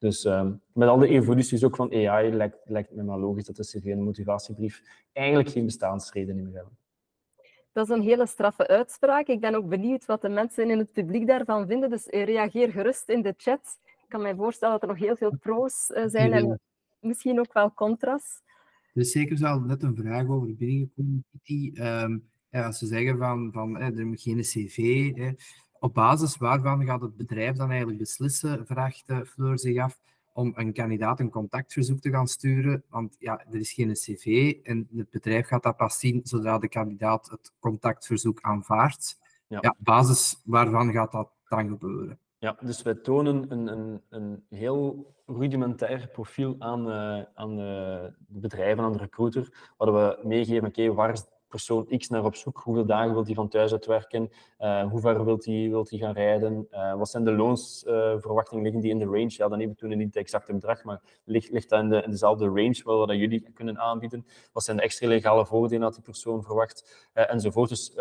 Dus 0.06 0.24
um, 0.24 0.62
met 0.74 0.88
al 0.88 0.98
de 0.98 1.08
evoluties 1.08 1.63
ook 1.63 1.76
van 1.76 1.94
AI 1.94 2.34
lijkt, 2.34 2.58
lijkt 2.65 2.89
het 2.89 2.98
me 2.98 3.04
maar 3.04 3.20
logisch 3.20 3.46
dat 3.46 3.56
de 3.56 3.63
cv 3.63 3.86
en 3.86 3.98
de 3.98 4.04
motivatiebrief 4.04 4.82
eigenlijk 5.13 5.50
geen 5.50 5.65
bestaansreden 5.65 6.36
meer 6.36 6.54
hebben. 6.54 6.78
Dat 7.72 7.89
is 7.89 7.96
een 7.96 8.02
hele 8.02 8.28
straffe 8.28 8.68
uitspraak. 8.68 9.28
Ik 9.28 9.39
ben 9.39 9.56
ook 9.56 9.70
benieuwd 9.70 10.06
wat 10.06 10.22
de 10.22 10.30
mensen 10.30 10.70
in 10.70 10.78
het 10.78 10.91
publiek 10.91 11.28
daarvan 11.28 11.68
vinden. 11.68 11.89
Dus 11.89 12.06
reageer 12.06 12.72
gerust 12.72 13.10
in 13.10 13.22
de 13.22 13.34
chat. 13.38 13.80
Ik 13.86 14.06
kan 14.08 14.22
me 14.22 14.36
voorstellen 14.36 14.80
dat 14.80 14.89
er 14.89 14.96
nog 14.96 15.06
heel 15.06 15.15
veel 15.15 15.38
pro's 15.39 15.89
uh, 15.89 16.04
zijn 16.08 16.34
en 16.34 16.60
misschien 17.00 17.39
ook 17.39 17.54
wel 17.54 17.74
contra's. 17.74 18.41
Er 18.94 19.02
is 19.02 19.12
zeker 19.12 19.38
wel 19.39 19.60
net 19.60 19.84
een 19.84 19.96
vraag 19.96 20.28
over 20.28 20.56
binnengekomen, 20.56 21.26
Kitty. 21.32 21.82
Um, 21.82 22.30
ja, 22.50 22.65
als 22.65 22.78
ze 22.78 22.86
zeggen 22.86 23.18
van, 23.18 23.50
van 23.52 23.78
er 23.78 24.06
moet 24.06 24.22
geen 24.22 24.41
cv, 24.41 25.12
hè, 25.15 25.32
op 25.79 25.93
basis 25.93 26.38
waarvan 26.38 26.85
gaat 26.85 27.01
het 27.01 27.17
bedrijf 27.17 27.55
dan 27.55 27.69
eigenlijk 27.69 27.99
beslissen, 27.99 28.65
vraagt 28.65 29.09
uh, 29.09 29.21
Fleur 29.21 29.59
zich 29.59 29.77
af, 29.77 29.99
om 30.33 30.53
een 30.55 30.73
kandidaat 30.73 31.19
een 31.19 31.29
contactverzoek 31.29 31.99
te 31.99 32.09
gaan 32.09 32.27
sturen. 32.27 32.83
Want 32.89 33.15
ja, 33.19 33.45
er 33.51 33.59
is 33.59 33.71
geen 33.71 33.93
cv 33.93 34.55
en 34.63 34.88
het 34.95 35.09
bedrijf 35.09 35.47
gaat 35.47 35.63
dat 35.63 35.77
pas 35.77 35.99
zien 35.99 36.21
zodra 36.23 36.57
de 36.57 36.69
kandidaat 36.69 37.29
het 37.29 37.53
contactverzoek 37.59 38.41
aanvaardt. 38.41 39.19
Ja. 39.47 39.57
ja 39.61 39.75
basis 39.77 40.41
waarvan 40.45 40.91
gaat 40.91 41.11
dat 41.11 41.29
dan 41.49 41.67
gebeuren? 41.67 42.19
Ja, 42.38 42.57
dus 42.61 42.81
wij 42.81 42.93
tonen 42.93 43.51
een, 43.51 43.67
een, 43.67 44.01
een 44.09 44.43
heel 44.49 45.13
rudimentair 45.25 46.07
profiel 46.07 46.55
aan, 46.59 46.88
uh, 46.88 47.23
aan 47.35 47.51
uh, 47.51 47.57
de 48.27 48.39
bedrijven, 48.39 48.83
aan 48.83 48.91
de 48.91 48.97
recruiter, 48.97 49.73
waar 49.77 49.93
we 49.93 50.19
meegeven, 50.23 50.67
oké, 50.67 50.93
waar 50.93 51.11
is 51.11 51.23
persoon 51.47 51.88
X 51.97 52.10
naar 52.10 52.25
op 52.25 52.36
zoek? 52.36 52.58
Hoeveel 52.58 52.86
dagen 52.86 53.13
wil 53.13 53.25
hij 53.25 53.34
van 53.34 53.49
thuis 53.49 53.71
uit 53.71 53.86
werken? 53.86 54.29
Uh, 54.60 54.89
hoe 54.89 54.99
ver 54.99 55.25
wil 55.25 55.39
hij 55.41 55.69
wil 55.69 55.86
gaan 55.89 56.13
rijden? 56.13 56.67
Uh, 56.71 56.95
wat 56.95 57.10
zijn 57.10 57.23
de 57.23 57.31
loonsverwachtingen? 57.31 58.63
liggen 58.63 58.81
die 58.81 58.91
in 58.91 58.99
de 58.99 59.05
range? 59.05 59.34
Ja, 59.38 59.47
dan 59.47 59.60
even 59.60 59.75
toen 59.75 59.89
niet 59.89 60.08
het 60.08 60.15
exacte 60.15 60.53
bedrag, 60.53 60.84
maar 60.84 61.01
ligt, 61.23 61.51
ligt 61.51 61.69
dat 61.69 61.79
in, 61.79 61.89
de, 61.89 62.01
in 62.01 62.12
dezelfde 62.12 62.45
range 62.45 62.81
wel 62.84 62.97
wat 62.97 63.15
jullie 63.15 63.51
kunnen 63.53 63.79
aanbieden? 63.79 64.25
Wat 64.53 64.63
zijn 64.63 64.77
de 64.77 64.84
extra 64.84 65.08
legale 65.08 65.45
voordelen 65.45 65.81
dat 65.81 65.93
die 65.93 66.03
persoon 66.03 66.43
verwacht? 66.43 67.10
Enzovoort. 67.13 67.69
Dus 67.69 67.95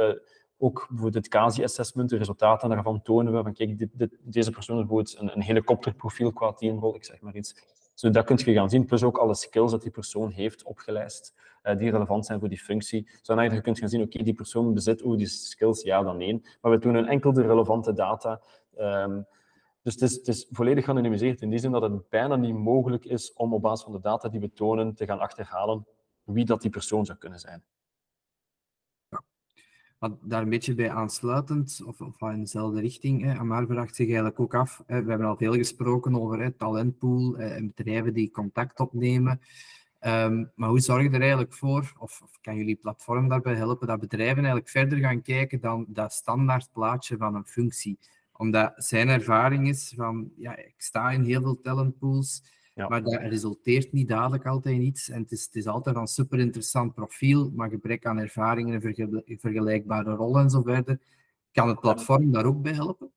ook 0.58 0.86
bijvoorbeeld 0.88 1.24
het 1.24 1.28
CASI-assessment, 1.28 2.10
de 2.10 2.16
resultaten 2.16 2.68
daarvan 2.68 3.02
tonen 3.02 3.32
we 3.32 3.42
van 3.42 3.52
kijk, 3.52 3.86
deze 4.20 4.50
persoon 4.50 4.78
is 4.78 4.86
bijvoorbeeld 4.86 5.16
een, 5.18 5.34
een 5.34 5.42
helikopterprofiel 5.42 6.32
qua 6.32 6.52
teamrol, 6.52 6.94
ik 6.94 7.04
zeg 7.04 7.20
maar 7.20 7.34
iets. 7.36 7.54
Dus 7.94 8.12
dat 8.12 8.24
kun 8.24 8.38
je 8.44 8.52
gaan 8.52 8.70
zien, 8.70 8.84
plus 8.84 9.02
ook 9.02 9.18
alle 9.18 9.34
skills 9.34 9.70
dat 9.70 9.82
die 9.82 9.90
persoon 9.90 10.30
heeft 10.30 10.62
opgelijst, 10.62 11.34
uh, 11.62 11.76
die 11.76 11.90
relevant 11.90 12.26
zijn 12.26 12.40
voor 12.40 12.48
die 12.48 12.58
functie. 12.58 13.10
Zodat 13.22 13.52
je 13.52 13.74
gaan 13.74 13.88
zien, 13.88 14.02
oké, 14.02 14.22
die 14.22 14.34
persoon 14.34 14.74
bezit 14.74 15.02
ook 15.02 15.18
die 15.18 15.26
skills, 15.26 15.82
ja 15.82 16.02
dan 16.02 16.16
nee. 16.16 16.42
Maar 16.60 16.72
we 16.72 16.78
doen 16.78 16.94
een 16.94 17.08
enkel 17.08 17.32
de 17.32 17.42
relevante 17.42 17.92
data. 17.92 18.40
Um, 18.78 19.26
dus 19.82 19.94
het 19.94 20.02
is, 20.02 20.14
het 20.14 20.28
is, 20.28 20.46
volledig 20.50 20.84
geanonimiseerd 20.84 21.40
in 21.40 21.50
die 21.50 21.58
zin 21.58 21.70
dat 21.70 21.82
het 21.82 22.08
bijna 22.08 22.36
niet 22.36 22.54
mogelijk 22.54 23.04
is 23.04 23.32
om 23.32 23.54
op 23.54 23.62
basis 23.62 23.84
van 23.84 23.92
de 23.92 24.00
data 24.00 24.28
die 24.28 24.40
we 24.40 24.52
tonen 24.52 24.94
te 24.94 25.06
gaan 25.06 25.18
achterhalen 25.18 25.86
wie 26.24 26.44
dat 26.44 26.60
die 26.60 26.70
persoon 26.70 27.04
zou 27.04 27.18
kunnen 27.18 27.38
zijn. 27.38 27.62
Daar 30.22 30.42
een 30.42 30.48
beetje 30.48 30.74
bij 30.74 30.90
aansluitend, 30.90 31.82
of, 31.86 32.00
of 32.00 32.20
in 32.20 32.40
dezelfde 32.40 32.80
richting, 32.80 33.22
hè, 33.22 33.38
Amar 33.38 33.66
vraagt 33.66 33.94
zich 33.94 34.06
eigenlijk 34.06 34.40
ook 34.40 34.54
af, 34.54 34.82
hè, 34.86 35.02
we 35.02 35.10
hebben 35.10 35.28
al 35.28 35.36
veel 35.36 35.54
gesproken 35.54 36.20
over 36.20 36.40
hè, 36.40 36.50
talentpool 36.50 37.36
hè, 37.36 37.46
en 37.46 37.72
bedrijven 37.74 38.14
die 38.14 38.30
contact 38.30 38.80
opnemen. 38.80 39.40
Um, 40.06 40.50
maar 40.54 40.68
hoe 40.68 40.80
zorg 40.80 41.02
je 41.02 41.10
er 41.10 41.20
eigenlijk 41.20 41.52
voor, 41.52 41.92
of, 41.98 42.20
of, 42.22 42.38
kan 42.40 42.56
jullie 42.56 42.76
platform 42.76 43.28
daarbij 43.28 43.54
helpen, 43.54 43.86
dat 43.86 44.00
bedrijven 44.00 44.36
eigenlijk 44.36 44.68
verder 44.68 44.98
gaan 44.98 45.22
kijken 45.22 45.60
dan 45.60 45.86
dat 45.88 46.12
standaard 46.12 46.68
plaatje 46.72 47.16
van 47.16 47.34
een 47.34 47.46
functie? 47.46 47.98
Omdat 48.32 48.72
zijn 48.76 49.08
ervaring 49.08 49.68
is 49.68 49.92
van, 49.96 50.30
ja, 50.36 50.56
ik 50.56 50.74
sta 50.76 51.10
in 51.10 51.22
heel 51.22 51.40
veel 51.40 51.60
talentpools, 51.60 52.42
ja. 52.74 52.88
maar 52.88 53.02
dat 53.02 53.14
resulteert 53.14 53.92
niet 53.92 54.08
dadelijk 54.08 54.46
altijd 54.46 54.74
in 54.74 54.82
iets. 54.82 55.10
En 55.10 55.22
het 55.22 55.32
is, 55.32 55.44
het 55.44 55.54
is 55.54 55.66
altijd 55.66 55.96
een 55.96 56.06
super 56.06 56.38
interessant 56.38 56.94
profiel, 56.94 57.50
maar 57.54 57.70
gebrek 57.70 58.06
aan 58.06 58.18
ervaringen 58.18 58.82
en 58.82 59.38
vergelijkbare 59.38 60.14
rollen 60.14 60.42
en 60.42 60.50
zo 60.50 60.62
verder. 60.62 60.98
Kan 61.52 61.68
het 61.68 61.80
platform 61.80 62.32
daar 62.32 62.44
ook 62.44 62.62
bij 62.62 62.72
helpen? 62.72 63.12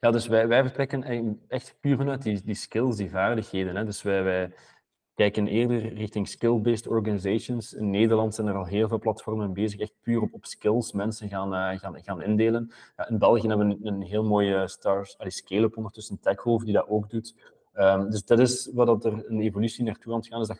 Ja, 0.00 0.10
dus 0.10 0.26
wij, 0.26 0.48
wij 0.48 0.62
vertrekken 0.62 1.38
echt 1.48 1.76
puur 1.80 1.96
vanuit 1.96 2.22
die, 2.22 2.42
die 2.44 2.54
skills, 2.54 2.96
die 2.96 3.10
vaardigheden. 3.10 3.76
Hè. 3.76 3.84
Dus 3.84 4.02
wij, 4.02 4.22
wij 4.22 4.52
kijken 5.14 5.46
eerder 5.46 5.94
richting 5.94 6.28
skill-based 6.28 6.86
organizations. 6.86 7.74
In 7.74 7.90
Nederland 7.90 8.34
zijn 8.34 8.46
er 8.46 8.54
al 8.54 8.66
heel 8.66 8.88
veel 8.88 8.98
platformen 8.98 9.52
bezig, 9.52 9.80
echt 9.80 9.92
puur 10.02 10.20
op, 10.20 10.32
op 10.32 10.46
skills 10.46 10.92
mensen 10.92 11.28
gaan, 11.28 11.54
uh, 11.54 11.80
gaan, 11.80 12.02
gaan 12.02 12.22
indelen. 12.22 12.72
Ja, 12.96 13.08
in 13.08 13.18
België 13.18 13.48
hebben 13.48 13.68
we 13.68 13.74
een, 13.74 13.86
een 13.86 14.02
heel 14.02 14.24
mooie 14.24 14.68
stars, 14.68 15.16
scale-up 15.18 15.76
ondertussen, 15.76 16.18
die 16.64 16.72
dat 16.72 16.88
ook 16.88 17.10
doet. 17.10 17.34
Um, 17.80 18.10
dus 18.10 18.24
dat 18.24 18.38
is 18.38 18.70
wat 18.74 19.04
er 19.04 19.30
een 19.30 19.40
evolutie 19.40 19.84
naartoe 19.84 20.12
aan 20.12 20.18
het 20.18 20.28
gaan 20.28 20.40
is, 20.40 20.46
dat 20.46 20.58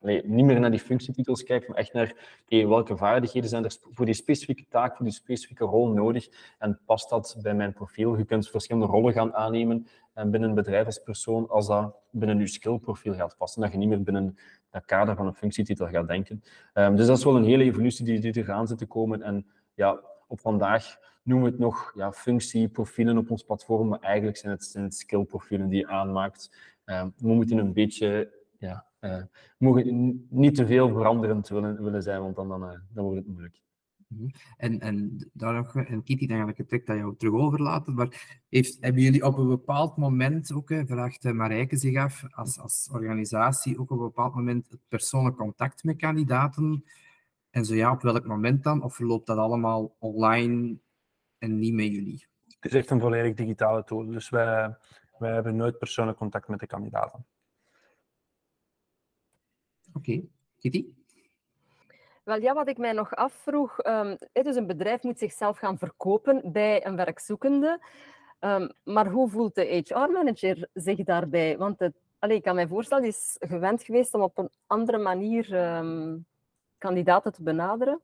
je 0.00 0.22
niet 0.24 0.44
meer 0.44 0.60
naar 0.60 0.70
die 0.70 0.80
functietitels 0.80 1.42
kijkt, 1.42 1.68
maar 1.68 1.76
echt 1.76 1.92
naar 1.92 2.38
okay, 2.44 2.66
welke 2.66 2.96
vaardigheden 2.96 3.48
zijn 3.48 3.64
er 3.64 3.76
voor 3.92 4.04
die 4.04 4.14
specifieke 4.14 4.64
taak, 4.68 4.96
voor 4.96 5.04
die 5.04 5.14
specifieke 5.14 5.64
rol 5.64 5.88
nodig 5.88 6.28
en 6.58 6.80
past 6.86 7.10
dat 7.10 7.36
bij 7.42 7.54
mijn 7.54 7.72
profiel. 7.72 8.16
Je 8.16 8.24
kunt 8.24 8.48
verschillende 8.48 8.86
rollen 8.86 9.12
gaan 9.12 9.34
aannemen 9.34 9.86
en 10.14 10.30
binnen 10.30 10.48
een 10.48 10.54
bedrijf 10.54 10.86
als 10.86 10.98
persoon, 10.98 11.48
als 11.48 11.66
dat 11.66 11.94
binnen 12.10 12.38
je 12.38 12.46
skillprofiel 12.46 13.14
gaat 13.14 13.36
passen, 13.36 13.62
dat 13.62 13.72
je 13.72 13.78
niet 13.78 13.88
meer 13.88 14.02
binnen 14.02 14.38
dat 14.70 14.84
kader 14.84 15.16
van 15.16 15.26
een 15.26 15.34
functietitel 15.34 15.86
gaat 15.86 16.08
denken. 16.08 16.42
Um, 16.74 16.96
dus 16.96 17.06
dat 17.06 17.18
is 17.18 17.24
wel 17.24 17.36
een 17.36 17.44
hele 17.44 17.64
evolutie 17.64 18.04
die, 18.04 18.20
die 18.20 18.36
eraan 18.42 18.66
zit 18.66 18.78
te 18.78 18.86
komen 18.86 19.22
en 19.22 19.46
ja, 19.74 20.00
op 20.28 20.40
vandaag 20.40 20.98
noemen 21.22 21.46
we 21.46 21.50
het 21.50 21.60
nog 21.60 21.92
ja, 21.94 22.12
functieprofielen 22.12 23.18
op 23.18 23.30
ons 23.30 23.42
platform, 23.42 23.88
maar 23.88 24.00
eigenlijk 24.00 24.36
zijn 24.36 24.52
het, 24.52 24.64
zijn 24.64 24.92
skillprofielen 24.92 25.68
die 25.68 25.78
je 25.78 25.86
aanmaakt. 25.86 26.56
Um, 26.84 27.12
we 27.16 27.28
moeten 27.28 27.58
een 27.58 27.72
beetje 27.72 28.32
ja, 28.58 28.86
uh, 29.00 29.22
mogen 29.58 30.26
niet 30.30 30.54
te 30.54 30.66
veel 30.66 30.88
veranderend 30.88 31.48
willen, 31.48 31.82
willen 31.82 32.02
zijn, 32.02 32.20
want 32.20 32.36
dan, 32.36 32.48
dan, 32.48 32.62
uh, 32.62 32.78
dan 32.92 33.04
wordt 33.04 33.18
het 33.18 33.28
moeilijk. 33.28 33.60
Mhm. 34.08 34.28
En, 34.56 34.80
en 34.80 35.28
daar 35.32 35.54
nog, 35.54 35.76
en 35.76 36.02
Kitty, 36.02 36.26
dan 36.26 36.38
ga 36.38 36.48
ik 36.56 36.68
het 36.68 36.88
aan 36.88 36.96
jou 36.96 37.16
terug 37.16 37.34
overlaten. 37.34 37.94
Maar 37.94 38.40
heeft, 38.48 38.76
hebben 38.80 39.02
jullie 39.02 39.24
op 39.24 39.38
een 39.38 39.48
bepaald 39.48 39.96
moment 39.96 40.52
ook, 40.52 40.68
hè, 40.68 40.86
vraagt 40.86 41.24
eh, 41.24 41.32
Marijke 41.32 41.76
zich 41.76 41.96
af, 41.96 42.24
als, 42.30 42.58
als 42.58 42.88
organisatie 42.92 43.78
ook 43.78 43.90
op 43.90 43.98
een 43.98 44.04
bepaald 44.04 44.34
moment 44.34 44.70
het 44.70 44.80
persoonlijk 44.88 45.36
contact 45.36 45.84
met 45.84 45.96
kandidaten? 45.96 46.84
En 47.58 47.64
zo 47.64 47.74
ja, 47.74 47.92
op 47.92 48.02
welk 48.02 48.24
moment 48.24 48.62
dan? 48.62 48.82
Of 48.82 48.94
verloopt 48.94 49.26
dat 49.26 49.38
allemaal 49.38 49.96
online 49.98 50.78
en 51.38 51.58
niet 51.58 51.74
met 51.74 51.86
jullie? 51.86 52.26
Het 52.60 52.72
is 52.72 52.78
echt 52.78 52.90
een 52.90 53.00
volledig 53.00 53.34
digitale 53.34 53.84
tool. 53.84 54.06
Dus 54.06 54.28
wij, 54.28 54.76
wij 55.18 55.32
hebben 55.32 55.56
nooit 55.56 55.78
persoonlijk 55.78 56.18
contact 56.18 56.48
met 56.48 56.60
de 56.60 56.66
kandidaten. 56.66 57.26
Oké, 59.92 60.22
Kitty? 60.58 60.86
Wel 62.24 62.40
ja, 62.40 62.54
wat 62.54 62.68
ik 62.68 62.78
mij 62.78 62.92
nog 62.92 63.14
afvroeg, 63.14 63.86
um, 63.86 64.16
dus 64.32 64.56
een 64.56 64.66
bedrijf 64.66 65.02
moet 65.02 65.18
zichzelf 65.18 65.58
gaan 65.58 65.78
verkopen 65.78 66.52
bij 66.52 66.86
een 66.86 66.96
werkzoekende. 66.96 67.80
Um, 68.40 68.72
maar 68.84 69.06
hoe 69.06 69.28
voelt 69.28 69.54
de 69.54 69.82
HR-manager 69.84 70.68
zich 70.74 71.04
daarbij? 71.04 71.58
Want 71.58 71.78
het, 71.78 71.94
allez, 72.18 72.36
ik 72.36 72.42
kan 72.42 72.54
mij 72.54 72.68
voorstellen, 72.68 73.02
die 73.02 73.12
is 73.12 73.36
gewend 73.38 73.82
geweest 73.82 74.14
om 74.14 74.22
op 74.22 74.38
een 74.38 74.50
andere 74.66 74.98
manier 74.98 75.76
um, 75.76 76.26
kandidaten 76.78 77.32
te 77.32 77.42
benaderen. 77.42 78.00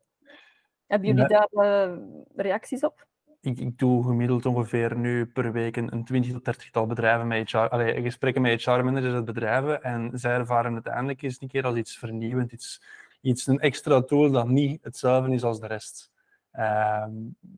Hebben 0.87 1.09
jullie 1.09 1.29
daar 1.29 1.49
uh, 1.53 1.97
reacties 2.35 2.85
op? 2.85 3.07
ik, 3.45 3.59
ik, 3.59 3.79
doe 3.79 4.05
gemiddeld 4.05 4.47
ongeveer 4.47 4.97
nu 4.97 5.27
per 5.27 5.53
week 5.53 5.77
een, 5.77 6.05
20 6.05 6.33
tot 6.33 6.45
30 6.45 6.71
tal 6.71 6.87
bedrijven 6.87 7.27
met 7.27 7.51
HR, 7.51 7.57
allee, 7.57 8.03
gesprekken 8.03 8.43
met 8.43 8.65
HR-managers 8.65 9.15
uit 9.15 9.25
bedrijven. 9.25 9.83
En 9.83 10.11
zij 10.15 10.35
ervaren 10.35 10.73
uiteindelijk 10.73 11.23
eens 11.23 11.41
een 11.41 11.49
keer 11.49 11.65
als 11.65 11.77
iets 11.77 11.99
vernieuwend, 11.99 12.53
iets, 12.53 12.83
iets 13.21 13.47
een 13.47 13.61
extra 13.61 14.03
tool 14.03 14.31
dat 14.31 14.49
niet 14.49 14.85
hetzelfde 14.85 15.33
is 15.35 15.43
als 15.43 15.61
de 15.61 15.67
rest. 15.67 16.13
Uh, 16.53 17.07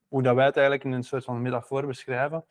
hoe 0.08 0.22
dat 0.22 0.34
wij 0.34 0.44
het 0.44 0.56
eigenlijk 0.56 0.84
in 0.84 0.92
een 0.92 1.04
soort 1.04 1.24
van 1.24 1.42
metafoor 1.42 1.86
beschrijven, 1.86 2.44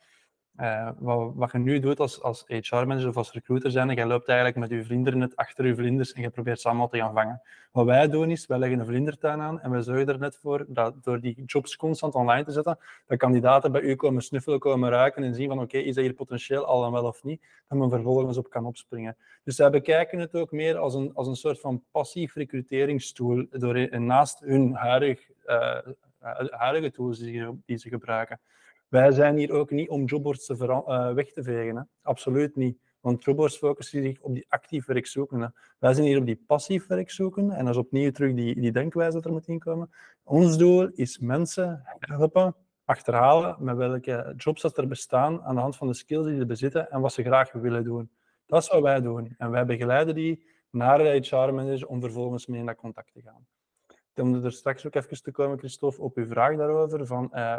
uh, 0.60 0.90
wat, 0.98 1.32
wat, 1.34 1.52
je 1.52 1.58
nu 1.58 1.78
doet 1.78 2.00
als, 2.00 2.22
als 2.22 2.44
HR-manager 2.46 3.08
of 3.08 3.16
als 3.16 3.32
recruiter 3.32 3.70
zijn, 3.70 3.94
jij 3.94 4.06
loopt 4.06 4.28
eigenlijk 4.28 4.58
met 4.58 4.70
je 4.70 4.84
vlindernet 4.84 5.36
achter 5.36 5.66
je 5.66 5.74
vlinders 5.74 6.12
en 6.12 6.22
je 6.22 6.30
probeert 6.30 6.60
ze 6.60 6.68
allemaal 6.68 6.88
te 6.88 6.98
gaan 6.98 7.14
vangen. 7.14 7.42
Wat 7.72 7.84
wij 7.84 8.08
doen 8.08 8.30
is, 8.30 8.46
wij 8.46 8.58
leggen 8.58 8.78
een 8.78 8.86
vlindertuin 8.86 9.40
aan 9.40 9.60
en 9.60 9.70
we 9.70 9.82
zorgen 9.82 10.08
er 10.08 10.18
net 10.18 10.36
voor 10.36 10.64
dat 10.68 11.04
door 11.04 11.20
die 11.20 11.42
jobs 11.44 11.76
constant 11.76 12.14
online 12.14 12.44
te 12.44 12.52
zetten, 12.52 12.78
dat 13.06 13.18
kandidaten 13.18 13.72
bij 13.72 13.80
u 13.80 13.94
komen 13.94 14.22
snuffelen, 14.22 14.58
komen 14.58 14.90
ruiken 14.90 15.22
en 15.22 15.34
zien 15.34 15.48
van 15.48 15.60
oké, 15.60 15.78
is 15.78 15.94
dat 15.94 16.04
hier 16.04 16.14
potentieel 16.14 16.64
al 16.64 16.80
dan 16.80 16.92
wel 16.92 17.04
of 17.04 17.24
niet, 17.24 17.42
dat 17.68 17.78
men 17.78 17.90
vervolgens 17.90 18.36
op 18.36 18.50
kan 18.50 18.64
opspringen. 18.64 19.16
Dus 19.44 19.56
zij 19.56 19.70
bekijken 19.70 20.18
het 20.18 20.34
ook 20.34 20.52
meer 20.52 20.76
als 20.76 20.94
een, 20.94 21.10
als 21.14 21.26
een 21.26 21.36
soort 21.36 21.60
van 21.60 21.82
passief 21.90 22.34
recruteringstool 22.34 23.46
door, 23.50 24.00
naast 24.00 24.40
hun 24.40 24.74
huidige, 24.74 25.22
uh, 25.46 25.78
huidige 26.50 26.90
tools 26.90 27.18
die 27.18 27.76
ze 27.76 27.88
gebruiken. 27.88 28.40
Wij 28.88 29.12
zijn 29.12 29.36
hier 29.36 29.52
ook 29.52 29.70
niet 29.70 29.88
om 29.88 30.04
jobboards 30.04 30.46
te 30.46 30.54
uh, 30.54 31.12
weg 31.12 31.32
te 31.32 31.42
vegen. 31.42 31.76
Hè. 31.76 31.82
Absoluut 32.02 32.56
niet. 32.56 32.78
Want 33.00 33.24
jobboards 33.24 33.56
focussen 33.56 34.02
zich 34.02 34.20
op 34.20 34.34
die 34.34 34.46
actief 34.48 34.86
werkzoekende. 34.86 35.52
Wij 35.78 35.94
zijn 35.94 36.06
hier 36.06 36.18
op 36.18 36.26
die 36.26 36.42
passief 36.46 36.86
werkzoekende. 36.86 37.54
En 37.54 37.64
dat 37.64 37.74
is 37.74 37.80
opnieuw 37.80 38.10
terug 38.10 38.34
die, 38.34 38.60
die 38.60 38.72
denkwijze 38.72 39.12
dat 39.12 39.24
er 39.24 39.32
moet 39.32 39.48
inkomen. 39.48 39.90
Ons 40.22 40.58
doel 40.58 40.88
is 40.88 41.18
mensen 41.18 41.82
helpen, 41.98 42.54
achterhalen 42.84 43.56
met 43.58 43.76
welke 43.76 44.34
jobs 44.36 44.62
dat 44.62 44.78
er 44.78 44.88
bestaan 44.88 45.42
aan 45.42 45.54
de 45.54 45.60
hand 45.60 45.76
van 45.76 45.86
de 45.86 45.94
skills 45.94 46.26
die 46.26 46.36
ze 46.36 46.46
bezitten 46.46 46.90
en 46.90 47.00
wat 47.00 47.12
ze 47.12 47.22
graag 47.22 47.52
willen 47.52 47.84
doen. 47.84 48.10
Dat 48.46 48.62
is 48.62 48.68
wat 48.68 48.82
wij 48.82 49.00
doen. 49.00 49.34
En 49.38 49.50
wij 49.50 49.66
begeleiden 49.66 50.14
die 50.14 50.46
naar 50.70 50.98
de 50.98 51.26
HR-manager 51.28 51.86
om 51.86 52.00
vervolgens 52.00 52.46
mee 52.46 52.60
in 52.60 52.66
dat 52.66 52.76
contact 52.76 53.12
te 53.12 53.22
gaan. 53.22 53.46
Om 54.14 54.44
er 54.44 54.52
straks 54.52 54.86
ook 54.86 54.94
even 54.94 55.22
te 55.22 55.30
komen, 55.30 55.58
Christophe, 55.58 56.02
op 56.02 56.16
uw 56.16 56.26
vraag 56.26 56.56
daarover. 56.56 57.06
Van, 57.06 57.30
uh, 57.34 57.56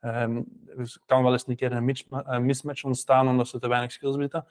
Um, 0.00 0.44
dus 0.76 1.00
kan 1.06 1.22
wel 1.22 1.32
eens 1.32 1.46
een 1.46 1.56
keer 1.56 1.72
een 1.72 2.46
mismatch 2.46 2.84
ontstaan 2.84 3.28
omdat 3.28 3.48
ze 3.48 3.58
te 3.58 3.68
weinig 3.68 3.92
skills 3.92 4.16
bezitten. 4.16 4.46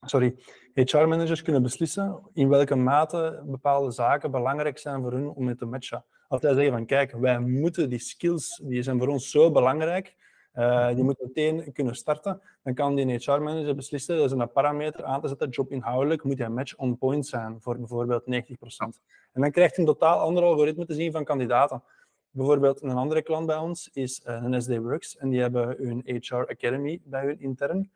Sorry. 0.00 0.36
HR-managers 0.74 1.42
kunnen 1.42 1.62
beslissen 1.62 2.20
in 2.32 2.48
welke 2.48 2.76
mate 2.76 3.42
bepaalde 3.46 3.90
zaken 3.90 4.30
belangrijk 4.30 4.78
zijn 4.78 5.02
voor 5.02 5.12
hun 5.12 5.28
om 5.28 5.44
mee 5.44 5.54
te 5.54 5.64
matchen. 5.64 6.04
Als 6.28 6.40
zij 6.40 6.54
zeggen 6.54 6.72
van 6.72 6.86
kijk, 6.86 7.12
wij 7.12 7.40
moeten 7.40 7.90
die 7.90 7.98
skills, 7.98 8.60
die 8.64 8.82
zijn 8.82 8.98
voor 8.98 9.08
ons 9.08 9.30
zo 9.30 9.50
belangrijk, 9.50 10.14
uh, 10.54 10.94
die 10.94 11.04
moeten 11.04 11.26
meteen 11.26 11.72
kunnen 11.72 11.94
starten, 11.94 12.40
dan 12.62 12.74
kan 12.74 12.94
die 12.94 13.14
HR-manager 13.14 13.74
beslissen, 13.74 14.16
dat 14.16 14.24
is 14.24 14.30
een 14.30 14.52
parameter 14.52 15.04
aan 15.04 15.20
te 15.20 15.28
zetten, 15.28 15.48
job 15.48 15.70
inhoudelijk 15.70 16.24
moet 16.24 16.36
die 16.36 16.48
match 16.48 16.76
on 16.76 16.98
point 16.98 17.26
zijn 17.26 17.60
voor 17.60 17.78
bijvoorbeeld 17.78 18.22
90%. 18.22 19.00
En 19.32 19.40
dan 19.40 19.50
krijgt 19.50 19.76
hij 19.76 19.84
een 19.84 19.92
totaal 19.92 20.18
ander 20.18 20.42
algoritme 20.42 20.84
te 20.84 20.94
zien 20.94 21.12
van 21.12 21.24
kandidaten. 21.24 21.82
Bijvoorbeeld 22.30 22.82
een 22.82 22.90
andere 22.90 23.22
klant 23.22 23.46
bij 23.46 23.56
ons 23.56 23.88
is 23.92 24.22
eh, 24.22 24.42
een 24.42 24.62
SD 24.62 24.76
Works 24.76 25.16
en 25.16 25.28
die 25.28 25.40
hebben 25.40 25.76
hun 25.78 26.02
HR 26.04 26.34
Academy 26.34 27.00
bij 27.04 27.24
hun 27.24 27.40
intern. 27.40 27.90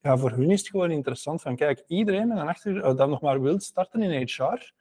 Ja, 0.00 0.16
voor 0.16 0.30
hun 0.30 0.50
is 0.50 0.60
het 0.60 0.68
gewoon 0.68 0.90
interessant 0.90 1.42
van, 1.42 1.56
kijk, 1.56 1.84
iedereen 1.86 2.28
met 2.28 2.38
een 2.38 2.48
achter, 2.48 2.96
dat 2.96 3.08
nog 3.08 3.20
maar 3.20 3.40
wil 3.40 3.60
starten 3.60 4.02
in 4.02 4.26
HR, 4.26 4.72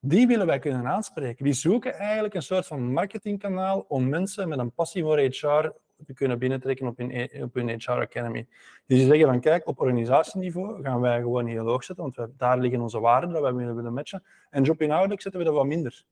die 0.00 0.26
willen 0.26 0.46
wij 0.46 0.58
kunnen 0.58 0.86
aanspreken. 0.86 1.44
Die 1.44 1.52
zoeken 1.52 1.94
eigenlijk 1.94 2.34
een 2.34 2.42
soort 2.42 2.66
van 2.66 2.92
marketingkanaal 2.92 3.84
om 3.88 4.08
mensen 4.08 4.48
met 4.48 4.58
een 4.58 4.72
passie 4.72 5.02
voor 5.02 5.18
HR 5.18 5.72
te 6.06 6.14
kunnen 6.14 6.38
binnentrekken 6.38 6.86
op 6.86 6.96
hun, 6.96 7.30
op 7.42 7.54
hun 7.54 7.68
HR 7.68 7.90
Academy. 7.90 8.46
Dus 8.86 8.98
die 8.98 9.06
zeggen 9.06 9.26
van, 9.26 9.40
kijk, 9.40 9.66
op 9.66 9.80
organisatieniveau 9.80 10.82
gaan 10.82 11.00
wij 11.00 11.20
gewoon 11.20 11.46
heel 11.46 11.66
hoog 11.66 11.84
zetten, 11.84 12.12
want 12.12 12.38
daar 12.38 12.58
liggen 12.58 12.80
onze 12.80 13.00
waarden 13.00 13.30
dat 13.30 13.42
wij 13.42 13.54
willen, 13.54 13.76
willen 13.76 13.94
matchen. 13.94 14.22
En 14.50 14.62
jobinhoudelijk 14.62 15.20
zetten 15.20 15.40
we 15.40 15.46
dat 15.46 15.56
wat 15.56 15.66
minder. 15.66 16.04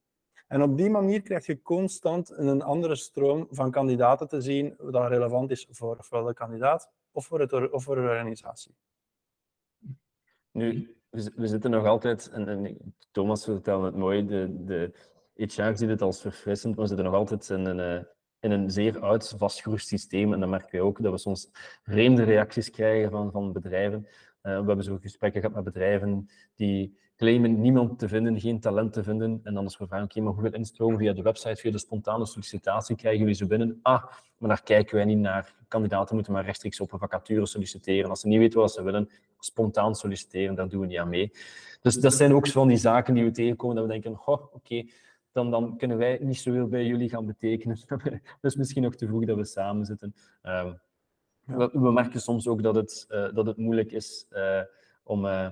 En 0.46 0.62
op 0.62 0.76
die 0.76 0.90
manier 0.90 1.22
krijg 1.22 1.46
je 1.46 1.62
constant 1.62 2.30
een 2.30 2.62
andere 2.62 2.94
stroom 2.94 3.46
van 3.50 3.70
kandidaten 3.70 4.28
te 4.28 4.40
zien 4.40 4.74
dat 4.78 5.08
relevant 5.08 5.50
is 5.50 5.66
voor 5.70 5.96
ofwel 5.96 6.24
de 6.24 6.34
kandidaat 6.34 6.90
of 7.10 7.26
voor, 7.26 7.40
het, 7.40 7.70
of 7.72 7.84
voor 7.84 7.94
de 7.94 8.00
organisatie. 8.00 8.74
Nu, 10.50 10.96
we, 11.10 11.46
zitten 11.46 11.70
nog 11.70 11.86
altijd, 11.86 12.30
en, 12.30 12.76
Thomas 13.10 13.44
vertelde 13.44 13.86
het 13.86 13.96
mooi, 13.96 14.26
de, 14.26 14.64
de 14.64 14.92
HR 15.34 15.76
ziet 15.76 15.88
het 15.88 16.02
als 16.02 16.20
verfrissend, 16.20 16.74
maar 16.74 16.82
we 16.82 16.88
zitten 16.88 17.06
nog 17.06 17.14
altijd 17.14 17.48
in 17.48 17.64
een, 17.64 17.80
eh, 17.80 18.04
in 18.40 18.50
een 18.50 18.70
zeer 18.70 19.00
oud, 19.00 19.34
vastgeroest 19.38 19.88
systeem. 19.88 20.32
En 20.32 20.40
dan 20.40 20.50
merken 20.50 20.70
wij 20.70 20.80
ook 20.80 21.02
dat 21.02 21.12
we 21.12 21.18
soms 21.18 21.48
vreemde 21.82 22.22
reacties 22.22 22.70
krijgen 22.70 23.10
van, 23.10 23.30
van 23.30 23.52
bedrijven. 23.52 24.06
Uh, 24.42 24.60
we 24.60 24.66
hebben 24.66 24.84
zo 24.84 24.98
gesprekken 25.00 25.40
gehad 25.40 25.56
met 25.56 25.64
bedrijven 25.64 26.28
die 26.54 26.98
claimen 27.24 27.60
niemand 27.60 27.98
te 27.98 28.08
vinden, 28.08 28.40
geen 28.40 28.60
talent 28.60 28.92
te 28.92 29.02
vinden. 29.02 29.40
En 29.42 29.54
dan 29.54 29.64
als 29.64 29.78
we 29.78 29.86
vragen, 29.86 30.04
oké, 30.04 30.20
maar 30.20 30.32
hoeveel 30.32 30.52
instroom 30.52 30.98
via 30.98 31.12
de 31.12 31.22
website, 31.22 31.56
via 31.56 31.70
de 31.70 31.78
spontane 31.78 32.26
sollicitatie 32.26 32.96
krijgen 32.96 33.20
jullie 33.20 33.34
ze 33.34 33.46
binnen? 33.46 33.78
Ah, 33.82 34.04
maar 34.38 34.48
daar 34.48 34.62
kijken 34.62 34.94
wij 34.94 35.04
niet 35.04 35.18
naar. 35.18 35.54
Kandidaten 35.68 36.14
moeten 36.14 36.32
maar 36.32 36.44
rechtstreeks 36.44 36.80
op 36.80 36.92
een 36.92 36.98
vacature 36.98 37.46
solliciteren. 37.46 38.10
Als 38.10 38.20
ze 38.20 38.28
niet 38.28 38.38
weten 38.38 38.60
wat 38.60 38.72
ze 38.72 38.82
willen, 38.82 39.10
spontaan 39.38 39.94
solliciteren, 39.94 40.54
daar 40.54 40.68
doen 40.68 40.80
we 40.80 40.86
niet 40.86 40.98
aan 40.98 41.08
mee. 41.08 41.32
Dus 41.80 41.94
dat 41.94 42.14
zijn 42.14 42.34
ook 42.34 42.48
van 42.48 42.68
die 42.68 42.76
zaken 42.76 43.14
die 43.14 43.24
we 43.24 43.30
tegenkomen, 43.30 43.76
dat 43.76 43.84
we 43.84 43.90
denken, 43.90 44.26
oh, 44.26 44.54
oké, 44.54 44.88
dan, 45.32 45.50
dan 45.50 45.76
kunnen 45.76 45.96
wij 45.96 46.18
niet 46.20 46.38
zoveel 46.38 46.68
bij 46.68 46.86
jullie 46.86 47.08
gaan 47.08 47.26
betekenen. 47.26 47.78
dus 48.40 48.56
misschien 48.56 48.82
nog 48.82 48.94
te 48.94 49.06
vroeg 49.06 49.24
dat 49.24 49.36
we 49.36 49.44
samen 49.44 49.86
zitten. 49.86 50.14
Um, 50.42 50.80
we, 51.44 51.70
we, 51.72 51.92
merken 51.92 52.20
soms 52.20 52.48
ook 52.48 52.62
dat 52.62 52.74
het, 52.74 53.06
uh, 53.08 53.34
dat 53.34 53.46
het 53.46 53.56
moeilijk 53.56 53.92
is 53.92 54.26
uh, 54.30 54.60
om... 55.02 55.24
Uh, 55.24 55.48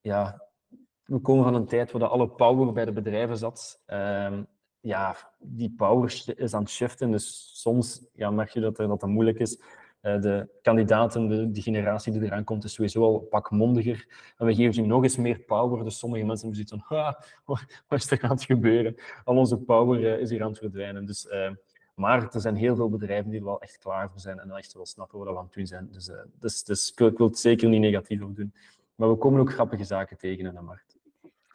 ja, 0.00 0.45
we 1.06 1.18
komen 1.18 1.44
van 1.44 1.54
een 1.54 1.66
tijd 1.66 1.92
waar 1.92 2.04
alle 2.04 2.28
power 2.28 2.72
bij 2.72 2.84
de 2.84 2.92
bedrijven 2.92 3.36
zat. 3.36 3.82
Um, 3.86 4.46
ja, 4.80 5.16
die 5.38 5.74
power 5.76 6.22
is 6.36 6.54
aan 6.54 6.62
het 6.62 6.70
shiften. 6.70 7.10
Dus 7.10 7.50
soms 7.60 8.06
ja, 8.14 8.30
merk 8.30 8.50
je 8.50 8.60
dat, 8.60 8.76
dat 8.76 9.06
moeilijk 9.06 9.38
is. 9.38 9.60
Uh, 10.02 10.20
de 10.20 10.48
kandidaten, 10.62 11.28
de, 11.28 11.50
de, 11.50 11.62
generatie 11.62 12.12
die 12.12 12.22
eraan 12.22 12.44
komt, 12.44 12.64
is 12.64 12.72
sowieso 12.72 13.02
al 13.02 13.18
pak 13.18 13.50
mondiger. 13.50 14.06
En 14.36 14.46
we 14.46 14.54
geven 14.54 14.74
ze 14.74 14.82
nog 14.82 15.02
eens 15.02 15.16
meer 15.16 15.38
power. 15.38 15.84
Dus 15.84 15.98
sommige 15.98 16.24
mensen 16.24 16.54
zoiets 16.54 16.74
van, 16.86 17.14
wat 17.88 17.98
is 17.98 18.10
er 18.10 18.22
aan 18.22 18.30
het 18.30 18.44
gebeuren? 18.44 18.94
Al 19.24 19.36
onze 19.36 19.56
power 19.56 20.00
uh, 20.00 20.18
is 20.20 20.30
hier 20.30 20.42
aan 20.42 20.48
het 20.48 20.58
verdwijnen. 20.58 21.06
Dus, 21.06 21.26
uh, 21.26 21.50
maar 21.94 22.34
er 22.34 22.40
zijn 22.40 22.56
heel 22.56 22.76
veel 22.76 22.88
bedrijven 22.88 23.30
die 23.30 23.38
er 23.38 23.46
wel 23.46 23.60
echt 23.60 23.78
klaar 23.78 24.10
voor 24.10 24.20
zijn 24.20 24.38
en 24.38 24.50
echt 24.50 24.72
wel 24.72 24.86
snappen 24.86 25.18
wat 25.18 25.28
we 25.28 25.36
aan 25.36 25.44
het 25.44 25.54
doen 25.54 25.66
zijn. 25.66 25.88
Dus, 25.90 26.10
dus, 26.40 26.64
dus 26.64 26.90
ik, 26.90 27.00
ik 27.00 27.18
wil 27.18 27.26
het 27.26 27.38
zeker 27.38 27.68
niet 27.68 27.80
negatief 27.80 28.22
op 28.22 28.36
doen. 28.36 28.54
Maar 28.94 29.08
we 29.08 29.16
komen 29.16 29.40
ook 29.40 29.52
grappige 29.52 29.84
zaken 29.84 30.16
tegen 30.16 30.46
in 30.46 30.54
de 30.54 30.60
markt 30.60 30.85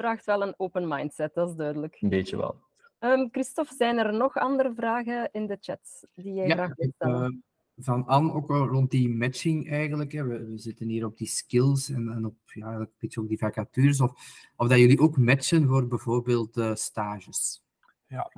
vraagt 0.02 0.26
wel 0.26 0.42
een 0.42 0.54
open 0.58 0.88
mindset, 0.88 1.34
dat 1.34 1.50
is 1.50 1.56
duidelijk. 1.56 1.98
Een 2.00 2.10
beetje 2.10 2.38
wel. 2.38 2.56
Um, 3.00 3.30
Christophe, 3.32 3.74
zijn 3.76 3.98
er 3.98 4.14
nog 4.14 4.36
andere 4.38 4.74
vragen 4.74 5.30
in 5.32 5.48
de 5.48 5.58
chat 5.60 6.08
die 6.14 6.34
jij 6.34 6.50
graag 6.50 6.76
wilt 6.76 6.94
stellen? 6.94 7.34
Uh, 7.34 7.84
van 7.86 8.06
Anne 8.06 8.34
ook 8.34 8.48
wel 8.48 8.68
rond 8.68 8.92
die 8.92 9.10
matching 9.10 9.70
eigenlijk. 9.70 10.12
Hè. 10.12 10.24
We, 10.24 10.46
we, 10.46 10.58
zitten 10.58 10.88
hier 10.88 11.06
op 11.06 11.18
die 11.18 11.28
skills 11.28 11.90
en, 11.90 12.12
en 12.12 12.26
op 12.26 12.36
ja, 12.46 12.74
een 12.74 12.90
beetje 12.98 13.22
ook 13.22 13.28
die 13.28 13.38
vacatures. 13.38 14.02
Of, 14.02 14.12
of 14.56 14.68
dat 14.68 14.80
jullie 14.80 15.00
ook 15.00 15.18
matchen 15.18 15.68
voor 15.68 15.88
bijvoorbeeld 15.88 16.58
uh, 16.58 16.76
stages. 16.76 17.64
Ja, 18.08 18.32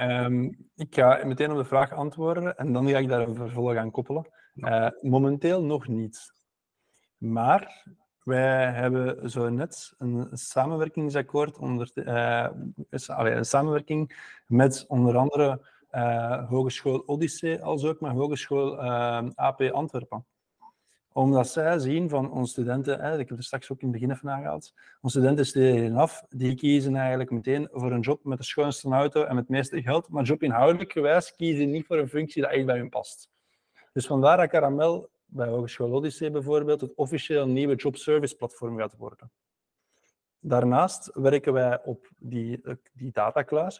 um, 0.00 0.70
ik 0.76 0.94
ga 0.94 1.24
meteen 1.24 1.50
op 1.50 1.56
de 1.56 1.64
vraag 1.64 1.92
antwoorden 1.92 2.56
en 2.56 2.72
dan 2.72 2.88
ga 2.88 2.98
ik 2.98 3.08
daar 3.08 3.28
een 3.28 3.34
vervolg 3.34 3.76
aan 3.76 3.90
koppelen. 3.90 4.28
Uh, 4.54 4.88
momenteel 5.00 5.62
nog 5.64 5.88
niet. 5.88 6.32
Maar 7.16 7.84
wij 8.24 8.72
hebben 8.72 9.30
zo 9.30 9.48
net 9.48 9.94
een 9.98 10.28
samenwerkingsakkoord 10.32 11.58
onder, 11.58 11.90
uh, 11.94 12.46
een 12.90 13.44
samenwerking 13.44 14.32
met 14.46 14.84
onder 14.88 15.16
andere 15.16 15.60
uh, 15.92 16.48
Hogeschool 16.48 17.02
Odyssee, 17.06 17.62
als 17.62 17.84
ook 17.84 18.00
met 18.00 18.12
Hogeschool 18.12 18.84
uh, 18.84 19.28
AP 19.34 19.60
Antwerpen. 19.60 20.24
Omdat 21.12 21.48
zij 21.48 21.78
zien 21.78 22.08
van 22.08 22.30
onze 22.30 22.52
studenten, 22.52 23.00
hè, 23.00 23.18
ik 23.18 23.28
heb 23.28 23.38
er 23.38 23.44
straks 23.44 23.72
ook 23.72 23.80
in 23.80 23.88
het 23.88 24.00
begin 24.00 24.14
even 24.14 24.30
aangehaald, 24.30 24.74
onze 25.00 25.18
studenten 25.18 25.46
studeren 25.46 25.96
af, 25.96 26.22
die 26.28 26.54
kiezen 26.54 26.96
eigenlijk 26.96 27.30
meteen 27.30 27.68
voor 27.72 27.92
een 27.92 28.00
job 28.00 28.24
met 28.24 28.38
de 28.38 28.44
schoonste 28.44 28.88
auto 28.88 29.22
en 29.22 29.34
met 29.34 29.44
het 29.44 29.52
meeste 29.52 29.82
geld, 29.82 30.08
maar 30.08 30.24
jobinhoudelijk 30.24 30.92
gewijs 30.92 31.34
kiezen 31.36 31.70
niet 31.70 31.86
voor 31.86 31.98
een 31.98 32.08
functie 32.08 32.42
die 32.42 32.50
echt 32.50 32.66
bij 32.66 32.76
hun 32.76 32.88
past. 32.88 33.28
Dus 33.92 34.06
vandaar 34.06 34.36
dat 34.36 34.48
Caramel 34.48 35.08
bij 35.30 35.48
Hogeschool 35.48 35.92
Odyssee 35.92 36.30
bijvoorbeeld 36.30 36.80
het 36.80 36.94
officieel 36.94 37.46
nieuwe 37.46 37.74
jobservice 37.74 38.36
platform 38.36 38.78
gaat 38.78 38.96
worden. 38.96 39.30
Daarnaast 40.40 41.10
werken 41.14 41.52
wij 41.52 41.80
op 41.84 42.08
die, 42.18 42.60
die 42.92 43.12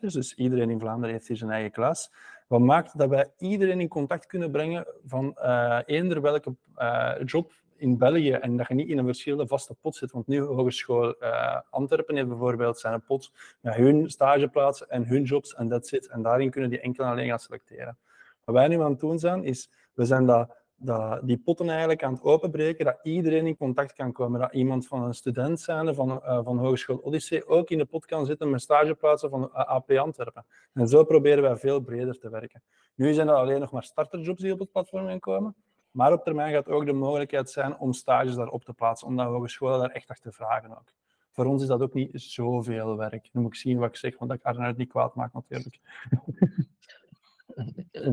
dus 0.01 0.34
iedereen 0.34 0.70
in 0.70 0.80
Vlaanderen 0.80 1.14
heeft 1.14 1.28
hier 1.28 1.36
zijn 1.36 1.51
eigen 1.51 1.70
klas, 1.70 2.12
wat 2.46 2.61
maakt 2.61 2.98
dat 2.98 3.09
wij 3.09 3.30
iedereen 3.38 3.80
in 3.80 3.88
contact 3.88 4.26
kunnen 4.26 4.51
brengen 4.51 4.86
van 5.07 5.36
uh, 5.38 5.78
eender 5.86 6.20
welke 6.20 6.55
uh, 6.76 7.12
job 7.24 7.53
in 7.76 7.98
België 7.98 8.32
en 8.32 8.57
dat 8.57 8.68
je 8.68 8.74
niet 8.74 8.88
in 8.88 8.98
een 8.98 9.05
verschillende 9.05 9.46
vaste 9.46 9.74
pot 9.74 9.96
zit. 9.96 10.12
Want 10.12 10.26
nu 10.26 10.40
Hogeschool 10.40 11.14
uh, 11.22 11.61
Antwerpen 11.70 12.16
heeft 12.16 12.28
bijvoorbeeld 12.28 12.78
zijn 12.78 13.03
pot 13.03 13.32
met 13.61 13.74
hun 13.74 14.11
stageplaatsen 14.11 14.88
en 14.88 15.07
hun 15.07 15.22
jobs 15.22 15.55
en 15.55 15.68
dat 15.68 15.86
zit. 15.86 16.09
En 16.09 16.22
daarin 16.22 16.51
kunnen 16.51 16.70
die 16.70 16.80
enkel 16.80 17.05
en 17.05 17.11
alleen 17.11 17.28
gaan 17.28 17.38
selecteren. 17.38 17.98
Wat 18.44 18.55
wij 18.55 18.68
nu 18.68 18.80
aan 18.80 18.90
het 18.90 19.01
doen 19.01 19.18
zijn, 19.18 19.44
is 19.44 19.70
we 19.94 20.05
zijn 20.05 20.26
dat 20.26 20.57
dat 20.82 21.20
die 21.26 21.38
potten 21.38 21.68
eigenlijk 21.68 22.02
aan 22.02 22.12
het 22.12 22.22
openbreken, 22.22 22.84
dat 22.84 22.98
iedereen 23.02 23.46
in 23.46 23.56
contact 23.56 23.92
kan 23.92 24.12
komen. 24.12 24.40
Dat 24.40 24.52
iemand 24.52 24.86
van 24.86 25.02
een 25.02 25.14
student 25.14 25.64
van, 25.64 26.10
uh, 26.10 26.40
van 26.44 26.58
Hogeschool 26.58 26.98
Odyssee 27.02 27.46
ook 27.46 27.70
in 27.70 27.78
de 27.78 27.84
pot 27.84 28.06
kan 28.06 28.26
zitten 28.26 28.50
met 28.50 28.60
stageplaatsen 28.60 29.30
van 29.30 29.54
eh, 29.54 29.64
AP 29.64 29.90
Antwerpen. 29.90 30.46
En 30.72 30.88
zo 30.88 31.04
proberen 31.04 31.42
wij 31.42 31.56
veel 31.56 31.80
breder 31.80 32.18
te 32.18 32.30
werken. 32.30 32.62
Nu 32.94 33.12
zijn 33.12 33.28
er 33.28 33.34
alleen 33.34 33.60
nog 33.60 33.70
maar 33.70 33.84
starterjobs 33.84 34.42
die 34.42 34.52
op 34.52 34.58
het 34.58 34.72
platform 34.72 35.06
gaan 35.06 35.18
komen. 35.18 35.54
Maar 35.90 36.12
op 36.12 36.24
termijn 36.24 36.52
gaat 36.52 36.68
ook 36.68 36.86
de 36.86 36.92
mogelijkheid 36.92 37.50
zijn 37.50 37.78
om 37.78 37.92
stages 37.92 38.34
daarop 38.34 38.64
te 38.64 38.72
plaatsen, 38.72 39.08
omdat 39.08 39.26
hogescholen 39.26 39.78
daar 39.78 39.90
echt 39.90 40.08
achter 40.08 40.32
vragen 40.32 40.70
ook. 40.70 40.92
Voor 41.30 41.44
ons 41.44 41.62
is 41.62 41.68
dat 41.68 41.82
ook 41.82 41.94
niet 41.94 42.10
zoveel 42.12 42.96
werk. 42.96 43.28
Nu 43.32 43.40
moet 43.40 43.52
ik 43.52 43.58
zien 43.58 43.78
wat 43.78 43.88
ik 43.88 43.96
zeg, 43.96 44.18
want 44.18 44.32
ik 44.32 44.42
Arnoud 44.42 44.76
niet 44.76 44.88
kwaad 44.88 45.14
maak 45.14 45.32
natuurlijk. 45.32 45.80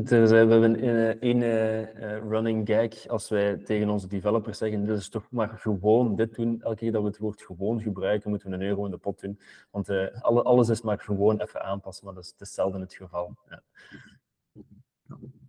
we 0.08 0.34
hebben 0.34 0.80
één 1.20 1.40
uh, 1.40 2.18
running 2.18 2.68
gag 2.68 3.08
als 3.08 3.28
wij 3.28 3.56
tegen 3.56 3.88
onze 3.88 4.06
developers 4.06 4.58
zeggen, 4.58 4.84
dit 4.84 4.98
is 4.98 5.08
toch 5.08 5.30
maar 5.30 5.48
gewoon 5.48 6.16
dit 6.16 6.34
doen. 6.34 6.62
Elke 6.62 6.76
keer 6.76 6.92
dat 6.92 7.02
we 7.02 7.08
het 7.08 7.18
woord 7.18 7.42
gewoon 7.42 7.80
gebruiken, 7.80 8.30
moeten 8.30 8.48
we 8.50 8.54
een 8.54 8.62
euro 8.62 8.84
in 8.84 8.90
de 8.90 8.96
pot 8.96 9.20
doen. 9.20 9.40
Want 9.70 9.88
alle, 10.20 10.42
alles 10.42 10.68
is 10.68 10.82
maar 10.82 10.98
gewoon 10.98 11.40
even 11.40 11.62
aanpassen, 11.62 12.04
maar 12.04 12.14
dat 12.14 12.24
is, 12.24 12.34
het 12.38 12.48
zelden 12.48 12.80
het 12.80 12.94
geval. 12.94 13.36
Ja. 13.48 13.62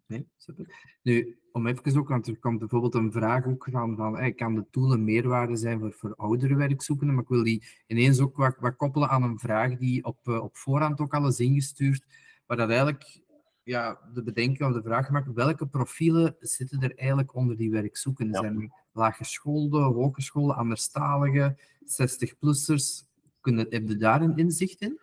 Nee, 0.10 0.28
super. 0.38 0.98
Nu, 1.02 1.40
om 1.52 1.68
even 1.68 1.98
ook, 1.98 2.08
want 2.08 2.28
er 2.28 2.38
komt 2.38 2.60
bijvoorbeeld 2.60 2.94
een 2.94 3.12
vraag 3.12 3.46
ook 3.46 3.68
van, 3.72 3.96
van 3.96 4.36
kan 4.36 4.56
de 4.56 4.66
tool 4.72 4.94
een 4.94 5.04
meerwaarde 5.04 5.56
zijn 5.56 5.80
voor, 5.80 5.94
voor 5.94 6.14
oudere 6.16 6.56
werkzoekenden? 6.56 7.16
Maar 7.16 7.24
ik 7.24 7.30
wil 7.30 7.44
die 7.44 7.64
ineens 7.88 8.20
ook 8.20 8.38
wat, 8.38 8.56
wat 8.60 8.76
koppelen 8.76 9.10
aan 9.10 9.24
een 9.24 9.40
vraag 9.40 9.78
die 9.78 10.04
op, 10.04 10.28
op 10.28 10.58
voorhand 10.58 11.00
ook 11.00 11.14
al 11.14 11.28
is 11.28 11.40
ingestuurd, 11.40 12.06
waar 12.46 12.58
dat 12.58 12.70
eigenlijk 12.70 13.22
ja, 13.70 14.00
de 14.14 14.24
bedenking 14.24 14.70
of 14.70 14.74
de 14.74 14.82
vraag 14.82 15.06
gemaakt, 15.06 15.34
welke 15.34 15.68
profielen 15.68 16.36
zitten 16.40 16.82
er 16.82 16.96
eigenlijk 16.96 17.36
onder 17.36 17.58
die 17.58 17.72
werkzoekenden? 17.72 18.42
Ja. 18.42 18.48
Zijn 18.48 18.74
laaggeschoolde, 18.92 19.80
hogescholen, 19.80 20.56
anderstaligen, 20.56 21.58
60-plussers? 21.84 23.08
Heb 23.42 23.88
je 23.88 23.98
daar 23.98 24.22
een 24.22 24.38
inzicht 24.38 24.82
in? 24.82 25.00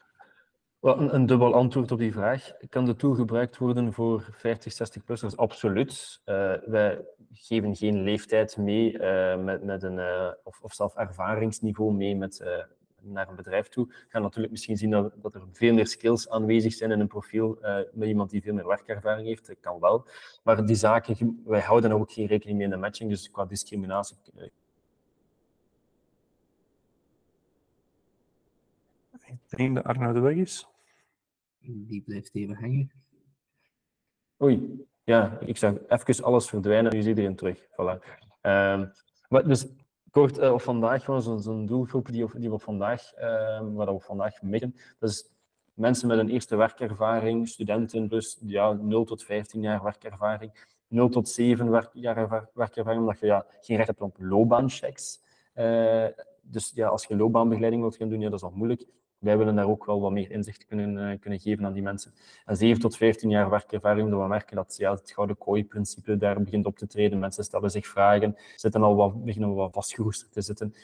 Well, 0.79 0.95
een, 0.95 1.15
een, 1.15 1.27
dubbel 1.27 1.55
antwoord 1.55 1.93
op 1.93 1.99
die 1.99 2.13
vraag. 2.13 2.53
Kan 2.69 2.85
de 2.85 2.97
tool 2.97 3.15
gebruikt 3.15 3.59
worden 3.59 3.93
voor 3.93 4.29
50, 4.33 4.73
60-plussers? 4.73 5.37
Absoluut. 5.37 6.21
Uh, 6.25 6.55
wij 6.67 7.05
geven 7.33 7.77
geen 7.77 8.03
leeftijd 8.03 8.57
mee 8.57 8.93
uh, 8.93 9.43
met, 9.45 9.65
met 9.65 9.83
een, 9.83 9.99
uh, 9.99 10.29
of, 10.43 10.61
of 10.61 10.73
zelf 10.73 10.95
ervaringsniveau 10.95 11.93
mee 11.93 12.17
met 12.17 12.45
naar 13.13 13.29
een 13.29 13.37
bedrijf 13.37 13.69
toe, 13.69 13.93
gaan 14.09 14.23
natuurlijk 14.23 14.53
misschien 14.53 14.77
zien 14.77 14.91
dat, 14.91 15.13
dat 15.23 15.35
er 15.35 15.43
veel 15.53 15.75
meer 15.75 15.87
skills 15.87 16.29
aanwezig 16.29 16.73
zijn 16.73 16.91
in 16.91 17.01
een 17.01 17.07
profiel 17.07 17.59
uh, 17.63 17.79
met 17.93 18.09
iemand 18.09 18.31
die 18.31 18.43
veel 18.43 18.55
meer 18.55 18.67
werkervaring 18.67 19.27
heeft. 19.27 19.47
Dat 19.47 19.61
kan 19.61 19.81
wel. 19.81 20.07
Maar 20.43 20.67
die 20.67 20.77
zaken, 20.77 21.43
wij 21.45 21.61
houden 21.61 21.93
ook 21.93 22.13
geen 22.13 22.27
rekening 22.27 22.57
mee 22.57 22.67
in 22.67 22.73
de 22.73 22.79
matching, 22.79 23.11
dus 23.11 23.31
qua 23.31 23.45
discriminatie. 23.45 24.17
Eh, 24.37 24.49
Ik 29.27 29.59
denk 29.59 29.75
dat 29.75 29.85
Arno 29.85 30.13
de 30.13 30.21
weg 30.21 30.37
is. 30.37 30.67
Die 31.61 32.03
blijft 32.03 32.35
even 32.35 32.55
hangen. 32.55 32.93
Oei, 34.43 34.87
ja, 35.05 35.39
ik 35.41 35.57
zag 35.57 35.75
even 35.89 36.25
alles 36.25 36.49
verdwijnen, 36.49 36.93
nu 36.93 36.99
is 36.99 37.07
iedereen 37.07 37.37
terug. 37.37 37.61
Voilà. 37.61 38.03
Um, 38.43 38.93
maar 39.29 39.45
dus 39.45 39.67
kort 40.17 40.39
uh, 40.39 40.59
vandaag 40.59 41.05
gewoon 41.05 41.23
zo'n 41.23 41.41
zo 41.41 41.65
doelgroep 41.65 42.07
die, 42.07 42.27
die 42.35 42.51
we 42.51 42.59
vandaag, 42.59 43.13
uh, 43.15 43.23
waar 43.75 43.95
we 43.95 44.01
vandaag 44.01 44.43
meten. 44.43 44.75
Dat 44.99 45.11
is 45.11 45.31
mensen 45.75 46.09
met 46.09 46.19
een 46.19 46.29
eerste 46.29 46.57
werkervaring, 46.57 47.49
studenten, 47.49 48.09
dus 48.09 48.39
ja, 48.47 48.73
0 48.73 49.05
tot 49.05 49.25
15 49.25 49.61
jaar 49.61 49.83
werkervaring, 49.83 50.67
0 50.89 51.09
tot 51.09 51.29
7 51.29 51.71
werk, 51.71 51.91
jaar 51.93 52.49
werkervaring, 52.55 53.01
omdat 53.01 53.21
je 53.21 53.27
ja, 53.27 53.47
geen 53.61 53.77
recht 53.77 53.89
hebt 53.89 54.01
op 54.01 54.17
loopbaanchecks. 54.19 55.21
Uh, 55.55 56.07
dus 56.43 56.73
ja, 56.75 56.89
als 56.89 57.05
je 57.05 57.17
loopbaanbegeleiding 57.17 57.83
wilt 57.83 57.97
gaan 57.97 58.09
doen, 58.09 58.21
ja, 58.21 58.29
dat 58.29 58.39
is 58.39 58.43
nog 58.43 58.55
moeilijk 58.55 58.87
wij 59.27 59.39
willen 59.39 59.55
daar 59.55 59.69
ook 59.69 59.85
wel 59.85 60.01
wat 60.01 60.13
meer 60.13 60.31
inzicht 60.31 60.67
kunnen, 60.67 60.97
uh, 60.97 61.19
kunnen 61.21 61.41
geven 61.41 61.67
aan 61.67 61.73
die 61.73 61.83
mensen. 61.83 62.13
En 62.45 62.57
7 62.57 62.81
tot 62.81 62.97
15 62.97 63.31
jaar 63.31 63.51
werkervaring, 63.51 64.05
omdat 64.05 64.21
we 64.21 64.29
merken 64.29 64.57
dat 64.57 64.77
ja, 64.79 64.93
het 64.93 65.11
gouden 65.11 65.39
kooi-principe 65.39 66.17
daar 66.17 66.43
begint 66.43 66.67
op 66.67 66.79
te 66.79 66.87
treden. 66.87 67.19
Mensen 67.19 67.45
stellen 67.45 67.71
zich 67.71 67.87
vragen, 67.87 68.37
zitten 68.57 68.83
al 68.83 68.95
wat, 68.95 69.25
beginnen 69.25 69.55
wat 69.55 69.73
vastgeroesterd 69.73 70.33
te 70.33 70.41
zitten. 70.41 70.75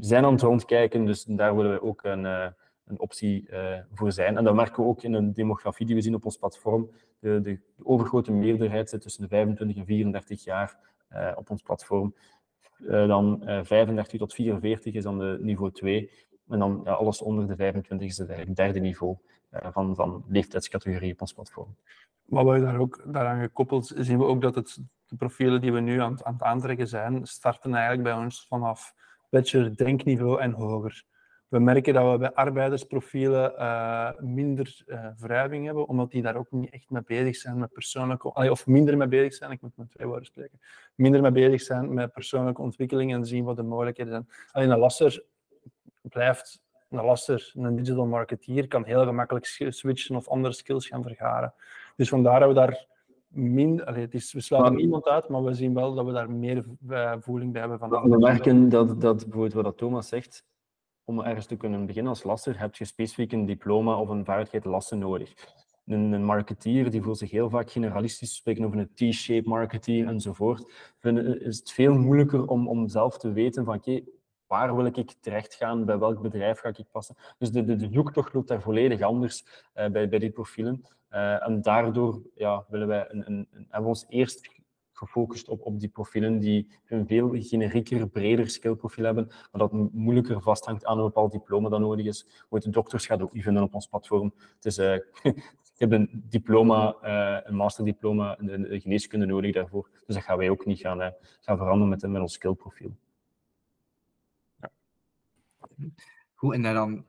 zijn 0.00 0.24
aan 0.24 0.32
het 0.32 0.42
rondkijken, 0.42 1.04
dus 1.04 1.24
daar 1.24 1.56
willen 1.56 1.72
we 1.72 1.82
ook 1.82 2.04
een, 2.04 2.24
een 2.24 3.00
optie 3.00 3.48
voor 3.92 4.12
zijn. 4.12 4.36
En 4.36 4.44
dat 4.44 4.54
merken 4.54 4.82
we 4.82 4.88
ook 4.88 5.02
in 5.02 5.12
een 5.12 5.32
demografie 5.32 5.86
die 5.86 5.94
we 5.94 6.00
zien 6.00 6.14
op 6.14 6.24
ons 6.24 6.36
platform. 6.36 6.90
De, 7.18 7.40
de, 7.40 7.60
overgrote 7.82 8.32
meerderheid 8.32 8.90
zit 8.90 9.00
tussen 9.00 9.22
de 9.22 9.28
25 9.28 9.76
en 9.76 9.86
34 9.86 10.44
jaar 10.44 10.78
op 11.36 11.50
ons 11.50 11.62
platform. 11.62 12.14
dan 12.86 13.42
35 13.62 14.18
tot 14.18 14.34
44 14.34 14.94
is 14.94 15.02
dan 15.02 15.18
de 15.18 15.38
niveau 15.40 15.72
2. 15.72 16.10
En 16.48 16.58
dan 16.58 16.80
ja, 16.84 16.92
alles 16.92 17.22
onder 17.22 17.46
de 17.46 17.56
25 17.56 18.08
is 18.08 18.18
het 18.18 18.56
derde 18.56 18.80
niveau 18.80 19.16
van, 19.50 19.94
van 19.94 20.24
leeftijdscategorie 20.28 21.12
op 21.12 21.20
ons 21.20 21.32
platform. 21.32 21.76
Maar 22.24 22.46
we 22.46 22.60
daar 22.60 22.78
ook 22.78 23.02
daaraan 23.06 23.40
gekoppeld 23.40 23.92
zien 23.96 24.18
we 24.18 24.24
ook 24.24 24.42
dat 24.42 24.54
het, 24.54 24.78
de 25.06 25.16
profielen 25.16 25.60
die 25.60 25.72
we 25.72 25.80
nu 25.80 26.00
aan, 26.00 26.24
aan 26.24 26.32
het 26.32 26.42
aantrekken 26.42 26.88
zijn, 26.88 27.26
starten 27.26 27.74
eigenlijk 27.74 28.02
bij 28.02 28.24
ons 28.24 28.46
vanaf 28.48 28.94
bachelor 29.30 29.76
denkniveau 29.76 30.40
en 30.40 30.52
hoger. 30.52 31.04
We 31.48 31.58
merken 31.58 31.94
dat 31.94 32.12
we 32.12 32.18
bij 32.18 32.32
arbeidersprofielen 32.32 33.52
uh, 33.58 34.10
minder 34.18 34.82
uh, 34.86 35.64
hebben, 35.64 35.88
omdat 35.88 36.10
die 36.10 36.22
daar 36.22 36.36
ook 36.36 36.50
niet 36.50 36.70
echt 36.70 36.90
mee 36.90 37.02
bezig 37.02 37.36
zijn 37.36 37.58
met 37.58 37.72
persoonlijke... 37.72 38.32
Of 38.50 38.66
minder 38.66 38.96
mee 38.96 39.08
bezig 39.08 39.34
zijn, 39.34 39.50
ik 39.50 39.60
moet 39.60 39.76
met 39.76 39.90
twee 39.90 40.06
woorden 40.06 40.26
spreken. 40.26 40.60
Minder 40.94 41.20
mee 41.20 41.30
bezig 41.30 41.60
zijn 41.60 41.94
met 41.94 42.12
persoonlijke 42.12 42.62
ontwikkeling 42.62 43.12
en 43.12 43.26
zien 43.26 43.44
wat 43.44 43.56
de 43.56 43.62
mogelijkheden 43.62 44.12
zijn. 44.12 44.28
Alleen 44.52 44.70
een 44.70 44.78
lasser 44.78 45.24
blijft 46.08 46.64
een 46.90 47.04
lasser, 47.04 47.52
een 47.54 47.76
digital 47.76 48.06
marketeer, 48.06 48.68
kan 48.68 48.84
heel 48.84 49.04
gemakkelijk 49.04 49.46
switchen 49.68 50.16
of 50.16 50.28
andere 50.28 50.54
skills 50.54 50.86
gaan 50.86 51.02
vergaren. 51.02 51.54
Dus 51.96 52.08
vandaar 52.08 52.40
dat 52.40 52.48
we 52.48 52.54
daar 52.54 52.86
minder, 53.28 53.96
het 53.96 54.14
is, 54.14 54.32
we 54.32 54.40
sluiten 54.40 54.72
maar, 54.72 54.82
niemand 54.82 55.06
uit, 55.06 55.28
maar 55.28 55.44
we 55.44 55.54
zien 55.54 55.74
wel 55.74 55.94
dat 55.94 56.04
we 56.04 56.12
daar 56.12 56.30
meer 56.30 56.64
uh, 56.88 57.14
voeling 57.20 57.52
bij 57.52 57.60
hebben. 57.60 57.78
Van 57.78 58.10
we 58.10 58.18
merken 58.18 58.68
dat, 58.68 59.00
dat 59.00 59.24
bijvoorbeeld 59.24 59.64
wat 59.64 59.76
Thomas 59.76 60.08
zegt, 60.08 60.44
om 61.04 61.20
ergens 61.20 61.46
te 61.46 61.56
kunnen 61.56 61.86
beginnen 61.86 62.12
als 62.12 62.22
lasser, 62.22 62.58
heb 62.58 62.74
je 62.74 62.84
specifiek 62.84 63.32
een 63.32 63.46
diploma 63.46 64.00
of 64.00 64.08
een 64.08 64.24
vaardigheid 64.24 64.64
lassen 64.64 64.98
nodig. 64.98 65.34
Een, 65.86 66.12
een 66.12 66.24
marketeer 66.24 66.90
die 66.90 67.02
voelt 67.02 67.18
zich 67.18 67.30
heel 67.30 67.50
vaak 67.50 67.70
generalistisch 67.70 68.34
spreken 68.34 68.64
over 68.64 68.78
een 68.78 68.90
T-shape 68.94 69.48
marketeer 69.48 70.06
enzovoort. 70.06 70.72
Is 71.38 71.58
het 71.58 71.72
veel 71.72 71.94
moeilijker 71.94 72.46
om, 72.46 72.68
om 72.68 72.88
zelf 72.88 73.18
te 73.18 73.32
weten 73.32 73.64
van 73.64 73.74
oké, 73.74 74.02
waar 74.46 74.76
wil 74.76 74.84
ik 74.84 75.14
terecht 75.20 75.54
gaan, 75.54 75.84
bij 75.84 75.98
welk 75.98 76.22
bedrijf 76.22 76.60
ga 76.60 76.68
ik 76.68 76.90
passen. 76.90 77.16
Dus 77.38 77.50
de, 77.50 77.64
de, 77.64 77.76
de 77.76 77.88
zoektocht 77.92 78.34
loopt 78.34 78.48
daar 78.48 78.62
volledig 78.62 79.00
anders 79.00 79.44
uh, 79.76 79.88
bij, 79.88 80.08
bij 80.08 80.18
die 80.18 80.30
profielen. 80.30 80.84
Uh, 81.10 81.46
en 81.46 81.62
daardoor 81.62 82.22
ja, 82.34 82.64
willen 82.68 82.86
wij 82.86 83.06
een, 83.08 83.26
een, 83.26 83.48
een, 83.50 83.66
hebben 83.68 83.82
we 83.82 83.88
ons 83.88 84.04
eerst 84.08 84.54
gefocust 84.96 85.48
op, 85.48 85.60
op 85.66 85.80
die 85.80 85.88
profielen 85.88 86.38
die 86.38 86.68
een 86.86 87.06
veel 87.06 87.30
generieker, 87.34 88.08
breder 88.08 88.50
skillprofiel 88.50 89.04
hebben, 89.04 89.26
maar 89.26 89.68
dat 89.68 89.72
moeilijker 89.92 90.42
vasthangt 90.42 90.84
aan 90.84 90.98
een 90.98 91.04
bepaald 91.04 91.32
diploma 91.32 91.68
dat 91.68 91.80
nodig 91.80 92.06
is. 92.06 92.44
Hoe 92.48 92.60
de 92.60 92.70
dokters 92.70 93.06
gaat 93.06 93.22
ook 93.22 93.32
niet 93.32 93.42
vinden 93.42 93.62
op 93.62 93.74
ons 93.74 93.86
platform. 93.86 94.32
Het 94.54 94.64
is, 94.64 94.78
uh, 94.78 94.94
ik 95.74 95.78
heb 95.78 95.92
een 95.92 96.24
diploma, 96.28 96.96
uh, 97.04 97.40
een 97.44 97.56
masterdiploma 97.56 98.38
in 98.38 98.62
de 98.62 98.80
geneeskunde 98.80 99.26
nodig 99.26 99.52
daarvoor. 99.52 99.88
Dus 100.06 100.14
dat 100.14 100.24
gaan 100.24 100.38
wij 100.38 100.50
ook 100.50 100.66
niet 100.66 100.78
gaan, 100.78 101.14
gaan 101.40 101.56
veranderen 101.56 101.88
met, 101.88 102.02
met 102.02 102.20
ons 102.20 102.32
skillprofiel. 102.32 102.96
Goed, 106.34 106.54
en 106.54 106.62
dan 106.62 107.04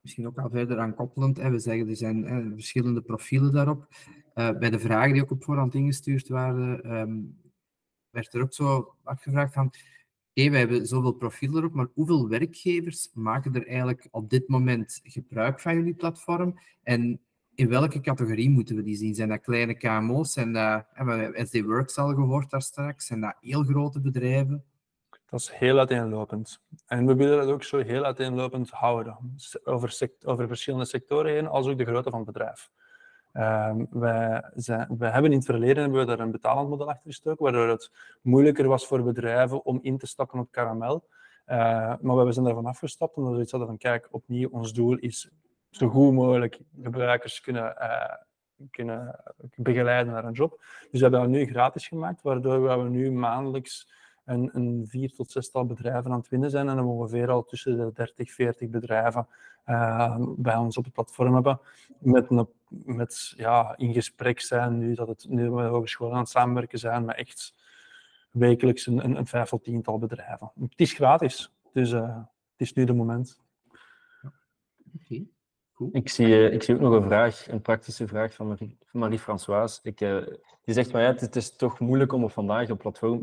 misschien 0.00 0.26
ook 0.26 0.38
al 0.38 0.50
verder 0.50 0.78
aan 0.78 0.94
koppelend. 0.94 1.36
Hè. 1.36 1.50
We 1.50 1.58
zeggen 1.58 1.88
er 1.88 1.96
zijn 1.96 2.24
hè, 2.24 2.50
verschillende 2.52 3.02
profielen 3.02 3.52
daarop. 3.52 3.86
Uh, 4.34 4.58
bij 4.58 4.70
de 4.70 4.78
vragen 4.78 5.12
die 5.12 5.22
ook 5.22 5.30
op 5.30 5.44
voorhand 5.44 5.74
ingestuurd 5.74 6.28
waren, 6.28 6.96
um, 6.96 7.40
werd 8.10 8.34
er 8.34 8.42
ook 8.42 8.54
zo 8.54 8.94
afgevraagd 9.02 9.52
van 9.52 9.66
oké, 10.38 10.50
wij 10.50 10.58
hebben 10.58 10.86
zoveel 10.86 11.12
profielen 11.12 11.58
erop, 11.58 11.72
maar 11.72 11.88
hoeveel 11.94 12.28
werkgevers 12.28 13.10
maken 13.14 13.54
er 13.54 13.66
eigenlijk 13.66 14.08
op 14.10 14.30
dit 14.30 14.48
moment 14.48 15.00
gebruik 15.02 15.60
van 15.60 15.74
jullie 15.74 15.94
platform? 15.94 16.58
En 16.82 17.20
in 17.54 17.68
welke 17.68 18.00
categorie 18.00 18.50
moeten 18.50 18.76
we 18.76 18.82
die 18.82 18.96
zien? 18.96 19.14
Zijn 19.14 19.28
dat 19.28 19.40
kleine 19.40 19.74
KMO's? 19.74 20.32
Zijn 20.32 20.52
dat, 20.52 20.84
hebben 20.92 21.32
we 21.32 21.46
SD 21.46 21.60
Works 21.60 21.96
al 21.96 22.14
gehoord 22.14 22.50
daar 22.50 22.62
straks? 22.62 23.06
Zijn 23.06 23.20
dat 23.20 23.36
heel 23.40 23.62
grote 23.62 24.00
bedrijven? 24.00 24.64
Dat 25.30 25.40
is 25.40 25.50
heel 25.50 25.78
uiteenlopend. 25.78 26.60
En 26.86 27.06
we 27.06 27.14
willen 27.14 27.36
dat 27.36 27.48
ook 27.48 27.62
zo 27.62 27.78
heel 27.78 28.04
uiteenlopend 28.04 28.70
houden. 28.70 29.36
Over, 29.64 29.90
sect 29.90 30.26
over 30.26 30.46
verschillende 30.46 30.84
sectoren 30.84 31.32
heen, 31.32 31.46
als 31.46 31.66
ook 31.66 31.78
de 31.78 31.84
grootte 31.84 32.10
van 32.10 32.18
het 32.18 32.32
bedrijf. 32.32 32.70
Zijn, 34.54 34.86
wij 34.98 35.10
hebben 35.10 35.30
in 35.30 35.36
het 35.36 35.46
verleden 35.46 35.82
hebben 35.82 36.00
we 36.00 36.06
daar 36.06 36.20
een 36.20 36.30
betalend 36.30 36.68
model 36.68 36.88
achter 36.88 37.06
gestoken, 37.06 37.44
waardoor 37.44 37.68
het 37.68 37.90
moeilijker 38.22 38.68
was 38.68 38.86
voor 38.86 39.02
bedrijven 39.02 39.64
om 39.64 39.78
in 39.82 39.98
te 39.98 40.06
stappen 40.06 40.38
op 40.38 40.50
karamel. 40.50 41.04
Uh, 41.46 41.94
maar 42.00 42.24
we 42.24 42.32
zijn 42.32 42.44
daarvan 42.44 42.66
afgestapt 42.66 43.16
omdat 43.16 43.28
we 43.28 43.34
zoiets 43.34 43.52
hadden 43.52 43.70
van, 43.70 43.78
kijk, 43.78 44.08
opnieuw, 44.10 44.48
ons 44.48 44.72
doel 44.72 44.96
is 44.96 45.30
zo 45.70 45.88
goed 45.88 46.12
mogelijk 46.12 46.58
gebruikers 46.82 47.40
kunnen, 47.40 47.74
uh, 47.78 48.14
kunnen 48.70 49.20
begeleiden 49.56 50.12
naar 50.12 50.24
een 50.24 50.32
job. 50.32 50.50
Dus 50.60 50.88
we 50.90 50.98
hebben 50.98 51.20
dat 51.20 51.28
nu 51.28 51.46
gratis 51.46 51.88
gemaakt, 51.88 52.22
waardoor 52.22 52.82
we 52.82 52.88
nu 52.88 53.12
maandelijks 53.12 53.96
een, 54.28 54.50
een 54.52 54.84
vier 54.88 55.12
tot 55.12 55.30
zestal 55.30 55.66
bedrijven 55.66 56.10
aan 56.10 56.18
het 56.18 56.28
winnen 56.28 56.50
zijn 56.50 56.68
en 56.68 56.76
dan 56.76 56.86
ongeveer 56.86 57.30
al 57.30 57.44
tussen 57.44 57.76
de 57.76 57.90
30, 57.94 58.32
40 58.32 58.68
bedrijven 58.68 59.26
uh, 59.66 60.16
bij 60.36 60.56
ons 60.56 60.76
op 60.76 60.84
het 60.84 60.92
platform 60.92 61.34
hebben. 61.34 61.60
Met, 61.98 62.30
een, 62.30 62.48
met 62.68 63.32
ja, 63.36 63.76
in 63.76 63.92
gesprek 63.92 64.40
zijn, 64.40 64.78
nu 64.78 64.94
dat 64.94 65.08
het 65.08 65.26
nu 65.28 65.50
we 65.50 65.62
hogescholen 65.62 66.14
aan 66.14 66.20
het 66.20 66.28
samenwerken 66.28 66.78
zijn, 66.78 67.04
maar 67.04 67.14
echt 67.14 67.54
wekelijks 68.30 68.86
een, 68.86 69.04
een, 69.04 69.16
een 69.16 69.26
vijf 69.26 69.48
tot 69.48 69.64
tiental 69.64 69.98
bedrijven. 69.98 70.52
Het 70.60 70.72
is 70.80 70.92
gratis, 70.92 71.52
dus 71.72 71.92
uh, 71.92 72.16
het 72.16 72.26
is 72.56 72.72
nu 72.72 72.84
de 72.84 72.92
moment. 72.92 73.40
Okay. 75.02 75.26
Ik 75.92 76.08
zie, 76.08 76.26
uh, 76.26 76.52
ik 76.52 76.62
zie 76.62 76.74
ook 76.74 76.80
nog 76.80 76.92
een 76.92 77.06
vraag, 77.06 77.48
een 77.48 77.62
praktische 77.62 78.06
vraag 78.06 78.34
van 78.34 78.76
Marie-Françoise. 78.90 79.80
Marie 79.82 80.40
die 80.68 80.76
zegt, 80.76 80.92
maar 80.92 81.02
ja, 81.02 81.14
het, 81.14 81.36
is 81.36 81.56
toch 81.56 81.80
moeilijk 81.80 82.12
om 82.12 82.24
op 82.24 82.32
vandaag 82.32 82.70
op 82.70 82.78
platform 82.78 83.20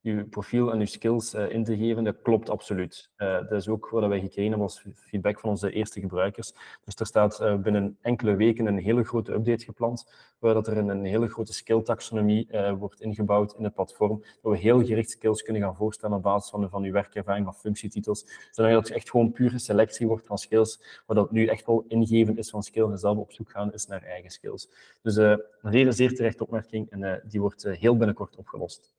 je 0.00 0.24
profiel 0.24 0.72
en 0.72 0.78
je 0.78 0.86
skills 0.86 1.34
uh, 1.34 1.50
in 1.50 1.64
te 1.64 1.76
geven, 1.76 2.04
dat 2.04 2.22
klopt 2.22 2.50
absoluut. 2.50 3.10
Uh, 3.16 3.32
dat 3.32 3.52
is 3.52 3.68
ook 3.68 3.88
wat 3.88 4.06
wij 4.06 4.20
gekregen 4.20 4.50
hebben 4.50 4.60
als 4.60 4.84
feedback 4.94 5.40
van 5.40 5.50
onze 5.50 5.72
eerste 5.72 6.00
gebruikers. 6.00 6.52
Dus 6.84 6.94
er 6.94 7.06
staat 7.06 7.40
uh, 7.40 7.56
binnen 7.56 7.98
enkele 8.00 8.36
weken 8.36 8.66
een 8.66 8.78
hele 8.78 9.04
grote 9.04 9.32
update 9.32 9.64
gepland, 9.64 10.12
waar 10.38 10.54
dat 10.54 10.66
er 10.66 10.76
een, 10.76 11.04
hele 11.04 11.28
grote 11.28 11.52
skill-taxonomie 11.52 12.48
wordt 12.78 13.00
ingebouwd 13.00 13.54
in 13.54 13.64
het 13.64 13.74
platform, 13.74 14.22
waar 14.42 14.52
we 14.52 14.58
heel 14.58 14.84
gericht 14.84 15.10
skills 15.10 15.42
kunnen 15.42 15.62
gaan 15.62 15.76
voorstellen 15.76 16.16
op 16.16 16.22
basis 16.22 16.50
van, 16.50 16.70
van 16.70 16.82
uw 16.82 16.92
werkervaring 16.92 17.46
of 17.46 17.60
functietitels, 17.60 18.26
zodat 18.50 18.88
het 18.88 18.90
echt 18.90 19.10
gewoon 19.10 19.32
pure 19.32 19.58
selectie 19.58 20.06
wordt 20.06 20.26
van 20.26 20.38
skills, 20.38 21.02
waar 21.06 21.16
dat 21.16 21.30
nu 21.30 21.46
echt 21.46 21.66
wel 21.66 21.84
ingeven 21.88 22.36
is 22.36 22.50
van 22.50 22.62
skills 22.62 22.90
en 22.90 22.98
zelf 22.98 23.18
op 23.18 23.32
zoek 23.32 23.50
gaan 23.50 23.72
is 23.72 23.86
naar 23.86 24.02
eigen 24.02 24.30
skills. 24.30 24.70
Dus 25.02 25.16
een 25.16 25.42
zeer, 25.62 25.92
zeer 25.92 26.14
terechte 26.14 26.42
opmerking 26.42 26.67
en 26.70 27.22
die 27.24 27.40
wordt 27.40 27.62
heel 27.62 27.96
binnenkort 27.96 28.36
opgelost. 28.36 28.96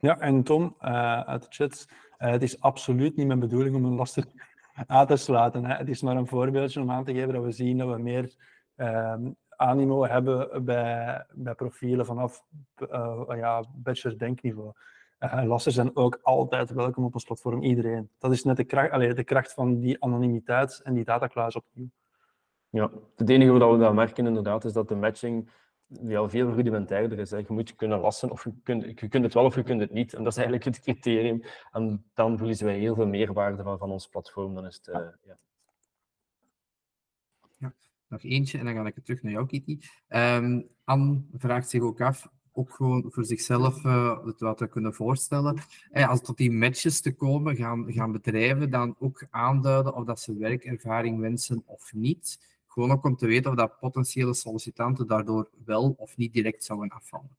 Ja, 0.00 0.18
en 0.18 0.42
Tom, 0.42 0.76
uh, 0.80 1.20
uit 1.20 1.42
de 1.42 1.48
chat, 1.50 1.88
het 2.16 2.42
is 2.42 2.60
absoluut 2.60 3.16
niet 3.16 3.26
mijn 3.26 3.38
bedoeling 3.38 3.76
om 3.76 3.84
een 3.84 3.94
lastig 3.94 4.26
aan 4.86 5.06
te 5.06 5.16
sluiten. 5.16 5.64
Hè. 5.64 5.74
Het 5.74 5.88
is 5.88 6.02
maar 6.02 6.16
een 6.16 6.26
voorbeeldje 6.26 6.80
om 6.80 6.90
aan 6.90 7.04
te 7.04 7.12
geven 7.12 7.32
dat 7.32 7.44
we 7.44 7.50
zien 7.50 7.78
dat 7.78 7.88
we 7.88 7.98
meer 7.98 8.34
uh, 8.76 9.14
animo 9.48 10.06
hebben 10.06 10.64
bij, 10.64 11.24
bij 11.32 11.54
profielen 11.54 12.06
vanaf 12.06 12.44
uh, 12.92 13.22
ja, 13.28 13.64
bachelor 13.74 14.18
denkniveau. 14.18 14.72
Uh, 15.20 15.42
lassen 15.44 15.72
zijn 15.72 15.96
ook 15.96 16.18
altijd 16.22 16.70
welkom 16.70 17.04
op 17.04 17.14
ons 17.14 17.24
platform, 17.24 17.62
iedereen. 17.62 18.10
Dat 18.18 18.32
is 18.32 18.44
net 18.44 18.56
de 18.56 18.64
kracht, 18.64 18.90
allee, 18.90 19.14
de 19.14 19.24
kracht 19.24 19.52
van 19.52 19.80
die 19.80 20.02
anonimiteit 20.02 20.80
en 20.84 20.94
die 20.94 21.04
datakluis 21.04 21.56
opnieuw. 21.56 21.88
Ja, 22.68 22.90
het 23.16 23.28
enige 23.28 23.50
wat 23.50 23.72
we 23.72 23.78
dan 23.78 23.94
merken 23.94 24.26
inderdaad 24.26 24.64
is 24.64 24.72
dat 24.72 24.88
de 24.88 24.94
matching 24.94 25.50
ja, 26.02 26.28
veel 26.28 26.52
rudimentairder 26.52 27.18
is. 27.18 27.30
Hè. 27.30 27.36
Je 27.36 27.44
moet 27.48 27.76
kunnen 27.76 28.00
lassen 28.00 28.30
of 28.30 28.44
je 28.44 28.52
kunt, 28.62 29.00
je 29.00 29.08
kunt 29.08 29.24
het 29.24 29.34
wel 29.34 29.44
of 29.44 29.54
je 29.54 29.62
kunt 29.62 29.80
het 29.80 29.92
niet. 29.92 30.14
En 30.14 30.22
dat 30.22 30.32
is 30.32 30.38
eigenlijk 30.38 30.64
het 30.64 30.80
criterium. 30.80 31.42
En 31.72 32.04
dan 32.14 32.36
verliezen 32.36 32.66
wij 32.66 32.78
heel 32.78 32.94
veel 32.94 33.06
meerwaarde 33.06 33.62
van, 33.62 33.78
van 33.78 33.90
ons 33.90 34.08
platform. 34.08 34.54
Dan 34.54 34.66
is 34.66 34.76
het, 34.76 34.88
uh, 34.88 34.94
ja. 35.24 35.36
ja. 37.58 37.72
Nog 38.08 38.22
eentje 38.22 38.58
en 38.58 38.64
dan 38.64 38.74
ga 38.74 38.86
ik 38.86 38.94
het 38.94 39.04
terug 39.04 39.22
naar 39.22 39.32
jou, 39.32 39.46
Kitty. 39.46 39.78
Um, 40.08 40.68
Anne 40.84 41.22
vraagt 41.38 41.70
zich 41.70 41.82
ook 41.82 42.00
af, 42.00 42.28
ook 42.52 42.74
gewoon 42.74 43.04
voor 43.08 43.24
zichzelf 43.24 43.84
uh, 43.84 44.24
het 44.24 44.40
wat 44.40 44.58
te 44.58 44.68
kunnen 44.68 44.94
voorstellen. 44.94 45.58
Eh, 45.90 46.08
als 46.08 46.20
tot 46.20 46.36
die 46.36 46.50
matches 46.50 47.00
te 47.00 47.14
komen, 47.14 47.56
gaan, 47.56 47.92
gaan 47.92 48.12
bedrijven 48.12 48.70
dan 48.70 48.96
ook 48.98 49.26
aanduiden 49.30 49.94
of 49.94 50.04
dat 50.04 50.20
ze 50.20 50.36
werkervaring 50.36 51.20
wensen 51.20 51.62
of 51.66 51.92
niet. 51.94 52.38
Gewoon 52.72 52.90
ook 52.90 53.04
om 53.04 53.16
te 53.16 53.26
weten 53.26 53.50
of 53.50 53.56
dat 53.56 53.78
potentiële 53.78 54.34
sollicitanten 54.34 55.06
daardoor 55.06 55.50
wel 55.64 55.94
of 55.96 56.16
niet 56.16 56.32
direct 56.32 56.64
zouden 56.64 56.88
afvallen. 56.88 57.36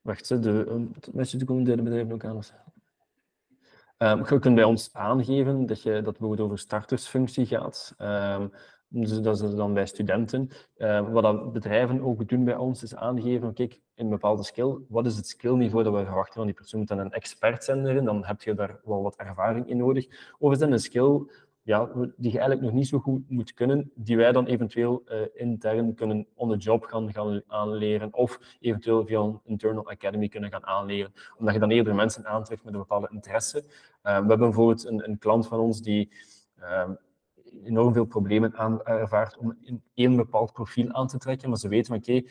Wacht, 0.00 0.28
de 0.28 0.88
mensen 1.12 1.44
komen 1.44 1.64
derde 1.64 1.82
bedrijven 1.82 2.12
ook 2.12 2.24
aan. 2.24 2.40
Um, 3.98 4.18
je 4.18 4.38
kunt 4.38 4.54
bij 4.54 4.64
ons 4.64 4.92
aangeven 4.92 5.66
dat, 5.66 5.82
je, 5.82 6.02
dat 6.02 6.18
het 6.18 6.40
over 6.40 6.58
startersfunctie 6.58 7.46
gaat. 7.46 7.94
Um, 7.98 8.52
Dus 8.90 9.20
dat 9.20 9.42
is 9.42 9.54
dan 9.54 9.74
bij 9.74 9.86
studenten. 9.86 10.48
Uh, 10.76 11.12
wat 11.12 11.52
bedrijven 11.52 12.00
ook 12.00 12.28
doen 12.28 12.44
bij 12.44 12.56
ons, 12.56 12.82
is 12.82 12.94
aangeven, 12.94 13.54
kijk, 13.54 13.80
in 13.94 14.04
een 14.04 14.10
bepaalde 14.10 14.44
skill, 14.44 14.78
wat 14.88 15.06
is 15.06 15.16
het 15.16 15.26
skillniveau 15.26 15.84
dat 15.84 15.92
we 15.92 16.04
verwachten 16.04 16.34
van 16.34 16.46
die 16.46 16.54
persoon? 16.54 16.80
Moet 16.80 16.88
dan 16.88 16.98
een 16.98 17.12
expert 17.12 17.64
zijn 17.64 17.86
erin, 17.86 18.04
dan 18.04 18.24
heb 18.24 18.42
je 18.42 18.54
daar 18.54 18.80
wel 18.84 19.02
wat 19.02 19.16
ervaring 19.16 19.68
in 19.68 19.76
nodig. 19.76 20.06
Of 20.38 20.52
is 20.52 20.58
dat 20.58 20.70
een 20.70 20.80
skill 20.80 21.22
ja, 21.68 21.88
die 21.94 22.32
je 22.32 22.38
eigenlijk 22.38 22.60
nog 22.60 22.72
niet 22.72 22.88
zo 22.88 22.98
goed 22.98 23.30
moet 23.30 23.54
kunnen, 23.54 23.90
die 23.94 24.16
wij 24.16 24.32
dan 24.32 24.46
eventueel 24.46 25.02
uh, 25.06 25.20
intern 25.34 25.94
kunnen 25.94 26.26
on 26.34 26.50
the 26.50 26.56
job 26.56 26.84
gaan, 26.84 27.12
gaan 27.12 27.42
aanleren 27.46 28.14
of 28.14 28.56
eventueel 28.60 29.06
via 29.06 29.20
een 29.20 29.40
internal 29.44 29.90
academy 29.90 30.28
kunnen 30.28 30.50
gaan 30.50 30.66
aanleren, 30.66 31.12
omdat 31.36 31.54
je 31.54 31.60
dan 31.60 31.70
eerder 31.70 31.94
mensen 31.94 32.26
aantrekt 32.26 32.64
met 32.64 32.72
een 32.72 32.78
bepaalde 32.78 33.08
interesse. 33.10 33.58
Uh, 33.58 33.72
we 34.02 34.10
hebben 34.10 34.38
bijvoorbeeld 34.38 34.86
een, 34.86 35.08
een, 35.08 35.18
klant 35.18 35.46
van 35.46 35.58
ons 35.58 35.82
die 35.82 36.10
uh, 36.58 36.90
enorm 37.64 37.92
veel 37.92 38.06
problemen 38.06 38.56
aan, 38.56 38.82
ervaart 38.82 39.36
om 39.36 39.56
in 39.60 39.82
één 39.94 40.16
bepaald 40.16 40.52
profiel 40.52 40.92
aan 40.92 41.06
te 41.06 41.18
trekken, 41.18 41.48
maar 41.48 41.58
ze 41.58 41.68
weten 41.68 41.86
van 41.86 41.96
oké, 41.96 42.28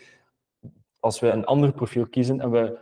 als 1.00 1.20
we 1.20 1.30
een 1.30 1.46
ander 1.46 1.74
profiel 1.74 2.08
kiezen 2.08 2.42
en 2.42 2.52
we 2.52 2.78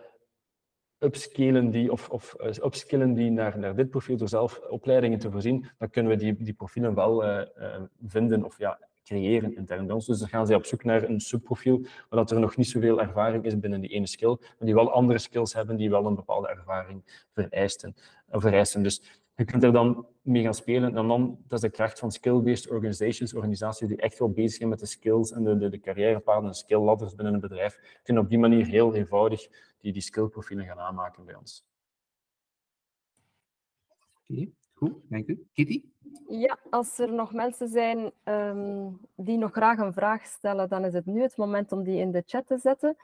upscalen 1.05 1.69
die, 1.69 1.91
of, 1.91 2.09
of 2.09 2.35
uh, 2.39 2.47
upskillen 2.47 3.13
die 3.13 3.31
naar, 3.31 3.59
naar 3.59 3.75
dit 3.75 3.89
profiel 3.89 4.17
door 4.17 4.29
zelf 4.29 4.59
opleidingen 4.69 5.19
te 5.19 5.31
voorzien, 5.31 5.65
dan 5.77 5.89
kunnen 5.89 6.11
we 6.11 6.17
die, 6.17 6.35
die 6.43 6.53
profielen 6.53 6.95
wel 6.95 7.23
uh, 7.23 7.41
uh, 7.59 7.75
vinden 8.05 8.43
of 8.43 8.57
ja, 8.57 8.79
creëren 9.03 9.55
intern 9.55 9.85
bij 9.85 9.95
ons. 9.95 10.05
Dus 10.05 10.19
dan 10.19 10.27
gaan 10.27 10.47
ze 10.47 10.55
op 10.55 10.65
zoek 10.65 10.83
naar 10.83 11.03
een 11.03 11.19
subprofiel, 11.19 11.81
waar 11.81 12.19
dat 12.19 12.31
er 12.31 12.39
nog 12.39 12.57
niet 12.57 12.67
zoveel 12.67 13.01
ervaring 13.01 13.45
is 13.45 13.59
binnen 13.59 13.81
die 13.81 13.89
ene 13.89 14.07
skill, 14.07 14.37
maar 14.39 14.55
die 14.59 14.73
wel 14.73 14.91
andere 14.91 15.19
skills 15.19 15.53
hebben 15.53 15.75
die 15.75 15.89
wel 15.89 16.05
een 16.05 16.15
bepaalde 16.15 16.47
ervaring 16.47 17.23
vereisten. 17.33 17.95
vereisten. 18.29 18.83
Dus 18.83 19.23
je 19.35 19.45
kunt 19.45 19.63
er 19.63 19.71
dan 19.71 20.07
mee 20.21 20.43
gaan 20.43 20.53
spelen. 20.53 20.95
En 20.95 21.07
dan, 21.07 21.37
dat 21.47 21.63
is 21.63 21.69
de 21.69 21.75
kracht 21.75 21.99
van 21.99 22.11
skill-based 22.11 22.69
organizations, 22.69 23.33
organisaties 23.33 23.87
die 23.87 23.97
echt 23.97 24.19
wel 24.19 24.29
bezig 24.29 24.57
zijn 24.57 24.69
met 24.69 24.79
de 24.79 24.85
skills 24.85 25.31
en 25.31 25.43
de, 25.43 25.57
de, 25.57 25.69
de 25.69 25.79
carrièrepaden 25.79 26.47
en 26.47 26.53
skill 26.53 26.79
ladders 26.79 27.15
binnen 27.15 27.33
een 27.33 27.39
bedrijf. 27.39 27.99
Kunnen 28.03 28.23
op 28.23 28.29
die 28.29 28.39
manier 28.39 28.65
heel 28.65 28.93
eenvoudig 28.93 29.47
die, 29.79 29.93
die 29.93 30.01
skillprofielen 30.01 30.65
gaan 30.65 30.79
aanmaken 30.79 31.25
bij 31.25 31.35
ons. 31.35 31.65
Oké, 34.27 34.33
okay, 34.33 34.51
goed, 34.73 34.93
dank 35.09 35.27
u. 35.27 35.47
Kitty? 35.53 35.83
Ja, 36.27 36.57
als 36.69 36.99
er 36.99 37.13
nog 37.13 37.33
mensen 37.33 37.67
zijn 37.67 38.11
um, 38.23 38.99
die 39.15 39.37
nog 39.37 39.51
graag 39.51 39.77
een 39.77 39.93
vraag 39.93 40.25
stellen, 40.25 40.69
dan 40.69 40.85
is 40.85 40.93
het 40.93 41.05
nu 41.05 41.21
het 41.21 41.37
moment 41.37 41.71
om 41.71 41.83
die 41.83 41.99
in 41.99 42.11
de 42.11 42.23
chat 42.25 42.47
te 42.47 42.57
zetten. 42.57 42.95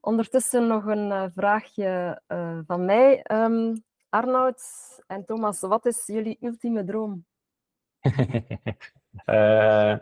Ondertussen 0.00 0.66
nog 0.66 0.86
een 0.86 1.10
uh, 1.10 1.24
vraagje 1.34 2.20
uh, 2.28 2.58
van 2.66 2.84
mij. 2.84 3.24
Um, 3.32 3.84
Arnoud 4.10 4.62
en 5.06 5.24
Thomas, 5.24 5.60
wat 5.60 5.86
is 5.86 6.06
jullie 6.06 6.38
ultieme 6.40 6.84
droom? 6.84 7.24
uh, 9.26 9.96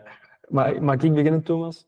mag, 0.47 0.79
mag 0.79 1.01
ik 1.01 1.13
beginnen, 1.13 1.43
Thomas? 1.43 1.87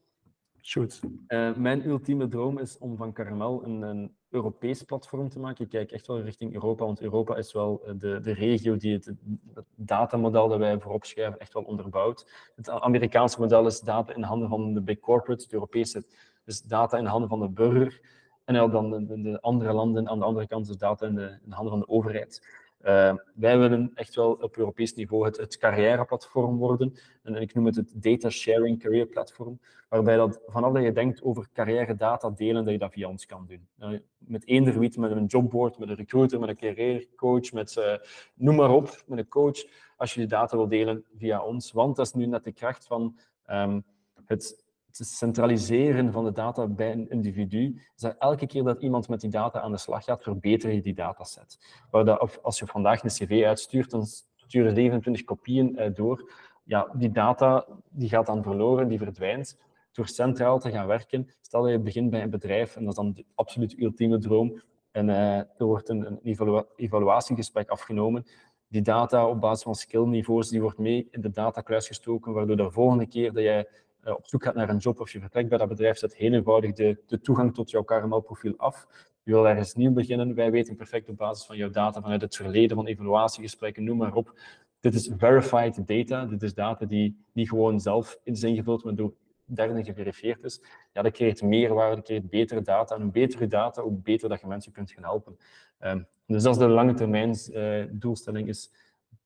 Shoot. 0.61 0.99
Uh, 1.27 1.55
mijn 1.55 1.87
ultieme 1.87 2.27
droom 2.27 2.57
is 2.57 2.77
om 2.77 2.97
van 2.97 3.13
Caramel 3.13 3.63
een, 3.65 3.81
een, 3.81 4.17
Europees 4.29 4.83
platform 4.83 5.29
te 5.29 5.39
maken. 5.39 5.63
Ik 5.63 5.69
kijk 5.69 5.91
echt 5.91 6.07
wel 6.07 6.21
richting 6.21 6.53
Europa, 6.53 6.85
want 6.85 7.01
Europa 7.01 7.35
is 7.35 7.53
wel 7.53 7.81
eh, 7.85 7.93
de, 7.97 8.19
de 8.19 8.31
regio 8.31 8.77
die 8.77 8.93
het, 8.93 9.05
het 9.05 9.65
datamodel 9.75 10.47
dat 10.47 10.59
wij 10.59 10.79
voorop 10.79 11.05
schrijven 11.05 11.39
echt 11.39 11.53
wel 11.53 11.63
onderbouwt. 11.63 12.51
Het 12.55 12.69
Amerikaanse 12.69 13.39
model 13.39 13.65
is 13.65 13.79
data 13.79 14.13
in 14.15 14.23
handen 14.23 14.49
van 14.49 14.73
de 14.73 14.81
big 14.81 14.99
corporates, 14.99 15.43
het 15.43 15.53
Europese 15.53 16.03
is 16.45 16.61
data 16.61 16.97
in 16.97 17.05
handen 17.05 17.29
van 17.29 17.39
de 17.39 17.49
burger. 17.49 18.01
En 18.49 18.71
dan 18.71 18.89
de, 18.89 19.21
de, 19.21 19.41
andere 19.41 19.73
landen 19.73 20.09
aan 20.09 20.19
de 20.19 20.25
andere 20.25 20.47
kant 20.47 20.69
is 20.69 20.77
data 20.77 21.05
in 21.05 21.15
de, 21.15 21.37
de 21.43 21.53
handen 21.53 21.71
van 21.71 21.79
de 21.79 21.87
overheid. 21.87 22.47
Uh, 22.81 23.13
wij 23.33 23.59
willen 23.59 23.91
echt 23.93 24.15
wel 24.15 24.31
op 24.31 24.57
Europees 24.57 24.93
niveau 24.93 25.25
het, 25.25 25.37
het 25.37 25.57
carrièreplatform 25.57 26.57
worden. 26.57 26.93
En 27.23 27.35
ik 27.35 27.53
noem 27.53 27.65
het 27.65 27.75
het 27.75 27.91
Data 27.95 28.29
Sharing 28.29 28.79
Career 28.79 29.05
Platform, 29.05 29.59
waarbij 29.89 30.15
dat 30.15 30.41
vanaf 30.47 30.73
dat 30.73 30.83
je 30.83 30.91
denkt 30.91 31.21
over 31.21 31.47
carrière 31.53 31.95
data 31.95 32.29
delen, 32.29 32.63
dat 32.63 32.73
je 32.73 32.79
dat 32.79 32.91
via 32.91 33.07
ons 33.07 33.25
kan 33.25 33.45
doen. 33.47 33.67
Uh, 33.79 33.99
met 34.17 34.47
eender 34.47 34.79
wie, 34.79 34.99
met 34.99 35.11
een 35.11 35.25
jobboard, 35.25 35.79
met 35.79 35.89
een 35.89 35.95
recruiter, 35.95 36.39
met 36.39 36.49
een 36.49 36.57
carrièrecoach, 36.57 37.51
met 37.51 37.75
uh, 37.75 37.95
noem 38.33 38.55
maar 38.55 38.71
op, 38.71 39.03
met 39.07 39.19
een 39.19 39.27
coach, 39.27 39.65
als 39.97 40.13
je 40.13 40.19
die 40.19 40.29
data 40.29 40.57
wil 40.57 40.67
delen 40.67 41.05
via 41.17 41.43
ons. 41.43 41.71
Want 41.71 41.95
dat 41.95 42.05
is 42.05 42.13
nu 42.13 42.25
net 42.25 42.43
de 42.43 42.51
kracht 42.51 42.85
van 42.85 43.17
het 43.45 43.83
het 44.25 44.67
centraliseren 45.05 46.11
van 46.11 46.23
de 46.23 46.31
data 46.31 46.67
bij 46.67 46.91
een 46.91 47.09
individu, 47.09 47.81
is 47.95 48.01
dat 48.01 48.15
elke 48.19 48.47
keer 48.47 48.63
dat 48.63 48.81
iemand 48.81 49.09
met 49.09 49.21
die 49.21 49.29
data 49.29 49.59
aan 49.61 49.71
de 49.71 49.77
slag 49.77 50.03
gaat, 50.03 50.23
verbeter 50.23 50.71
je 50.71 50.81
die 50.81 50.93
dataset. 50.93 51.59
Waar 51.91 52.05
dat, 52.05 52.43
als 52.43 52.59
je 52.59 52.65
vandaag 52.65 53.03
een 53.03 53.09
cv 53.09 53.43
uitstuurt, 53.45 53.89
dan 53.89 54.05
sturen 54.35 54.75
27 54.75 55.23
kopieën 55.23 55.75
uh, 55.81 55.93
door. 55.93 56.31
Ja, 56.63 56.87
die 56.93 57.11
data 57.11 57.65
die 57.89 58.09
gaat 58.09 58.25
dan 58.25 58.43
verloren, 58.43 58.87
die 58.87 58.97
verdwijnt. 58.97 59.57
Door 59.91 60.07
centraal 60.07 60.59
te 60.59 60.71
gaan 60.71 60.87
werken, 60.87 61.27
stel 61.41 61.61
dat 61.61 61.71
je 61.71 61.79
begint 61.79 62.09
bij 62.09 62.21
een 62.21 62.29
bedrijf, 62.29 62.75
en 62.75 62.81
dat 62.81 62.89
is 62.89 62.95
dan 62.95 63.13
de 63.13 63.25
absoluut 63.35 63.79
ultieme 63.79 64.17
droom, 64.17 64.61
en 64.91 65.07
uh, 65.07 65.37
er 65.37 65.65
wordt 65.65 65.89
een, 65.89 66.05
een 66.05 66.19
evalu 66.23 66.63
evaluatiegesprek 66.75 67.69
afgenomen, 67.69 68.25
die 68.67 68.81
data 68.81 69.27
op 69.27 69.41
basis 69.41 69.63
van 69.63 69.75
skillniveaus, 69.75 70.49
die 70.49 70.61
wordt 70.61 70.77
mee 70.77 71.07
in 71.11 71.21
de 71.21 71.29
datakluis 71.29 71.87
gestoken, 71.87 72.33
waardoor 72.33 72.57
de 72.57 72.71
volgende 72.71 73.07
keer 73.07 73.33
dat 73.33 73.43
jij 73.43 73.67
uh, 74.05 74.13
op 74.13 74.27
zoek 74.27 74.43
gaat 74.43 74.55
naar 74.55 74.69
een 74.69 74.77
job 74.77 74.99
of 74.99 75.11
je 75.11 75.19
vertrekt 75.19 75.49
bij 75.49 75.57
dat 75.57 75.67
bedrijf, 75.67 75.97
zet 75.97 76.15
heel 76.15 76.33
eenvoudig 76.33 76.73
de, 76.73 76.97
de 77.07 77.21
toegang 77.21 77.53
tot 77.53 77.69
jouw 77.69 77.83
caramel-profiel 77.83 78.53
af. 78.57 78.87
Je 79.23 79.31
wil 79.31 79.47
ergens 79.47 79.75
nieuw 79.75 79.91
beginnen. 79.91 80.35
Wij 80.35 80.51
weten 80.51 80.75
perfect 80.75 81.09
op 81.09 81.17
basis 81.17 81.45
van 81.45 81.57
jouw 81.57 81.69
data 81.69 82.01
vanuit 82.01 82.21
het 82.21 82.35
verleden, 82.35 82.75
van 82.75 82.87
evaluatiegesprekken, 82.87 83.83
noem 83.83 83.97
maar 83.97 84.13
op. 84.13 84.39
Dit 84.79 84.93
is 84.93 85.11
verified 85.17 85.87
data. 85.87 86.25
Dit 86.25 86.43
is 86.43 86.53
data 86.53 86.85
die 86.85 87.25
niet 87.31 87.49
gewoon 87.49 87.79
zelf 87.79 88.19
is 88.23 88.43
ingevuld, 88.43 88.83
maar 88.83 88.95
door 88.95 89.13
derden 89.45 89.85
geverifieerd 89.85 90.43
is. 90.43 90.61
Ja, 90.93 91.01
dat 91.01 91.11
creëert 91.11 91.41
meerwaarde, 91.41 91.95
dat 91.95 92.05
creëert 92.05 92.29
betere 92.29 92.61
data. 92.61 92.95
En 92.95 93.01
hoe 93.01 93.11
beter 93.11 93.39
je 93.39 93.47
data, 93.47 93.81
hoe 93.81 93.91
beter 93.91 94.29
dat 94.29 94.41
je 94.41 94.47
mensen 94.47 94.71
kunt 94.71 94.91
gaan 94.91 95.03
helpen. 95.03 95.37
Um, 95.79 96.07
dus 96.25 96.43
dat 96.43 96.53
is 96.53 96.59
de 96.59 96.67
lange 96.67 96.93
termijn 96.93 97.35
uh, 97.51 97.85
doelstelling, 97.91 98.47
is 98.47 98.71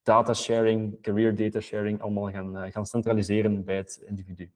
data 0.04 0.34
sharing, 0.34 1.02
career 1.02 1.36
data 1.36 1.60
sharing, 1.60 2.02
allemaal 2.02 2.32
gaan, 2.32 2.58
uh, 2.58 2.72
gaan 2.72 2.86
centraliseren 2.86 3.64
bij 3.64 3.76
het 3.76 4.04
individu 4.06 4.52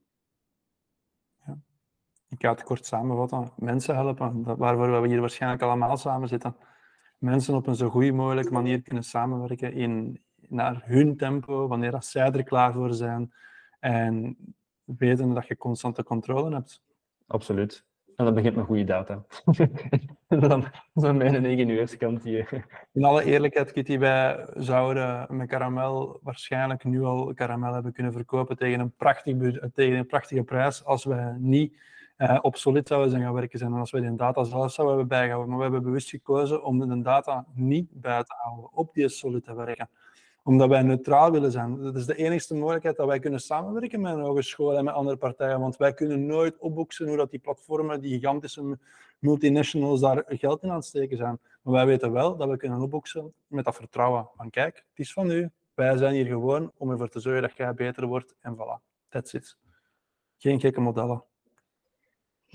ik 2.30 2.42
ga 2.42 2.50
het 2.50 2.64
kort 2.64 2.86
samenvatten. 2.86 3.52
Mensen 3.56 3.96
helpen, 3.96 4.58
waarvoor 4.58 5.02
we 5.02 5.08
hier 5.08 5.20
waarschijnlijk 5.20 5.62
allemaal 5.62 5.98
samen 5.98 6.28
zitten. 6.28 6.56
Mensen 7.18 7.56
op 7.56 7.68
een 7.68 7.76
zo 7.76 7.90
goede 7.90 8.12
mogelijke 8.12 8.52
manier 8.52 8.82
kunnen 8.82 9.04
samenwerken 9.04 9.74
in, 9.74 10.22
naar 10.48 10.82
hun 10.86 11.18
tempo, 11.18 11.68
wanneer 11.68 11.92
dat 11.92 12.06
zij 12.06 12.32
er 12.32 12.44
klaar 12.44 12.74
voor 12.74 12.94
zijn. 12.94 13.34
En 13.80 14.38
weten 14.84 15.34
dat 15.34 15.48
je 15.48 15.58
constante 15.58 16.04
controle 16.04 16.54
hebt. 16.54 16.82
Absoluut. 17.28 17.86
En 18.16 18.26
dat 18.26 18.34
begint 18.34 18.56
met 18.56 18.66
goede 18.66 18.84
data. 18.84 19.24
dat 20.28 20.64
is 20.94 21.02
mijn 21.02 21.46
ingenieurskant 21.46 22.24
hier. 22.24 22.66
In 22.92 23.04
alle 23.04 23.24
eerlijkheid, 23.24 23.72
Kitty, 23.72 23.98
wij 23.98 24.48
zouden 24.56 25.28
met 25.30 25.48
Caramel 25.48 26.20
waarschijnlijk 26.24 26.84
nu 26.84 27.04
al 27.04 27.34
Caramel 27.34 27.74
hebben 27.74 27.94
kunnen 27.94 28.14
verkopen 28.14 28.58
tegen 28.58 28.80
een, 28.80 28.92
prachtig, 28.92 29.36
tegen 29.74 29.98
een 29.98 30.06
prachtige 30.06 30.44
prijs 30.44 30.86
als 30.86 31.06
wij 31.06 31.36
niet 31.38 31.78
uh, 32.18 32.40
op 32.42 32.56
Solid 32.56 32.88
zouden 32.88 33.10
zijn 33.10 33.24
gaan 33.24 33.34
werken 33.34 33.60
zijn. 33.60 33.74
En 33.74 33.80
als 33.80 33.92
wij 33.92 34.02
die 34.02 34.16
data 34.16 34.44
zelf 34.44 34.72
zouden 34.72 34.98
hebben 34.98 35.18
bijgehouden. 35.18 35.50
Maar 35.50 35.58
we 35.58 35.64
hebben 35.64 35.84
bewust 35.84 36.10
gekozen 36.10 36.64
om 36.64 36.80
de 36.80 37.02
data 37.02 37.46
niet 37.54 37.88
bij 37.92 38.24
te 38.24 38.34
houden, 38.38 38.70
op 38.74 38.94
die 38.94 39.10
Solid 39.10 39.44
te 39.44 39.56
werken. 39.56 39.90
Omdat 40.44 40.70
wij 40.70 40.82
neutraal 40.82 41.32
willen 41.32 41.52
zijn. 41.52 41.82
Dat 41.82 41.96
is 41.96 42.06
de 42.06 42.16
enige 42.16 42.56
mogelijkheid 42.56 42.96
dat 42.96 43.08
wij 43.08 43.20
kunnen 43.20 43.40
samenwerken 43.40 44.02
met 44.02 44.14
een 44.14 44.22
hogeschool 44.22 44.78
en 44.78 44.84
met 44.84 44.94
andere 44.94 45.18
partijen. 45.18 45.60
Want 45.60 45.78
wij 45.78 45.94
kunnen 45.94 46.26
nooit 46.26 46.58
opboeksen 46.58 47.08
hoe 47.08 47.18
dat 47.18 47.32
die 47.32 47.40
platformen, 47.40 48.02
die 48.02 48.14
gigantische 48.14 48.78
multinationals 49.20 50.00
daar 50.00 50.24
geld 50.28 50.64
in 50.64 50.70
aan 50.70 50.76
het 50.76 50.86
steken 50.86 51.18
zijn. 51.18 51.40
Maar 51.62 51.74
wij 51.74 51.86
weten 51.86 52.12
wel 52.12 52.38
dat 52.38 52.50
we 52.50 52.58
kunnen 52.58 52.82
opboeksen 52.82 53.34
met 53.48 53.66
dat 53.66 53.76
vertrouwen. 53.76 54.30
Van 54.36 54.50
kijk, 54.50 54.76
het 54.76 55.00
is 55.00 55.14
van 55.14 55.32
u. 55.32 55.52
Wij 55.74 55.98
zijn 55.98 56.14
hier 56.14 56.26
gewoon 56.26 56.72
om 56.78 56.92
ervoor 56.92 57.10
te 57.10 57.20
zorgen 57.20 57.42
dat 57.42 57.58
jij 57.58 57.74
beter 57.74 58.06
wordt. 58.06 58.36
En 58.40 58.56
voilà, 58.56 59.08
that's 59.10 59.34
it. 59.34 59.58
Geen 60.38 60.60
gekke 60.60 60.82
modellen. 60.82 61.24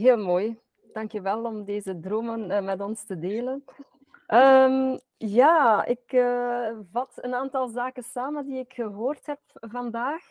Heel 0.03 0.19
mooi. 0.19 0.59
Dankjewel 0.93 1.45
om 1.45 1.65
deze 1.65 2.01
dromen 2.01 2.51
uh, 2.51 2.61
met 2.61 2.81
ons 2.81 3.05
te 3.05 3.19
delen. 3.19 3.65
Um, 4.29 5.01
ja, 5.17 5.85
ik 5.85 6.13
uh, 6.13 6.69
vat 6.93 7.13
een 7.15 7.35
aantal 7.35 7.69
zaken 7.69 8.03
samen 8.03 8.47
die 8.47 8.59
ik 8.59 8.73
gehoord 8.73 9.27
heb 9.27 9.41
vandaag. 9.53 10.23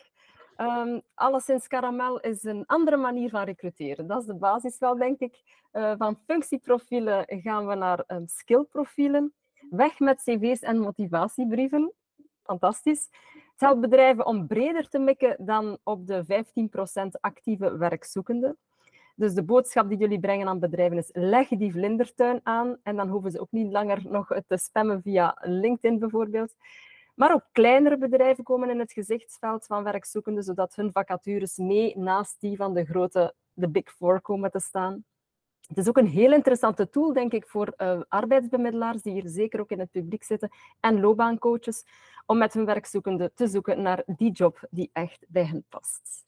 Um, 0.58 1.02
alleszins 1.14 1.68
Caramel 1.68 2.20
is 2.20 2.44
een 2.44 2.66
andere 2.66 2.98
manier 2.98 3.30
van 3.30 3.44
recruteren. 3.44 4.08
Dat 4.08 4.22
is 4.22 4.28
de 4.28 4.36
basis 4.36 4.80
wel, 4.80 4.98
denk 4.98 5.20
ik. 5.20 5.42
Uh, 5.74 5.94
van 5.98 6.20
functieprofielen 6.26 7.26
gaan 7.28 7.68
we 7.68 7.76
naar 7.76 8.04
um, 8.08 8.28
skillprofielen. 8.28 9.34
Weg 9.70 10.00
met 10.00 10.22
cv's 10.24 10.62
en 10.62 10.80
motivatiebrieven. 10.80 11.94
Fantastisch. 12.44 13.08
Het 13.34 13.70
helpt 13.70 13.82
bedrijven 13.82 14.26
om 14.26 14.48
breder 14.48 14.90
te 14.90 15.00
mikken 15.00 15.36
dan 15.46 15.78
op 15.84 16.08
de 16.08 16.46
15% 17.06 17.08
actieve 17.20 17.78
werkzoekenden. 17.78 18.58
Dus 19.22 19.34
de 19.34 19.44
boodschap 19.44 19.90
die 19.90 19.98
jullie 19.98 20.20
brengen 20.20 20.48
aan 20.48 20.60
bedrijven 20.60 20.98
is 20.98 21.10
leg 21.12 21.48
die 21.48 21.72
vlindertuin 21.72 22.40
aan 22.44 22.78
en 22.84 22.96
dan 22.96 23.10
hoeven 23.10 23.32
ze 23.32 23.40
ook 23.40 23.52
niet 23.52 23.72
langer 23.72 24.02
nog 24.10 24.28
te 24.48 24.58
spammen 24.58 25.02
via 25.02 25.38
LinkedIn 25.42 26.00
bijvoorbeeld. 26.00 26.56
Maar 27.16 27.34
ook 27.34 27.44
kleinere 27.52 27.98
bedrijven 27.98 28.44
komen 28.44 28.70
in 28.70 28.80
het 28.80 28.92
gezichtsveld 28.92 29.66
van 29.66 29.84
werkzoekenden, 29.84 30.44
zodat 30.44 30.76
hun 30.76 30.92
vacatures 30.92 31.58
mee 31.58 31.98
naast 31.98 32.36
die 32.40 32.56
van 32.56 32.74
de 32.74 32.86
grote, 32.86 33.34
de 33.54 33.70
Big 33.70 33.92
Four 33.92 34.22
komen 34.22 34.52
te 34.52 34.60
staan. 34.60 35.04
Het 35.68 35.78
is 35.78 35.88
ook 35.88 35.98
een 35.98 36.08
heel 36.08 36.34
interessante 36.34 36.90
tool, 36.90 37.14
denk 37.14 37.34
ik, 37.34 37.48
voor 37.48 37.74
uh, 37.78 38.02
arbeidsbemiddelaars 38.08 39.02
die 39.02 39.14
hier 39.14 39.28
zeker 39.30 39.60
ook 39.60 39.72
in 39.72 39.80
het 39.80 39.92
publiek 39.92 40.24
zitten 40.24 40.50
en 40.80 41.00
loopbaancoaches, 41.00 41.86
om 42.26 42.38
met 42.38 42.54
hun 42.54 42.66
werkzoekenden 42.66 43.32
te 43.34 43.48
zoeken 43.48 43.82
naar 43.82 44.04
die 44.06 44.32
job 44.32 44.68
die 44.70 44.90
echt 44.94 45.26
bij 45.28 45.46
hen 45.46 45.66
past. 45.70 46.24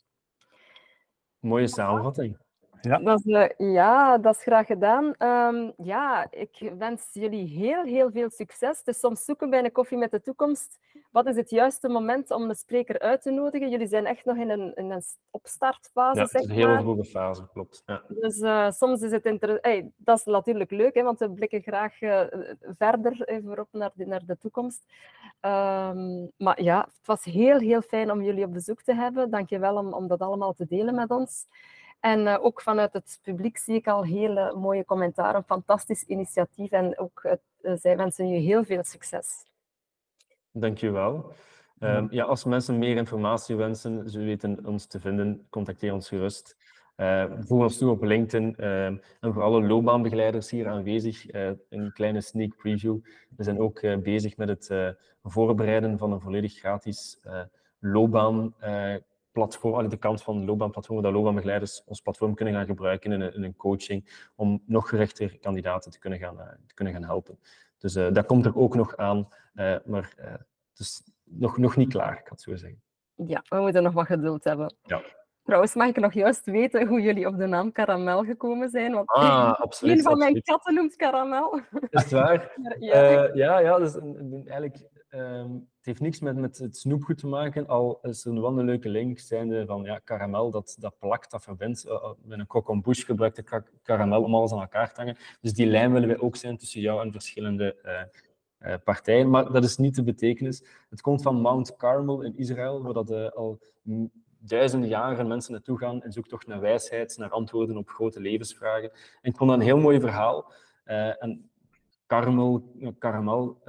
Mooie 1.40 1.68
samenvatting. 1.68 2.38
Ja. 2.84 2.98
Dat 2.98 3.20
is, 3.20 3.26
uh, 3.26 3.74
ja, 3.74 4.18
dat 4.18 4.36
is 4.36 4.42
graag 4.42 4.66
gedaan. 4.66 5.14
Um, 5.18 5.74
ja, 5.78 6.28
ik 6.32 6.72
wens 6.78 7.10
jullie 7.14 7.48
heel, 7.48 7.84
heel 7.84 8.12
veel 8.12 8.30
succes. 8.30 8.78
Het 8.78 8.88
is 8.88 9.00
soms 9.00 9.26
zoeken 9.26 9.50
bij 9.50 9.64
een 9.64 9.72
koffie 9.72 9.98
met 9.98 10.12
de 10.12 10.22
toekomst. 10.22 10.80
Wat 11.12 11.28
is 11.28 11.36
het 11.36 11.50
juiste 11.50 11.90
moment 11.90 12.32
om 12.32 12.48
de 12.48 12.56
spreker 12.56 13.00
uit 13.00 13.22
te 13.22 13.32
nodigen? 13.32 13.70
Jullie 13.70 13.88
zijn 13.88 14.06
echt 14.06 14.26
nog 14.26 14.38
in 14.38 14.50
een, 14.50 14.76
in 14.76 14.92
een 14.92 15.04
opstartfase, 15.32 16.20
ja, 16.20 16.26
zeg 16.26 16.42
het 16.42 16.52
is 16.52 16.58
een 16.58 16.68
heel 16.68 16.82
vroege 16.82 17.04
fase, 17.04 17.48
klopt. 17.54 17.84
Ja. 17.86 18.02
Dus 18.08 18.38
uh, 18.40 18.72
soms 18.72 19.02
is 19.02 19.12
het 19.12 19.26
interessant. 19.26 19.66
Hey, 19.66 19.92
dat 19.98 20.18
is 20.18 20.26
natuurlijk 20.26 20.72
leuk, 20.72 20.94
hè, 20.94 21.04
want 21.04 21.20
we 21.20 21.30
blikken 21.30 21.62
graag 21.62 22.02
uh, 22.02 22.22
verder 22.62 23.22
even 23.26 23.44
voorop 23.44 23.68
naar 23.72 23.92
de, 23.94 24.06
naar 24.06 24.26
de 24.26 24.38
toekomst. 24.38 24.86
Um, 25.42 26.32
maar 26.38 26.62
ja, 26.62 26.80
het 26.80 27.06
was 27.06 27.24
heel, 27.24 27.60
heel 27.60 27.82
fijn 27.82 28.12
om 28.12 28.22
jullie 28.22 28.46
op 28.46 28.54
bezoek 28.54 28.82
te 28.82 28.94
hebben. 28.94 29.30
Dank 29.30 29.50
je 29.50 29.60
wel 29.60 29.78
om, 29.78 29.94
om 29.94 30.08
dat 30.08 30.20
allemaal 30.20 30.54
te 30.54 30.66
delen 30.66 30.96
met 30.96 31.10
ons. 31.10 31.48
En 32.04 32.20
uh, 32.20 32.38
ook 32.42 32.62
vanuit 32.62 32.94
het 32.94 33.20
publiek 33.22 33.58
zie 33.58 33.76
ik 33.76 33.88
al 33.88 34.04
hele 34.04 34.56
mooie 34.56 34.86
commentaren. 34.86 35.36
Een 35.36 35.44
fantastisch 35.44 36.04
initiatief. 36.04 36.72
En 36.72 37.00
ook 37.00 37.22
uh, 37.24 37.74
zij 37.76 37.98
wensen 37.98 38.28
je 38.28 38.40
heel 38.40 38.64
veel 38.64 38.84
succes. 38.84 39.28
Dank 40.52 40.78
je 40.78 40.92
wel. 40.92 41.34
Um, 41.80 42.08
ja, 42.12 42.24
als 42.24 42.44
mensen 42.44 42.78
meer 42.78 42.98
informatie 42.98 43.56
wensen, 43.56 44.10
ze 44.10 44.20
weten 44.20 44.66
ons 44.66 44.86
te 44.86 45.00
vinden, 45.00 45.48
contacteer 45.50 45.94
ons 45.94 46.08
gerust. 46.08 46.58
Uh, 46.98 47.26
voeg 47.40 47.62
ons 47.62 47.78
toe 47.78 47.92
op 47.92 48.04
LinkedIn. 48.04 48.56
Uh, 48.60 48.86
en 48.86 49.02
voor 49.20 49.42
alle 49.42 49.62
loopbaanbegeleiders 49.62 50.50
hier 50.50 50.68
aanwezig, 50.68 51.34
uh, 51.34 51.52
een 51.70 51.92
kleine 51.94 52.22
sneak 52.22 52.56
preview. 52.56 52.98
We 53.38 53.44
zijn 53.44 53.60
ook 53.60 54.02
bezig 54.02 54.38
met 54.38 54.48
het 54.48 54.96
voorbereiden 55.24 55.98
van 55.98 56.12
een 56.12 56.22
volledig 56.22 56.54
gratis 56.54 57.20
loopbaan 57.80 58.54
platform, 59.34 59.80
aan 59.80 59.90
de 59.90 59.98
kant 59.98 60.24
van 60.24 60.46
loopbaanplatformen, 60.46 61.04
dat 61.04 61.14
loopbaanbegeleiders 61.14 61.84
ons 61.86 62.02
platform 62.02 62.36
kunnen 62.36 62.54
gaan 62.54 62.66
gebruiken 62.66 63.12
in 63.12 63.22
een, 63.22 63.34
in 63.34 63.44
een 63.44 63.56
coaching 63.56 64.28
om 64.36 64.64
nog 64.66 64.90
gerichter 64.90 65.40
kandidaten 65.40 65.92
te 65.92 66.00
kunnen 66.00 66.20
gaan, 66.20 66.36
uh, 66.38 66.48
te 66.68 66.74
kunnen 66.74 66.94
gaan 66.94 67.04
helpen. 67.04 67.40
Dus 67.78 67.96
uh, 67.96 68.12
dat 68.12 68.26
komt 68.26 68.46
er 68.46 68.58
ook 68.58 68.76
nog 68.76 68.98
aan, 68.98 69.18
uh, 69.56 69.76
maar 69.86 70.14
het 70.70 70.80
is 70.80 71.04
nog, 71.24 71.58
nog 71.58 71.76
niet 71.76 71.90
klaar, 71.90 72.20
ik 72.20 72.28
had 72.28 72.42
zo 72.42 72.56
zeggen. 72.56 72.82
Ja, 73.16 73.44
we 73.48 73.58
moeten 73.58 73.84
nog 73.84 73.94
wat 73.94 74.06
geduld 74.06 74.44
hebben. 74.44 74.76
Ja. 74.84 75.02
Trouwens, 75.44 75.74
mag 75.74 75.88
ik 75.88 76.00
nog 76.00 76.14
juist 76.14 76.46
weten 76.46 76.88
hoe 76.88 77.02
jullie 77.02 77.28
op 77.28 77.38
de 77.38 77.46
naam 77.46 77.72
Karamel 77.72 78.24
gekomen 78.24 78.70
zijn? 78.70 78.94
Want 78.94 79.10
ah, 79.10 79.54
absoluut. 79.60 79.98
Een 79.98 80.04
van 80.04 80.12
absoluut. 80.12 80.34
mijn 80.34 80.44
katten 80.44 80.74
noemt 80.74 80.96
Karamel. 80.96 81.62
Is 81.90 82.02
het 82.02 82.12
waar? 82.12 82.52
ja. 82.80 83.28
Uh, 83.28 83.36
ja, 83.36 83.60
ja, 83.60 83.78
dus 83.78 83.98
eigenlijk 84.46 84.78
Um, 85.16 85.68
het 85.78 85.86
heeft 85.86 86.00
niks 86.00 86.20
met, 86.20 86.36
met 86.36 86.58
het 86.58 86.78
snoepgoed 86.78 87.18
te 87.18 87.28
maken, 87.28 87.68
al 87.68 88.00
is 88.02 88.26
er 88.26 88.42
wel 88.42 88.60
een 88.60 88.66
leuke 88.66 88.90
link, 88.90 89.20
zijnde 89.20 89.66
van 89.66 89.84
ja, 89.84 90.00
karamel, 90.00 90.52
dat, 90.52 90.76
dat 90.80 90.96
plakt, 91.00 91.32
dat 91.32 91.44
verbindt. 91.44 91.86
Uh, 91.86 92.12
met 92.22 92.40
een 92.40 92.48
croque 92.48 92.82
bush 92.82 93.06
gebruikt 93.06 93.36
de 93.36 93.64
karamel 93.82 94.24
om 94.24 94.36
alles 94.36 94.52
aan 94.52 94.60
elkaar 94.60 94.94
te 94.94 95.00
hangen. 95.02 95.18
Dus 95.42 95.54
die 95.54 95.66
lijn 95.66 95.92
willen 95.92 96.08
wij 96.08 96.20
ook 96.20 96.36
zijn 96.36 96.58
tussen 96.58 96.82
jou 96.82 97.02
en 97.02 97.12
verschillende 97.12 97.76
uh, 98.60 98.74
partijen. 98.84 99.30
Maar 99.30 99.52
dat 99.52 99.64
is 99.64 99.78
niet 99.78 99.96
de 99.96 100.04
betekenis. 100.04 100.64
Het 100.90 101.02
komt 101.02 101.22
van 101.22 101.42
Mount 101.42 101.76
Carmel 101.76 102.22
in 102.22 102.38
Israël, 102.38 102.84
waar 102.84 102.94
dat, 102.94 103.36
al 103.36 103.60
duizenden 104.38 104.90
jaren 104.90 105.28
mensen 105.28 105.52
naartoe 105.52 105.78
gaan 105.78 106.02
en 106.02 106.12
zoektocht 106.12 106.48
naar 106.48 106.60
wijsheid, 106.60 107.18
naar 107.18 107.30
antwoorden 107.30 107.78
op 107.78 107.90
grote 107.90 108.20
levensvragen. 108.20 108.92
En 108.92 109.32
ik 109.32 109.38
vond 109.38 109.50
dat 109.50 109.60
een 109.60 109.66
heel 109.66 109.78
mooi 109.78 110.00
verhaal. 110.00 110.52
en 110.84 111.50
Carmel, 112.08 112.74
karamel 112.98 113.62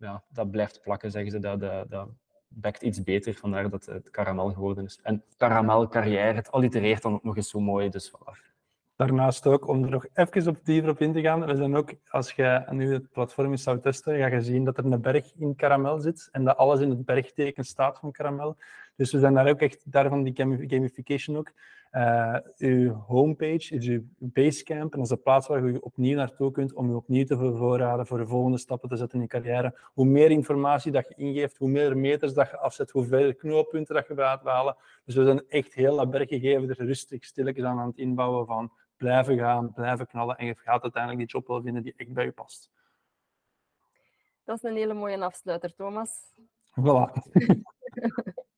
ja, 0.00 0.22
dat 0.28 0.50
blijft 0.50 0.82
plakken, 0.82 1.10
zeggen 1.10 1.30
ze. 1.30 1.38
Dat, 1.38 1.60
dat, 1.60 1.90
dat 1.90 2.08
bekt 2.48 2.82
iets 2.82 3.02
beter, 3.02 3.34
vandaar 3.34 3.70
dat 3.70 3.86
het 3.86 4.10
karamel 4.10 4.52
geworden 4.52 4.84
is. 4.84 5.00
En 5.02 5.22
karamel, 5.36 5.88
carrière, 5.88 6.34
het 6.34 6.50
allitereert 6.50 7.02
dan 7.02 7.12
ook 7.12 7.24
nog 7.24 7.36
eens 7.36 7.50
zo 7.50 7.60
mooi, 7.60 7.88
dus 7.88 8.10
voilà. 8.10 8.46
Daarnaast 8.96 9.46
ook, 9.46 9.68
om 9.68 9.84
er 9.84 9.90
nog 9.90 10.06
even 10.14 10.48
op 10.48 10.64
dieper 10.64 10.90
op 10.90 11.00
in 11.00 11.12
te 11.12 11.20
gaan, 11.20 11.46
we 11.46 11.56
zijn 11.56 11.76
ook, 11.76 11.92
als 12.08 12.32
je 12.32 12.64
nu 12.70 12.92
het 12.92 13.12
platform 13.12 13.50
eens 13.50 13.62
zou 13.62 13.80
testen, 13.80 14.18
ga 14.18 14.26
je 14.26 14.42
zien 14.42 14.64
dat 14.64 14.78
er 14.78 14.84
een 14.84 15.00
berg 15.00 15.32
in 15.36 15.56
karamel 15.56 15.98
zit 15.98 16.28
en 16.32 16.44
dat 16.44 16.56
alles 16.56 16.80
in 16.80 16.90
het 16.90 17.04
bergteken 17.04 17.64
staat 17.64 17.98
van 17.98 18.12
karamel. 18.12 18.56
Dus 18.96 19.12
we 19.12 19.18
zijn 19.18 19.34
daar 19.34 19.48
ook 19.48 19.60
echt, 19.60 19.82
daarvan 19.84 20.22
die 20.22 20.34
gamification 20.68 21.36
ook. 21.36 21.52
Uh, 21.92 22.36
uw 22.56 22.92
homepage 22.92 23.74
is 23.74 23.86
uw 23.86 24.02
basecamp 24.18 24.92
en 24.92 24.98
dat 24.98 25.00
is 25.00 25.08
de 25.08 25.16
plaats 25.16 25.46
waar 25.46 25.66
je 25.66 25.82
opnieuw 25.82 26.16
naartoe 26.16 26.50
kunt 26.50 26.72
om 26.72 26.88
je 26.88 26.96
opnieuw 26.96 27.24
te 27.24 27.36
bevoorraden 27.36 28.06
voor 28.06 28.18
de 28.18 28.26
volgende 28.26 28.58
stappen 28.58 28.88
te 28.88 28.96
zetten 28.96 29.18
in 29.18 29.24
je 29.24 29.30
carrière. 29.30 29.78
Hoe 29.94 30.04
meer 30.04 30.30
informatie 30.30 30.92
dat 30.92 31.08
je 31.08 31.14
ingeeft, 31.14 31.56
hoe 31.56 31.68
meer 31.68 31.96
meters 31.96 32.34
dat 32.34 32.50
je 32.50 32.58
afzet, 32.58 32.90
hoe 32.90 33.06
verder 33.06 33.34
knooppunten 33.34 33.94
dat 33.94 34.06
je 34.06 34.14
gaat 34.14 34.44
halen. 34.44 34.76
Dus 35.04 35.14
we 35.14 35.24
zijn 35.24 35.48
echt 35.48 35.74
heel 35.74 35.96
dat 35.96 36.10
berggegeven 36.10 36.68
er 36.68 36.86
rustig 36.86 37.24
stilletjes 37.24 37.64
aan 37.64 37.78
aan 37.78 37.88
het 37.88 37.98
inbouwen 37.98 38.46
van 38.46 38.72
blijven 38.96 39.38
gaan, 39.38 39.72
blijven 39.72 40.06
knallen 40.06 40.36
en 40.36 40.46
je 40.46 40.54
gaat 40.56 40.82
uiteindelijk 40.82 41.22
die 41.22 41.32
job 41.32 41.46
wel 41.46 41.62
vinden 41.62 41.82
die 41.82 41.94
echt 41.96 42.12
bij 42.12 42.24
je 42.24 42.32
past. 42.32 42.70
Dat 44.44 44.56
is 44.56 44.62
een 44.62 44.76
hele 44.76 44.94
mooie 44.94 45.24
afsluiter, 45.24 45.74
Thomas. 45.74 46.32
Voilà. 46.80 47.12